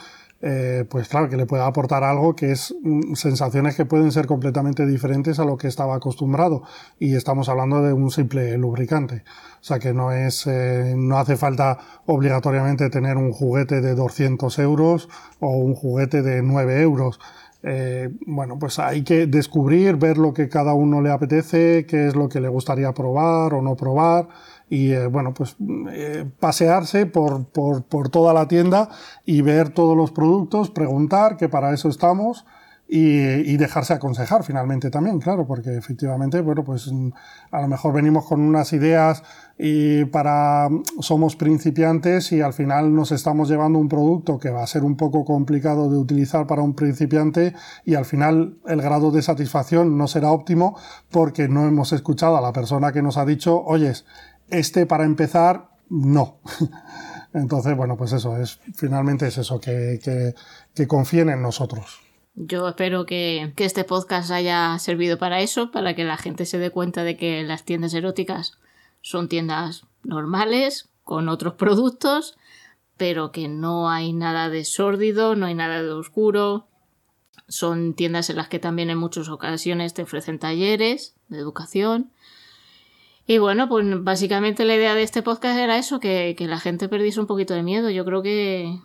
Eh, 0.46 0.84
pues 0.90 1.08
claro, 1.08 1.30
que 1.30 1.38
le 1.38 1.46
puede 1.46 1.62
aportar 1.62 2.04
algo 2.04 2.36
que 2.36 2.52
es 2.52 2.74
mm, 2.82 3.14
sensaciones 3.14 3.76
que 3.76 3.86
pueden 3.86 4.12
ser 4.12 4.26
completamente 4.26 4.84
diferentes 4.84 5.38
a 5.38 5.46
lo 5.46 5.56
que 5.56 5.68
estaba 5.68 5.94
acostumbrado. 5.96 6.64
Y 6.98 7.14
estamos 7.14 7.48
hablando 7.48 7.80
de 7.80 7.94
un 7.94 8.10
simple 8.10 8.58
lubricante. 8.58 9.24
O 9.62 9.64
sea 9.64 9.78
que 9.78 9.94
no 9.94 10.12
es, 10.12 10.46
eh, 10.46 10.92
no 10.98 11.18
hace 11.18 11.38
falta 11.38 11.78
obligatoriamente 12.04 12.90
tener 12.90 13.16
un 13.16 13.32
juguete 13.32 13.80
de 13.80 13.94
200 13.94 14.58
euros 14.58 15.08
o 15.40 15.48
un 15.48 15.74
juguete 15.74 16.20
de 16.20 16.42
9 16.42 16.82
euros. 16.82 17.18
Eh, 17.62 18.10
bueno, 18.26 18.58
pues 18.58 18.78
hay 18.78 19.02
que 19.02 19.26
descubrir, 19.26 19.96
ver 19.96 20.18
lo 20.18 20.34
que 20.34 20.50
cada 20.50 20.74
uno 20.74 21.00
le 21.00 21.10
apetece, 21.10 21.86
qué 21.86 22.08
es 22.08 22.14
lo 22.14 22.28
que 22.28 22.40
le 22.40 22.48
gustaría 22.48 22.92
probar 22.92 23.54
o 23.54 23.62
no 23.62 23.76
probar 23.76 24.28
y 24.68 24.92
eh, 24.92 25.06
bueno, 25.06 25.34
pues 25.34 25.56
eh, 25.92 26.24
pasearse 26.40 27.06
por, 27.06 27.46
por, 27.46 28.08
toda 28.08 28.32
la 28.32 28.48
tienda 28.48 28.88
y 29.24 29.42
ver 29.42 29.70
todos 29.70 29.96
los 29.96 30.10
productos, 30.10 30.70
preguntar, 30.70 31.36
que 31.36 31.48
para 31.48 31.72
eso 31.72 31.88
estamos, 31.88 32.44
y, 32.86 33.56
dejarse 33.56 33.94
aconsejar 33.94 34.44
finalmente 34.44 34.90
también, 34.90 35.18
claro, 35.18 35.46
porque 35.46 35.74
efectivamente, 35.76 36.40
bueno, 36.42 36.64
pues 36.64 36.90
a 37.50 37.60
lo 37.62 37.68
mejor 37.68 37.94
venimos 37.94 38.26
con 38.26 38.40
unas 38.40 38.72
ideas 38.74 39.22
y 39.58 40.04
para 40.06 40.68
somos 41.00 41.34
principiantes 41.34 42.30
y 42.32 42.42
al 42.42 42.52
final 42.52 42.94
nos 42.94 43.10
estamos 43.10 43.48
llevando 43.48 43.78
un 43.78 43.88
producto 43.88 44.38
que 44.38 44.50
va 44.50 44.62
a 44.62 44.66
ser 44.66 44.84
un 44.84 44.96
poco 44.96 45.24
complicado 45.24 45.88
de 45.88 45.96
utilizar 45.96 46.46
para 46.46 46.62
un 46.62 46.74
principiante 46.74 47.54
y 47.84 47.94
al 47.94 48.04
final 48.04 48.58
el 48.66 48.82
grado 48.82 49.10
de 49.10 49.22
satisfacción 49.22 49.96
no 49.96 50.06
será 50.06 50.30
óptimo 50.30 50.76
porque 51.10 51.48
no 51.48 51.66
hemos 51.66 51.92
escuchado 51.92 52.36
a 52.36 52.42
la 52.42 52.52
persona 52.52 52.92
que 52.92 53.02
nos 53.02 53.16
ha 53.16 53.24
dicho, 53.24 53.62
oyes, 53.64 54.04
este 54.58 54.86
para 54.86 55.04
empezar, 55.04 55.70
no. 55.88 56.40
Entonces, 57.34 57.76
bueno, 57.76 57.96
pues 57.96 58.12
eso, 58.12 58.36
es, 58.36 58.60
finalmente 58.74 59.26
es 59.26 59.38
eso, 59.38 59.60
que, 59.60 60.34
confíen 60.86 61.30
en 61.30 61.42
nosotros. 61.42 62.00
Yo 62.36 62.68
espero 62.68 63.06
que, 63.06 63.52
que, 63.56 63.64
este 63.64 63.84
podcast 63.84 64.30
haya 64.30 64.78
servido 64.78 65.18
para 65.18 65.40
eso, 65.40 65.70
para 65.70 65.94
que 65.94 66.04
la 66.04 66.16
gente 66.16 66.46
se 66.46 66.58
dé 66.58 66.70
cuenta 66.70 67.04
de 67.04 67.16
que 67.16 67.42
las 67.42 67.64
tiendas 67.64 67.94
eróticas 67.94 68.58
son 69.02 69.28
tiendas 69.28 69.86
normales, 70.02 70.88
con 71.04 71.28
otros 71.28 71.54
productos, 71.54 72.36
pero 72.96 73.32
que 73.32 73.48
no 73.48 73.90
hay 73.90 74.12
nada 74.12 74.48
de 74.48 74.64
sórdido, 74.64 75.36
no 75.36 75.46
hay 75.46 75.54
nada 75.54 75.82
de 75.82 75.90
oscuro. 75.90 76.66
Son 77.48 77.94
tiendas 77.94 78.30
en 78.30 78.36
las 78.36 78.48
que 78.48 78.58
también 78.58 78.90
en 78.90 78.98
muchas 78.98 79.28
ocasiones 79.28 79.94
te 79.94 80.02
ofrecen 80.02 80.38
talleres 80.38 81.14
de 81.28 81.38
educación 81.38 82.10
y 83.26 83.38
bueno, 83.38 83.68
pues 83.68 83.86
básicamente 84.02 84.64
la 84.64 84.74
idea 84.74 84.94
de 84.94 85.02
este 85.02 85.22
podcast 85.22 85.58
era 85.58 85.78
eso, 85.78 86.00
que, 86.00 86.36
la 86.38 86.58
gente 86.58 86.88
perdiese 86.88 87.20
un 87.20 87.26
poquito 87.26 87.54
de 87.54 87.62
miedo. 87.62 87.90
Yo 87.90 88.04
creo 88.04 88.22
que... 88.22 88.78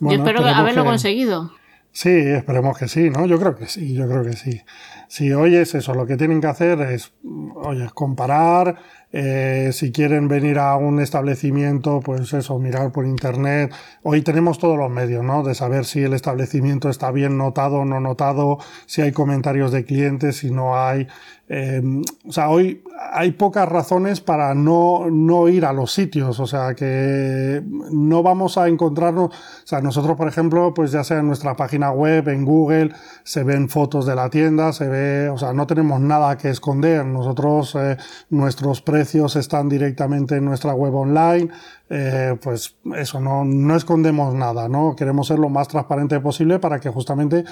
yo 0.00 0.10
espero 0.10 0.44
haberlo 0.44 0.84
conseguido. 0.84 1.52
Sí, 1.92 2.10
esperemos 2.10 2.78
que 2.78 2.86
sí, 2.86 3.10
¿no? 3.10 3.26
Yo 3.26 3.40
creo 3.40 3.56
que 3.56 3.66
sí, 3.66 3.94
yo 3.94 4.06
creo 4.06 4.22
que 4.22 4.34
sí. 4.34 4.62
Si 5.08 5.32
oyes 5.32 5.74
eso, 5.74 5.94
lo 5.94 6.06
que 6.06 6.16
tienen 6.16 6.40
que 6.40 6.46
hacer 6.46 6.80
es, 6.82 7.12
oye, 7.56 7.88
comparar, 7.92 8.76
eh, 9.10 9.70
si 9.72 9.90
quieren 9.90 10.28
venir 10.28 10.58
a 10.58 10.76
un 10.76 11.00
establecimiento, 11.00 12.00
pues 12.00 12.32
eso, 12.32 12.58
mirar 12.58 12.92
por 12.92 13.06
internet. 13.06 13.72
Hoy 14.02 14.22
tenemos 14.22 14.58
todos 14.58 14.76
los 14.76 14.90
medios, 14.90 15.24
¿no? 15.24 15.42
De 15.42 15.54
saber 15.54 15.86
si 15.86 16.02
el 16.02 16.12
establecimiento 16.12 16.90
está 16.90 17.10
bien 17.10 17.38
notado 17.38 17.78
o 17.78 17.84
no 17.84 18.00
notado, 18.00 18.58
si 18.86 19.00
hay 19.02 19.12
comentarios 19.12 19.72
de 19.72 19.84
clientes, 19.84 20.36
si 20.36 20.50
no 20.50 20.78
hay. 20.78 21.08
Eh, 21.50 21.80
o 22.26 22.32
sea, 22.32 22.50
hoy 22.50 22.82
hay 23.12 23.32
pocas 23.32 23.66
razones 23.66 24.20
para 24.20 24.54
no, 24.54 25.08
no, 25.10 25.48
ir 25.48 25.64
a 25.64 25.72
los 25.72 25.92
sitios, 25.92 26.38
o 26.40 26.46
sea, 26.46 26.74
que 26.74 27.62
no 27.90 28.22
vamos 28.22 28.58
a 28.58 28.68
encontrarnos, 28.68 29.30
o 29.30 29.66
sea, 29.66 29.80
nosotros, 29.80 30.14
por 30.16 30.28
ejemplo, 30.28 30.74
pues 30.74 30.92
ya 30.92 31.02
sea 31.04 31.20
en 31.20 31.26
nuestra 31.26 31.56
página 31.56 31.90
web, 31.90 32.28
en 32.28 32.44
Google, 32.44 32.92
se 33.24 33.44
ven 33.44 33.70
fotos 33.70 34.04
de 34.04 34.14
la 34.14 34.28
tienda, 34.28 34.74
se 34.74 34.88
ve, 34.88 35.30
o 35.30 35.38
sea, 35.38 35.54
no 35.54 35.66
tenemos 35.66 36.00
nada 36.00 36.36
que 36.36 36.50
esconder, 36.50 37.06
nosotros, 37.06 37.74
eh, 37.76 37.96
nuestros 38.28 38.82
precios 38.82 39.34
están 39.36 39.70
directamente 39.70 40.36
en 40.36 40.44
nuestra 40.44 40.74
web 40.74 40.94
online, 40.94 41.48
eh, 41.88 42.36
pues 42.42 42.76
eso, 42.94 43.20
no, 43.20 43.46
no 43.46 43.74
escondemos 43.74 44.34
nada, 44.34 44.68
¿no? 44.68 44.94
Queremos 44.94 45.28
ser 45.28 45.38
lo 45.38 45.48
más 45.48 45.68
transparente 45.68 46.20
posible 46.20 46.58
para 46.58 46.78
que 46.78 46.90
justamente 46.90 47.44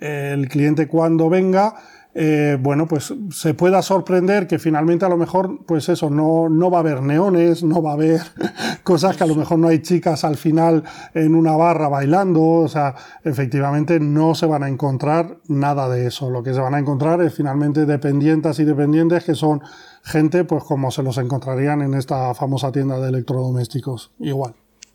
el 0.00 0.48
cliente 0.48 0.88
cuando 0.88 1.28
venga, 1.28 1.74
eh, 2.14 2.58
bueno, 2.60 2.86
pues 2.86 3.14
se 3.30 3.54
pueda 3.54 3.80
sorprender 3.80 4.46
que 4.46 4.58
finalmente 4.58 5.06
a 5.06 5.08
lo 5.08 5.16
mejor, 5.16 5.64
pues 5.66 5.88
eso, 5.88 6.10
no, 6.10 6.48
no 6.50 6.70
va 6.70 6.78
a 6.78 6.80
haber 6.80 7.02
neones, 7.02 7.62
no 7.62 7.82
va 7.82 7.90
a 7.90 7.94
haber 7.94 8.20
cosas 8.84 9.16
que 9.16 9.24
a 9.24 9.26
lo 9.26 9.34
mejor 9.34 9.58
no 9.58 9.68
hay 9.68 9.80
chicas 9.80 10.24
al 10.24 10.36
final 10.36 10.84
en 11.14 11.34
una 11.34 11.56
barra 11.56 11.88
bailando, 11.88 12.42
o 12.42 12.68
sea, 12.68 12.94
efectivamente 13.24 13.98
no 13.98 14.34
se 14.34 14.44
van 14.44 14.62
a 14.62 14.68
encontrar 14.68 15.38
nada 15.48 15.88
de 15.88 16.06
eso. 16.06 16.28
Lo 16.28 16.42
que 16.42 16.52
se 16.52 16.60
van 16.60 16.74
a 16.74 16.78
encontrar 16.78 17.22
es 17.22 17.34
finalmente 17.34 17.86
dependientes 17.86 18.58
y 18.58 18.64
dependientes 18.64 19.24
que 19.24 19.34
son 19.34 19.62
gente, 20.02 20.44
pues 20.44 20.64
como 20.64 20.90
se 20.90 21.02
los 21.02 21.16
encontrarían 21.16 21.80
en 21.80 21.94
esta 21.94 22.34
famosa 22.34 22.72
tienda 22.72 22.98
de 22.98 23.08
electrodomésticos, 23.08 24.12
igual. 24.18 24.54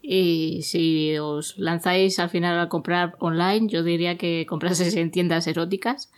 Y 0.10 0.62
si 0.64 1.18
os 1.18 1.58
lanzáis 1.58 2.18
al 2.20 2.30
final 2.30 2.58
a 2.62 2.70
comprar 2.70 3.18
online, 3.20 3.68
yo 3.68 3.84
diría 3.84 4.18
que 4.18 4.46
compraseis 4.48 4.96
en 4.96 5.12
tiendas 5.12 5.48
eróticas 5.48 6.10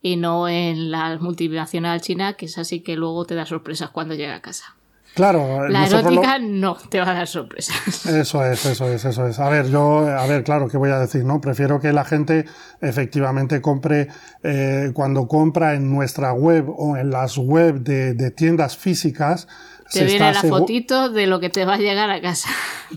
y 0.00 0.16
no 0.16 0.48
en 0.48 0.90
la 0.90 1.18
multinacional 1.18 2.00
china, 2.00 2.38
que 2.38 2.46
es 2.46 2.56
así 2.56 2.80
que 2.80 2.96
luego 2.96 3.26
te 3.26 3.34
da 3.34 3.44
sorpresas 3.44 3.90
cuando 3.90 4.14
llega 4.14 4.36
a 4.36 4.40
casa. 4.40 4.76
Claro, 5.14 5.68
la 5.68 5.86
erótica 5.86 6.40
no 6.40 6.76
te 6.88 6.98
va 6.98 7.10
a 7.10 7.14
dar 7.14 7.28
sorpresas. 7.28 8.06
Eso 8.06 8.44
es, 8.44 8.66
eso 8.66 8.88
es, 8.88 9.04
eso 9.04 9.26
es. 9.28 9.38
A 9.38 9.48
ver, 9.48 9.70
yo, 9.70 9.98
a 9.98 10.26
ver, 10.26 10.42
claro, 10.42 10.66
¿qué 10.66 10.76
voy 10.76 10.90
a 10.90 10.98
decir? 10.98 11.24
No, 11.24 11.40
prefiero 11.40 11.80
que 11.80 11.92
la 11.92 12.04
gente 12.04 12.46
efectivamente 12.80 13.60
compre 13.60 14.08
eh, 14.42 14.90
cuando 14.92 15.28
compra 15.28 15.74
en 15.74 15.88
nuestra 15.88 16.32
web 16.32 16.68
o 16.68 16.96
en 16.96 17.10
las 17.10 17.38
web 17.38 17.80
de, 17.80 18.30
tiendas 18.32 18.76
físicas. 18.76 19.46
Te 19.92 20.04
viene 20.04 20.32
la 20.32 20.42
fotito 20.42 21.10
de 21.10 21.26
lo 21.26 21.40
que 21.40 21.50
te 21.50 21.64
va 21.64 21.74
a 21.74 21.78
llegar 21.78 22.10
a 22.10 22.20
casa. 22.20 22.48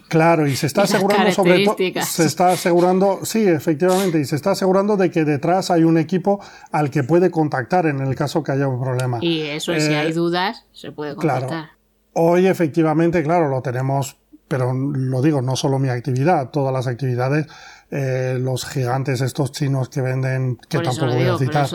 Claro, 0.08 0.48
y 0.48 0.56
se 0.56 0.68
está 0.68 0.82
asegurando 0.84 1.32
sobre 1.32 1.66
todo. 1.66 1.76
Se 2.06 2.26
está 2.26 2.50
asegurando, 2.50 3.20
sí, 3.24 3.48
efectivamente, 3.48 4.20
y 4.20 4.26
se 4.26 4.36
está 4.36 4.52
asegurando 4.52 4.98
de 4.98 5.12
que 5.12 5.26
detrás 5.26 5.72
hay 5.72 5.84
un 5.84 5.98
equipo 5.98 6.40
al 6.72 6.90
que 6.90 7.04
puede 7.04 7.32
contactar 7.32 7.86
en 7.86 8.00
el 8.00 8.16
caso 8.16 8.44
que 8.44 8.52
haya 8.52 8.68
un 8.68 8.82
problema. 8.82 9.20
Y 9.22 9.42
eso, 9.42 9.74
si 9.80 9.94
hay 9.94 10.12
eh, 10.12 10.14
dudas, 10.14 10.66
se 10.72 10.92
puede 10.92 11.16
contactar. 11.16 11.48
Claro. 11.48 11.70
Hoy, 12.14 12.48
efectivamente, 12.48 13.22
claro, 13.22 13.48
lo 13.48 13.62
tenemos, 13.62 14.18
pero 14.48 14.74
lo 14.74 15.22
digo, 15.22 15.42
no 15.42 15.56
solo 15.56 15.78
mi 15.78 15.90
actividad, 15.90 16.50
todas 16.50 16.74
las 16.74 16.88
actividades, 16.88 17.46
eh, 17.92 18.38
los 18.40 18.66
gigantes 18.66 19.22
estos 19.22 19.52
chinos 19.52 19.90
que 19.90 20.02
venden, 20.02 20.58
que 20.68 20.80
tampoco 20.80 21.14
voy 21.14 21.24
a 21.24 21.38
citar. 21.38 21.70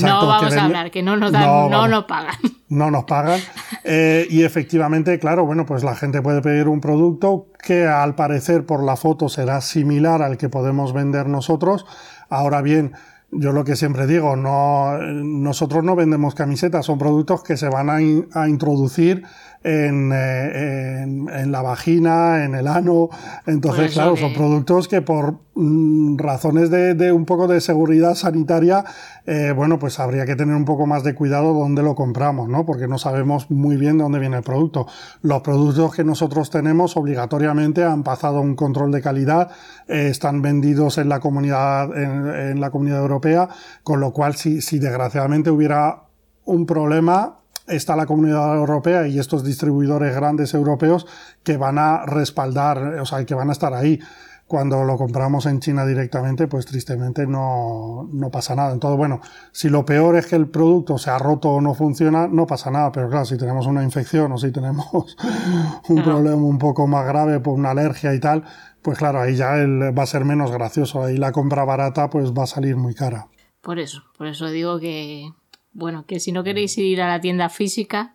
No 0.00 0.26
vamos 0.26 0.56
a 0.56 0.64
hablar, 0.64 0.90
que 0.90 1.02
no 1.02 1.16
nos 1.16 1.32
dan, 1.32 1.70
no, 1.70 1.88
nos 1.88 2.04
pagan. 2.04 2.34
No 2.68 2.90
nos 2.90 3.04
pagan. 3.04 3.40
Eh, 3.88 4.26
y 4.30 4.42
efectivamente, 4.42 5.16
claro, 5.20 5.46
bueno, 5.46 5.64
pues 5.64 5.84
la 5.84 5.94
gente 5.94 6.20
puede 6.20 6.42
pedir 6.42 6.66
un 6.66 6.80
producto 6.80 7.46
que 7.62 7.86
al 7.86 8.16
parecer 8.16 8.66
por 8.66 8.82
la 8.82 8.96
foto 8.96 9.28
será 9.28 9.60
similar 9.60 10.22
al 10.22 10.36
que 10.38 10.48
podemos 10.48 10.92
vender 10.92 11.28
nosotros. 11.28 11.86
Ahora 12.28 12.62
bien, 12.62 12.94
yo 13.30 13.52
lo 13.52 13.64
que 13.64 13.76
siempre 13.76 14.08
digo, 14.08 14.34
no, 14.34 14.98
nosotros 14.98 15.84
no 15.84 15.94
vendemos 15.94 16.34
camisetas, 16.34 16.84
son 16.84 16.98
productos 16.98 17.44
que 17.44 17.56
se 17.56 17.68
van 17.68 17.90
a, 17.90 17.98
a 18.40 18.48
introducir 18.48 19.22
eh, 19.64 21.02
en, 21.02 21.52
la 21.52 21.62
vagina, 21.62 22.44
en 22.44 22.54
el 22.54 22.66
ano. 22.68 23.08
Entonces, 23.46 23.92
claro, 23.92 24.16
son 24.16 24.32
productos 24.32 24.86
que 24.86 25.02
por 25.02 25.40
mm, 25.54 26.18
razones 26.18 26.70
de, 26.70 27.12
un 27.12 27.24
poco 27.24 27.48
de 27.48 27.60
seguridad 27.60 28.14
sanitaria, 28.14 28.84
eh, 29.26 29.52
bueno, 29.56 29.78
pues 29.78 29.98
habría 29.98 30.24
que 30.24 30.36
tener 30.36 30.54
un 30.54 30.64
poco 30.64 30.86
más 30.86 31.02
de 31.02 31.14
cuidado 31.14 31.52
dónde 31.52 31.82
lo 31.82 31.94
compramos, 31.94 32.48
¿no? 32.48 32.64
Porque 32.64 32.86
no 32.86 32.98
sabemos 32.98 33.50
muy 33.50 33.76
bien 33.76 33.98
de 33.98 34.04
dónde 34.04 34.18
viene 34.18 34.36
el 34.36 34.42
producto. 34.42 34.86
Los 35.22 35.42
productos 35.42 35.94
que 35.94 36.04
nosotros 36.04 36.50
tenemos 36.50 36.96
obligatoriamente 36.96 37.82
han 37.82 38.02
pasado 38.02 38.40
un 38.40 38.54
control 38.54 38.92
de 38.92 39.02
calidad, 39.02 39.50
eh, 39.88 40.08
están 40.10 40.42
vendidos 40.42 40.98
en 40.98 41.08
la 41.08 41.20
comunidad, 41.20 41.96
en, 41.96 42.60
la 42.60 42.70
comunidad 42.70 43.00
europea, 43.00 43.48
con 43.82 44.00
lo 44.00 44.12
cual 44.12 44.36
si, 44.36 44.60
si 44.60 44.78
desgraciadamente 44.78 45.50
hubiera 45.50 46.04
un 46.44 46.66
problema, 46.66 47.38
está 47.66 47.96
la 47.96 48.06
comunidad 48.06 48.56
europea 48.56 49.06
y 49.06 49.18
estos 49.18 49.44
distribuidores 49.44 50.14
grandes 50.14 50.54
europeos 50.54 51.06
que 51.42 51.56
van 51.56 51.78
a 51.78 52.06
respaldar, 52.06 52.78
o 53.00 53.06
sea, 53.06 53.24
que 53.24 53.34
van 53.34 53.48
a 53.48 53.52
estar 53.52 53.74
ahí. 53.74 54.00
Cuando 54.46 54.84
lo 54.84 54.96
compramos 54.96 55.44
en 55.46 55.58
China 55.58 55.84
directamente, 55.84 56.46
pues 56.46 56.66
tristemente 56.66 57.26
no, 57.26 58.08
no 58.12 58.30
pasa 58.30 58.54
nada. 58.54 58.72
Entonces, 58.72 58.96
bueno, 58.96 59.20
si 59.50 59.68
lo 59.68 59.84
peor 59.84 60.14
es 60.14 60.28
que 60.28 60.36
el 60.36 60.46
producto 60.46 60.98
se 60.98 61.10
ha 61.10 61.18
roto 61.18 61.50
o 61.50 61.60
no 61.60 61.74
funciona, 61.74 62.28
no 62.28 62.46
pasa 62.46 62.70
nada. 62.70 62.92
Pero 62.92 63.08
claro, 63.08 63.24
si 63.24 63.36
tenemos 63.36 63.66
una 63.66 63.82
infección 63.82 64.30
o 64.30 64.38
si 64.38 64.52
tenemos 64.52 65.16
un 65.88 66.04
problema 66.04 66.36
un 66.36 66.58
poco 66.58 66.86
más 66.86 67.04
grave 67.06 67.40
por 67.40 67.54
una 67.54 67.72
alergia 67.72 68.14
y 68.14 68.20
tal, 68.20 68.44
pues 68.82 68.98
claro, 68.98 69.20
ahí 69.20 69.34
ya 69.34 69.50
va 69.50 70.04
a 70.04 70.06
ser 70.06 70.24
menos 70.24 70.52
gracioso. 70.52 71.02
Ahí 71.02 71.16
la 71.16 71.32
compra 71.32 71.64
barata 71.64 72.08
pues 72.08 72.32
va 72.32 72.44
a 72.44 72.46
salir 72.46 72.76
muy 72.76 72.94
cara. 72.94 73.26
Por 73.60 73.80
eso, 73.80 74.04
por 74.16 74.28
eso 74.28 74.46
digo 74.46 74.78
que 74.78 75.28
bueno, 75.76 76.06
que 76.06 76.20
si 76.20 76.32
no 76.32 76.42
queréis 76.42 76.76
ir 76.78 77.02
a 77.02 77.08
la 77.08 77.20
tienda 77.20 77.48
física, 77.48 78.14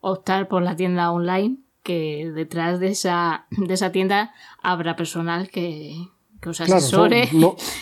optar 0.00 0.46
por 0.48 0.62
la 0.62 0.76
tienda 0.76 1.10
online, 1.10 1.56
que 1.82 2.30
detrás 2.34 2.80
de 2.80 2.88
esa, 2.88 3.46
de 3.50 3.74
esa 3.74 3.90
tienda 3.92 4.32
habrá 4.62 4.94
personal 4.94 5.48
que, 5.48 6.08
os 6.44 6.60
asesore. 6.60 7.30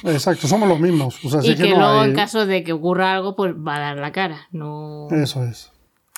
exacto, 0.05 0.47
somos 0.47 0.69
los 0.69 0.79
mismos. 0.79 1.19
y 1.43 1.57
que, 1.57 1.71
luego 1.71 2.05
en 2.05 2.15
caso 2.15 2.47
de 2.47 2.63
que 2.63 2.73
ocurra 2.73 3.15
algo, 3.15 3.35
pues 3.35 3.55
va 3.55 3.77
a 3.77 3.81
dar 3.81 3.97
la 3.97 4.13
cara. 4.13 4.49
No... 4.53 5.09
Eso 5.11 5.45
es. 5.45 5.73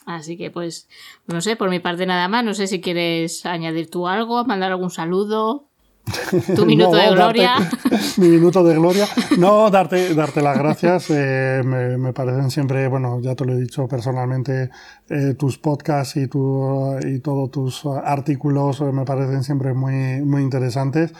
Así 0.04 0.36
que 0.36 0.50
pues, 0.50 0.88
no 1.28 1.40
sé, 1.40 1.56
por 1.56 1.70
mi 1.70 1.78
parte 1.78 2.04
nada 2.04 2.28
más. 2.28 2.44
No 2.44 2.54
sé 2.54 2.66
si 2.66 2.80
quieres 2.80 3.46
añadir 3.46 3.88
tú 3.88 4.08
algo, 4.08 4.44
mandar 4.44 4.72
algún 4.72 4.90
saludo. 4.90 5.68
Tu 6.56 6.66
minuto 6.66 6.96
de 6.96 7.10
gloria. 7.10 7.54
mi 8.16 8.28
minuto 8.28 8.64
de 8.64 8.74
gloria. 8.74 9.06
No, 9.38 9.70
darte, 9.70 10.14
darte 10.14 10.42
las 10.42 10.58
gracias. 10.58 11.06
Eh, 11.10 11.62
me, 11.64 12.12
parecen 12.12 12.50
siempre, 12.50 12.88
bueno, 12.88 13.20
ya 13.20 13.34
te 13.36 13.44
lo 13.44 13.52
he 13.52 13.60
dicho 13.60 13.86
personalmente, 13.86 14.70
eh, 15.08 15.34
tus 15.38 15.58
podcasts 15.58 16.16
y, 16.16 16.26
tu, 16.26 16.98
y 17.06 17.20
todos 17.20 17.50
tus 17.50 17.86
artículos 17.86 18.80
eh, 18.80 18.84
me 18.92 19.04
parecen 19.04 19.44
siempre 19.44 19.74
muy, 19.74 20.22
muy 20.22 20.42
interesantes. 20.42 21.12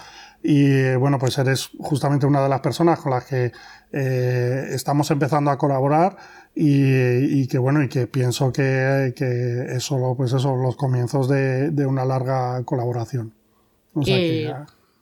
Y 0.43 0.97
bueno, 0.97 1.21
pues 1.21 1.39
eres 1.39 1.71
justamente 1.79 2.27
una 2.27 2.43
de 2.43 2.49
las 2.49 2.61
personas 2.61 2.99
con 2.99 3.13
las 3.13 3.25
que 3.25 3.53
estamos 3.93 5.09
empezando 5.13 5.53
a 5.53 5.59
colaborar 5.59 6.17
y, 6.53 7.47
que 7.47 7.59
bueno, 7.59 7.81
y 7.81 7.89
que 7.89 8.09
pienso 8.09 8.53
que, 8.53 9.13
que 9.15 9.77
es 9.77 9.85
solo, 9.85 10.17
pues 10.17 10.33
eso, 10.33 10.57
los 10.57 10.75
comienzos 10.75 11.29
de, 11.29 11.71
de 11.71 11.87
una 11.87 12.05
larga 12.05 12.61
colaboración. 12.65 13.35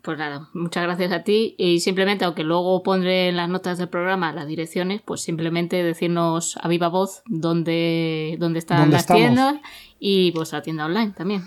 Pues 0.03 0.17
nada, 0.17 0.49
muchas 0.55 0.85
gracias 0.85 1.13
a 1.13 1.25
ti 1.25 1.55
y 1.59 1.81
simplemente, 1.81 2.25
aunque 2.25 2.43
luego 2.43 2.83
pondré 2.83 3.29
en 3.29 3.37
las 3.37 3.51
notas 3.51 3.77
del 3.77 3.89
programa 3.89 4.33
las 4.33 4.47
direcciones, 4.47 5.03
pues 5.05 5.21
simplemente 5.21 5.83
decirnos 5.83 6.59
a 6.63 6.69
viva 6.69 6.89
voz 6.89 7.23
dónde, 7.27 8.37
dónde 8.39 8.61
están 8.61 8.91
las 8.91 9.07
tiendas 9.07 9.57
y 9.99 10.31
vuestra 10.33 10.63
tienda 10.63 10.87
online 10.87 11.13
también. 11.15 11.43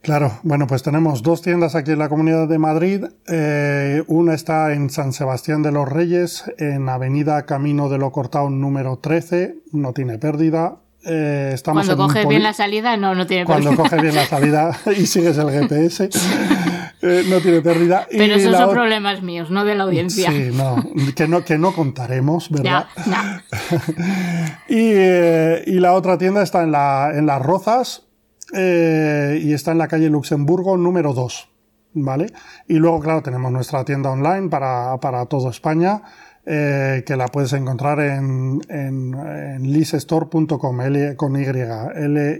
Claro, 0.00 0.38
bueno, 0.44 0.68
pues 0.68 0.84
tenemos 0.84 1.22
dos 1.22 1.42
tiendas 1.42 1.74
aquí 1.74 1.90
en 1.90 1.98
la 1.98 2.08
Comunidad 2.08 2.46
de 2.46 2.58
Madrid. 2.58 3.04
Eh, 3.26 4.04
una 4.06 4.34
está 4.34 4.72
en 4.72 4.90
San 4.90 5.12
Sebastián 5.12 5.62
de 5.62 5.72
los 5.72 5.88
Reyes, 5.88 6.44
en 6.58 6.88
Avenida 6.88 7.44
Camino 7.46 7.88
de 7.88 7.98
lo 7.98 8.12
Cortado 8.12 8.48
número 8.48 8.98
13, 8.98 9.56
no 9.72 9.92
tiene 9.92 10.18
pérdida. 10.18 10.76
Eh, 11.04 11.56
Cuando 11.64 11.96
coges 11.96 12.28
bien 12.28 12.42
la 12.44 12.52
salida, 12.52 12.96
no, 12.96 13.14
no 13.14 13.26
tiene 13.26 13.44
pérdida. 13.44 13.64
Cuando 13.64 13.82
coges 13.82 14.00
bien 14.00 14.14
la 14.14 14.26
salida 14.26 14.78
y 14.96 15.06
sigues 15.06 15.36
el 15.36 15.50
GPS, 15.50 16.10
eh, 17.02 17.24
no 17.28 17.40
tiene 17.40 17.60
pérdida. 17.60 18.06
Pero 18.10 18.34
esos 18.34 18.56
son 18.56 18.70
problemas 18.70 19.22
míos, 19.22 19.50
no 19.50 19.64
de 19.64 19.74
la 19.74 19.84
audiencia. 19.84 20.30
Sí, 20.30 20.50
no, 20.52 20.84
que 21.14 21.28
no, 21.28 21.44
que 21.44 21.58
no 21.58 21.72
contaremos, 21.72 22.50
¿verdad? 22.50 22.86
y, 24.68 24.90
eh, 24.94 25.64
y, 25.66 25.80
la 25.80 25.92
otra 25.92 26.18
tienda 26.18 26.42
está 26.42 26.62
en, 26.62 26.72
la, 26.72 27.10
en 27.14 27.26
Las 27.26 27.42
Rozas 27.42 28.04
y 28.52 29.52
está 29.52 29.72
en 29.72 29.78
la 29.78 29.88
calle 29.88 30.08
Luxemburgo 30.08 30.76
número 30.76 31.12
2. 31.12 31.48
¿Vale? 31.94 32.26
Y 32.68 32.74
luego, 32.74 33.00
claro, 33.00 33.22
tenemos 33.22 33.50
nuestra 33.50 33.84
tienda 33.84 34.10
online 34.10 34.48
para, 34.48 34.98
para 34.98 35.26
toda 35.26 35.50
España. 35.50 36.02
Eh, 36.50 37.04
que 37.04 37.14
la 37.14 37.28
puedes 37.28 37.52
encontrar 37.52 38.00
en, 38.00 38.62
en, 38.70 39.12
en 39.12 39.70
lisstore.com, 39.70 40.80
L 40.80 41.14
con 41.14 41.36
Y, 41.36 41.44
L 41.44 42.38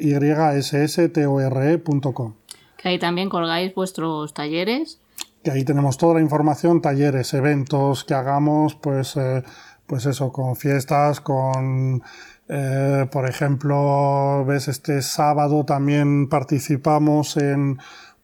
Que 2.78 2.88
ahí 2.88 2.98
también 2.98 3.28
colgáis 3.28 3.74
vuestros 3.74 4.32
talleres. 4.32 5.00
Que 5.44 5.50
ahí 5.50 5.64
tenemos 5.64 5.98
toda 5.98 6.14
la 6.14 6.20
información, 6.22 6.80
talleres, 6.80 7.34
eventos 7.34 8.04
que 8.04 8.14
hagamos, 8.14 8.74
pues, 8.74 9.16
eh, 9.16 9.42
pues 9.86 10.06
eso, 10.06 10.32
con 10.32 10.56
fiestas, 10.56 11.20
con 11.20 12.02
eh, 12.48 13.06
por 13.12 13.28
ejemplo, 13.28 14.44
ves, 14.46 14.68
este 14.68 15.02
sábado 15.02 15.64
también 15.64 16.28
participamos 16.28 17.36
en 17.36 17.78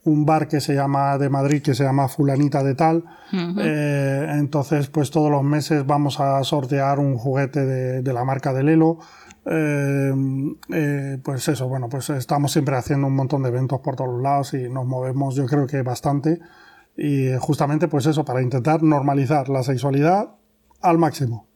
un 0.05 0.27
bar 0.27 0.49
que 0.49 0.61
se 0.61 0.75
llama 0.75 1.19
de 1.19 1.29
Madrid 1.29 1.63
que 1.63 1.75
se 1.75 1.85
llama 1.85 2.09
Fulanita 2.09 2.63
de 2.63 2.75
Tal. 2.75 3.05
Eh, 3.33 4.27
entonces, 4.33 4.89
pues 4.89 5.11
todos 5.11 5.31
los 5.31 5.43
meses 5.43 5.87
vamos 5.87 6.21
a 6.21 6.43
sortear 6.45 6.99
un 6.99 7.17
juguete 7.17 7.65
de, 7.65 8.13
la 8.13 8.25
marca 8.25 8.53
de 8.53 8.63
Lelo. 8.63 8.99
Eh, 9.47 10.12
eh, 10.70 11.18
pues 11.22 11.49
eso, 11.49 11.68
bueno, 11.68 11.88
pues 11.88 12.11
estamos 12.11 12.53
siempre 12.53 12.76
haciendo 12.76 13.07
un 13.07 13.16
montón 13.16 13.42
de 13.42 13.51
eventos 13.51 13.80
por 13.80 13.97
todos 13.97 14.22
lados 14.22 14.55
y 14.55 14.68
nos 14.68 14.86
movemos, 14.86 15.34
yo 15.34 15.47
creo 15.47 15.66
que 15.66 15.82
bastante. 15.82 16.40
Y 16.97 17.36
justamente, 17.40 17.88
pues 17.88 18.07
eso, 18.07 18.24
para 18.24 18.42
intentar 18.42 18.82
normalizar 18.82 19.49
la 19.49 19.62
sexualidad 19.62 20.36
al 20.80 20.99
máximo. 20.99 21.47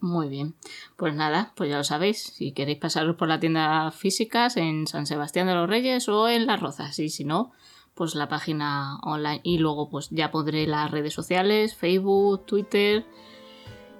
Muy 0.00 0.28
bien. 0.28 0.54
Pues 0.96 1.14
nada, 1.14 1.52
pues 1.56 1.70
ya 1.70 1.78
lo 1.78 1.84
sabéis. 1.84 2.22
Si 2.22 2.52
queréis 2.52 2.78
pasaros 2.78 3.16
por 3.16 3.28
la 3.28 3.40
tienda 3.40 3.90
físicas 3.90 4.56
en 4.56 4.86
San 4.86 5.06
Sebastián 5.06 5.48
de 5.48 5.54
los 5.54 5.68
Reyes 5.68 6.08
o 6.08 6.28
en 6.28 6.46
Las 6.46 6.60
Rozas. 6.60 6.98
Y 7.00 7.08
si 7.08 7.24
no, 7.24 7.50
pues 7.94 8.14
la 8.14 8.28
página 8.28 8.98
online. 9.02 9.40
Y 9.42 9.58
luego 9.58 9.90
pues 9.90 10.08
ya 10.10 10.30
pondré 10.30 10.66
las 10.68 10.90
redes 10.90 11.14
sociales, 11.14 11.74
Facebook, 11.74 12.46
Twitter, 12.46 13.06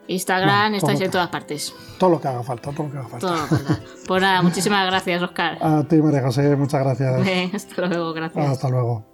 Instagram, 0.09 0.75
estáis 0.75 1.01
en 1.03 1.11
todas 1.11 1.29
partes. 1.29 1.75
Todo 1.99 2.11
lo 2.11 2.21
que 2.21 2.29
haga 2.29 2.43
falta, 2.43 2.73
todo 2.73 2.85
lo 2.85 2.93
que 2.93 2.99
haga 2.99 3.09
falta. 3.09 3.27
Todo 3.27 3.37
lo 3.37 3.49
que 3.49 3.55
haga. 3.55 3.81
Pues 4.07 4.23
nada, 4.23 4.43
muchísimas 4.49 4.87
gracias, 4.87 5.23
Oscar. 5.23 5.59
A 5.61 5.85
ti, 5.85 5.97
María 5.97 6.23
José, 6.23 6.57
muchas 6.57 6.81
gracias. 6.83 7.55
hasta 7.55 7.87
luego, 7.87 8.13
gracias. 8.15 8.49
Hasta 8.49 8.69
luego. 8.71 9.05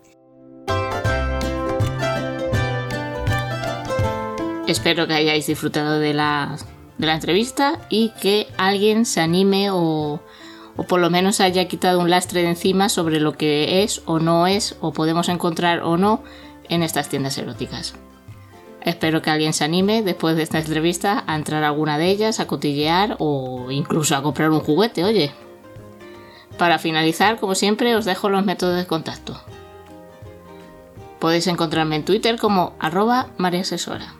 Espero 4.67 5.07
que 5.07 5.15
hayáis 5.15 5.47
disfrutado 5.47 5.99
de 5.99 6.15
la, 6.15 6.57
de 6.97 7.07
la 7.07 7.15
entrevista 7.15 7.81
y 7.91 8.11
que 8.21 8.47
alguien 8.57 9.05
se 9.05 9.21
anime 9.21 9.71
o, 9.71 10.21
o 10.77 10.83
por 10.85 11.01
lo 11.01 11.11
menos 11.11 11.41
haya 11.41 11.69
quitado 11.69 12.01
un 12.01 12.09
lastre 12.09 12.43
de 12.43 12.51
encima 12.51 12.89
sobre 12.89 13.21
lo 13.21 13.33
que 13.33 13.83
es 13.83 14.03
o 14.07 14.21
no 14.21 14.47
es 14.47 14.77
o 14.81 14.93
podemos 14.93 15.29
encontrar 15.29 15.81
o 15.83 15.97
no 15.97 16.23
en 16.69 16.83
estas 16.83 17.09
tiendas 17.09 17.37
eróticas. 17.37 17.95
Espero 18.85 19.23
que 19.23 19.31
alguien 19.31 19.55
se 19.55 19.65
anime 19.65 20.03
después 20.03 20.37
de 20.37 20.43
esta 20.43 20.59
entrevista 20.59 21.25
a 21.27 21.37
entrar 21.37 21.65
a 21.65 21.69
alguna 21.69 21.97
de 21.97 22.11
ellas, 22.11 22.39
a 22.39 22.47
cotillear 22.47 23.17
o 23.19 23.71
incluso 23.71 24.15
a 24.15 24.23
comprar 24.23 24.51
un 24.51 24.61
juguete, 24.61 25.05
oye. 25.05 25.33
Para 26.59 26.79
finalizar, 26.79 27.41
como 27.41 27.55
siempre, 27.55 27.97
os 27.97 28.05
dejo 28.05 28.29
los 28.29 28.45
métodos 28.45 28.77
de 28.77 28.87
contacto. 28.87 29.41
Podéis 31.19 31.47
encontrarme 31.47 31.97
en 31.97 32.05
Twitter 32.05 32.39
como 32.39 32.75
arroba 32.79 33.29
mariasesora. 33.39 34.15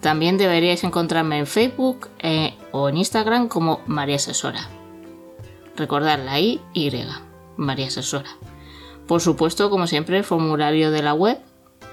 También 0.00 0.38
deberíais 0.38 0.84
encontrarme 0.84 1.38
en 1.38 1.46
Facebook 1.46 2.08
eh, 2.20 2.54
o 2.70 2.88
en 2.88 2.98
Instagram 2.98 3.48
como 3.48 3.80
María 3.86 4.16
Asesora. 4.16 4.68
Recordad 5.76 6.24
la 6.24 6.38
I, 6.38 6.60
Y, 6.72 6.92
María 7.56 7.88
Asesora. 7.88 8.30
Por 9.08 9.20
supuesto, 9.20 9.70
como 9.70 9.86
siempre, 9.86 10.18
el 10.18 10.24
formulario 10.24 10.90
de 10.90 11.02
la 11.02 11.14
web 11.14 11.40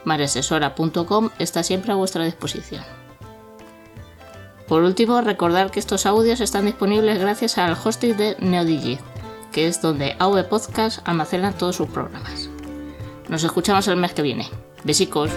mariasesora.com 0.06 1.30
está 1.40 1.64
siempre 1.64 1.92
a 1.92 1.96
vuestra 1.96 2.24
disposición. 2.24 2.84
Por 4.68 4.84
último, 4.84 5.22
recordad 5.22 5.70
que 5.70 5.80
estos 5.80 6.06
audios 6.06 6.42
están 6.42 6.66
disponibles 6.66 7.20
gracias 7.20 7.58
al 7.58 7.78
hosting 7.82 8.18
de 8.18 8.36
NeoDigi, 8.40 8.98
que 9.52 9.68
es 9.68 9.82
donde 9.82 10.16
AV 10.20 10.48
Podcast 10.48 11.08
almacena 11.08 11.52
todos 11.52 11.76
sus 11.76 11.88
programas. 11.88 12.50
Nos 13.30 13.44
escuchamos 13.44 13.88
el 13.88 13.98
mes 13.98 14.14
que 14.14 14.22
viene. 14.22 14.50
Besicos. 14.84 15.32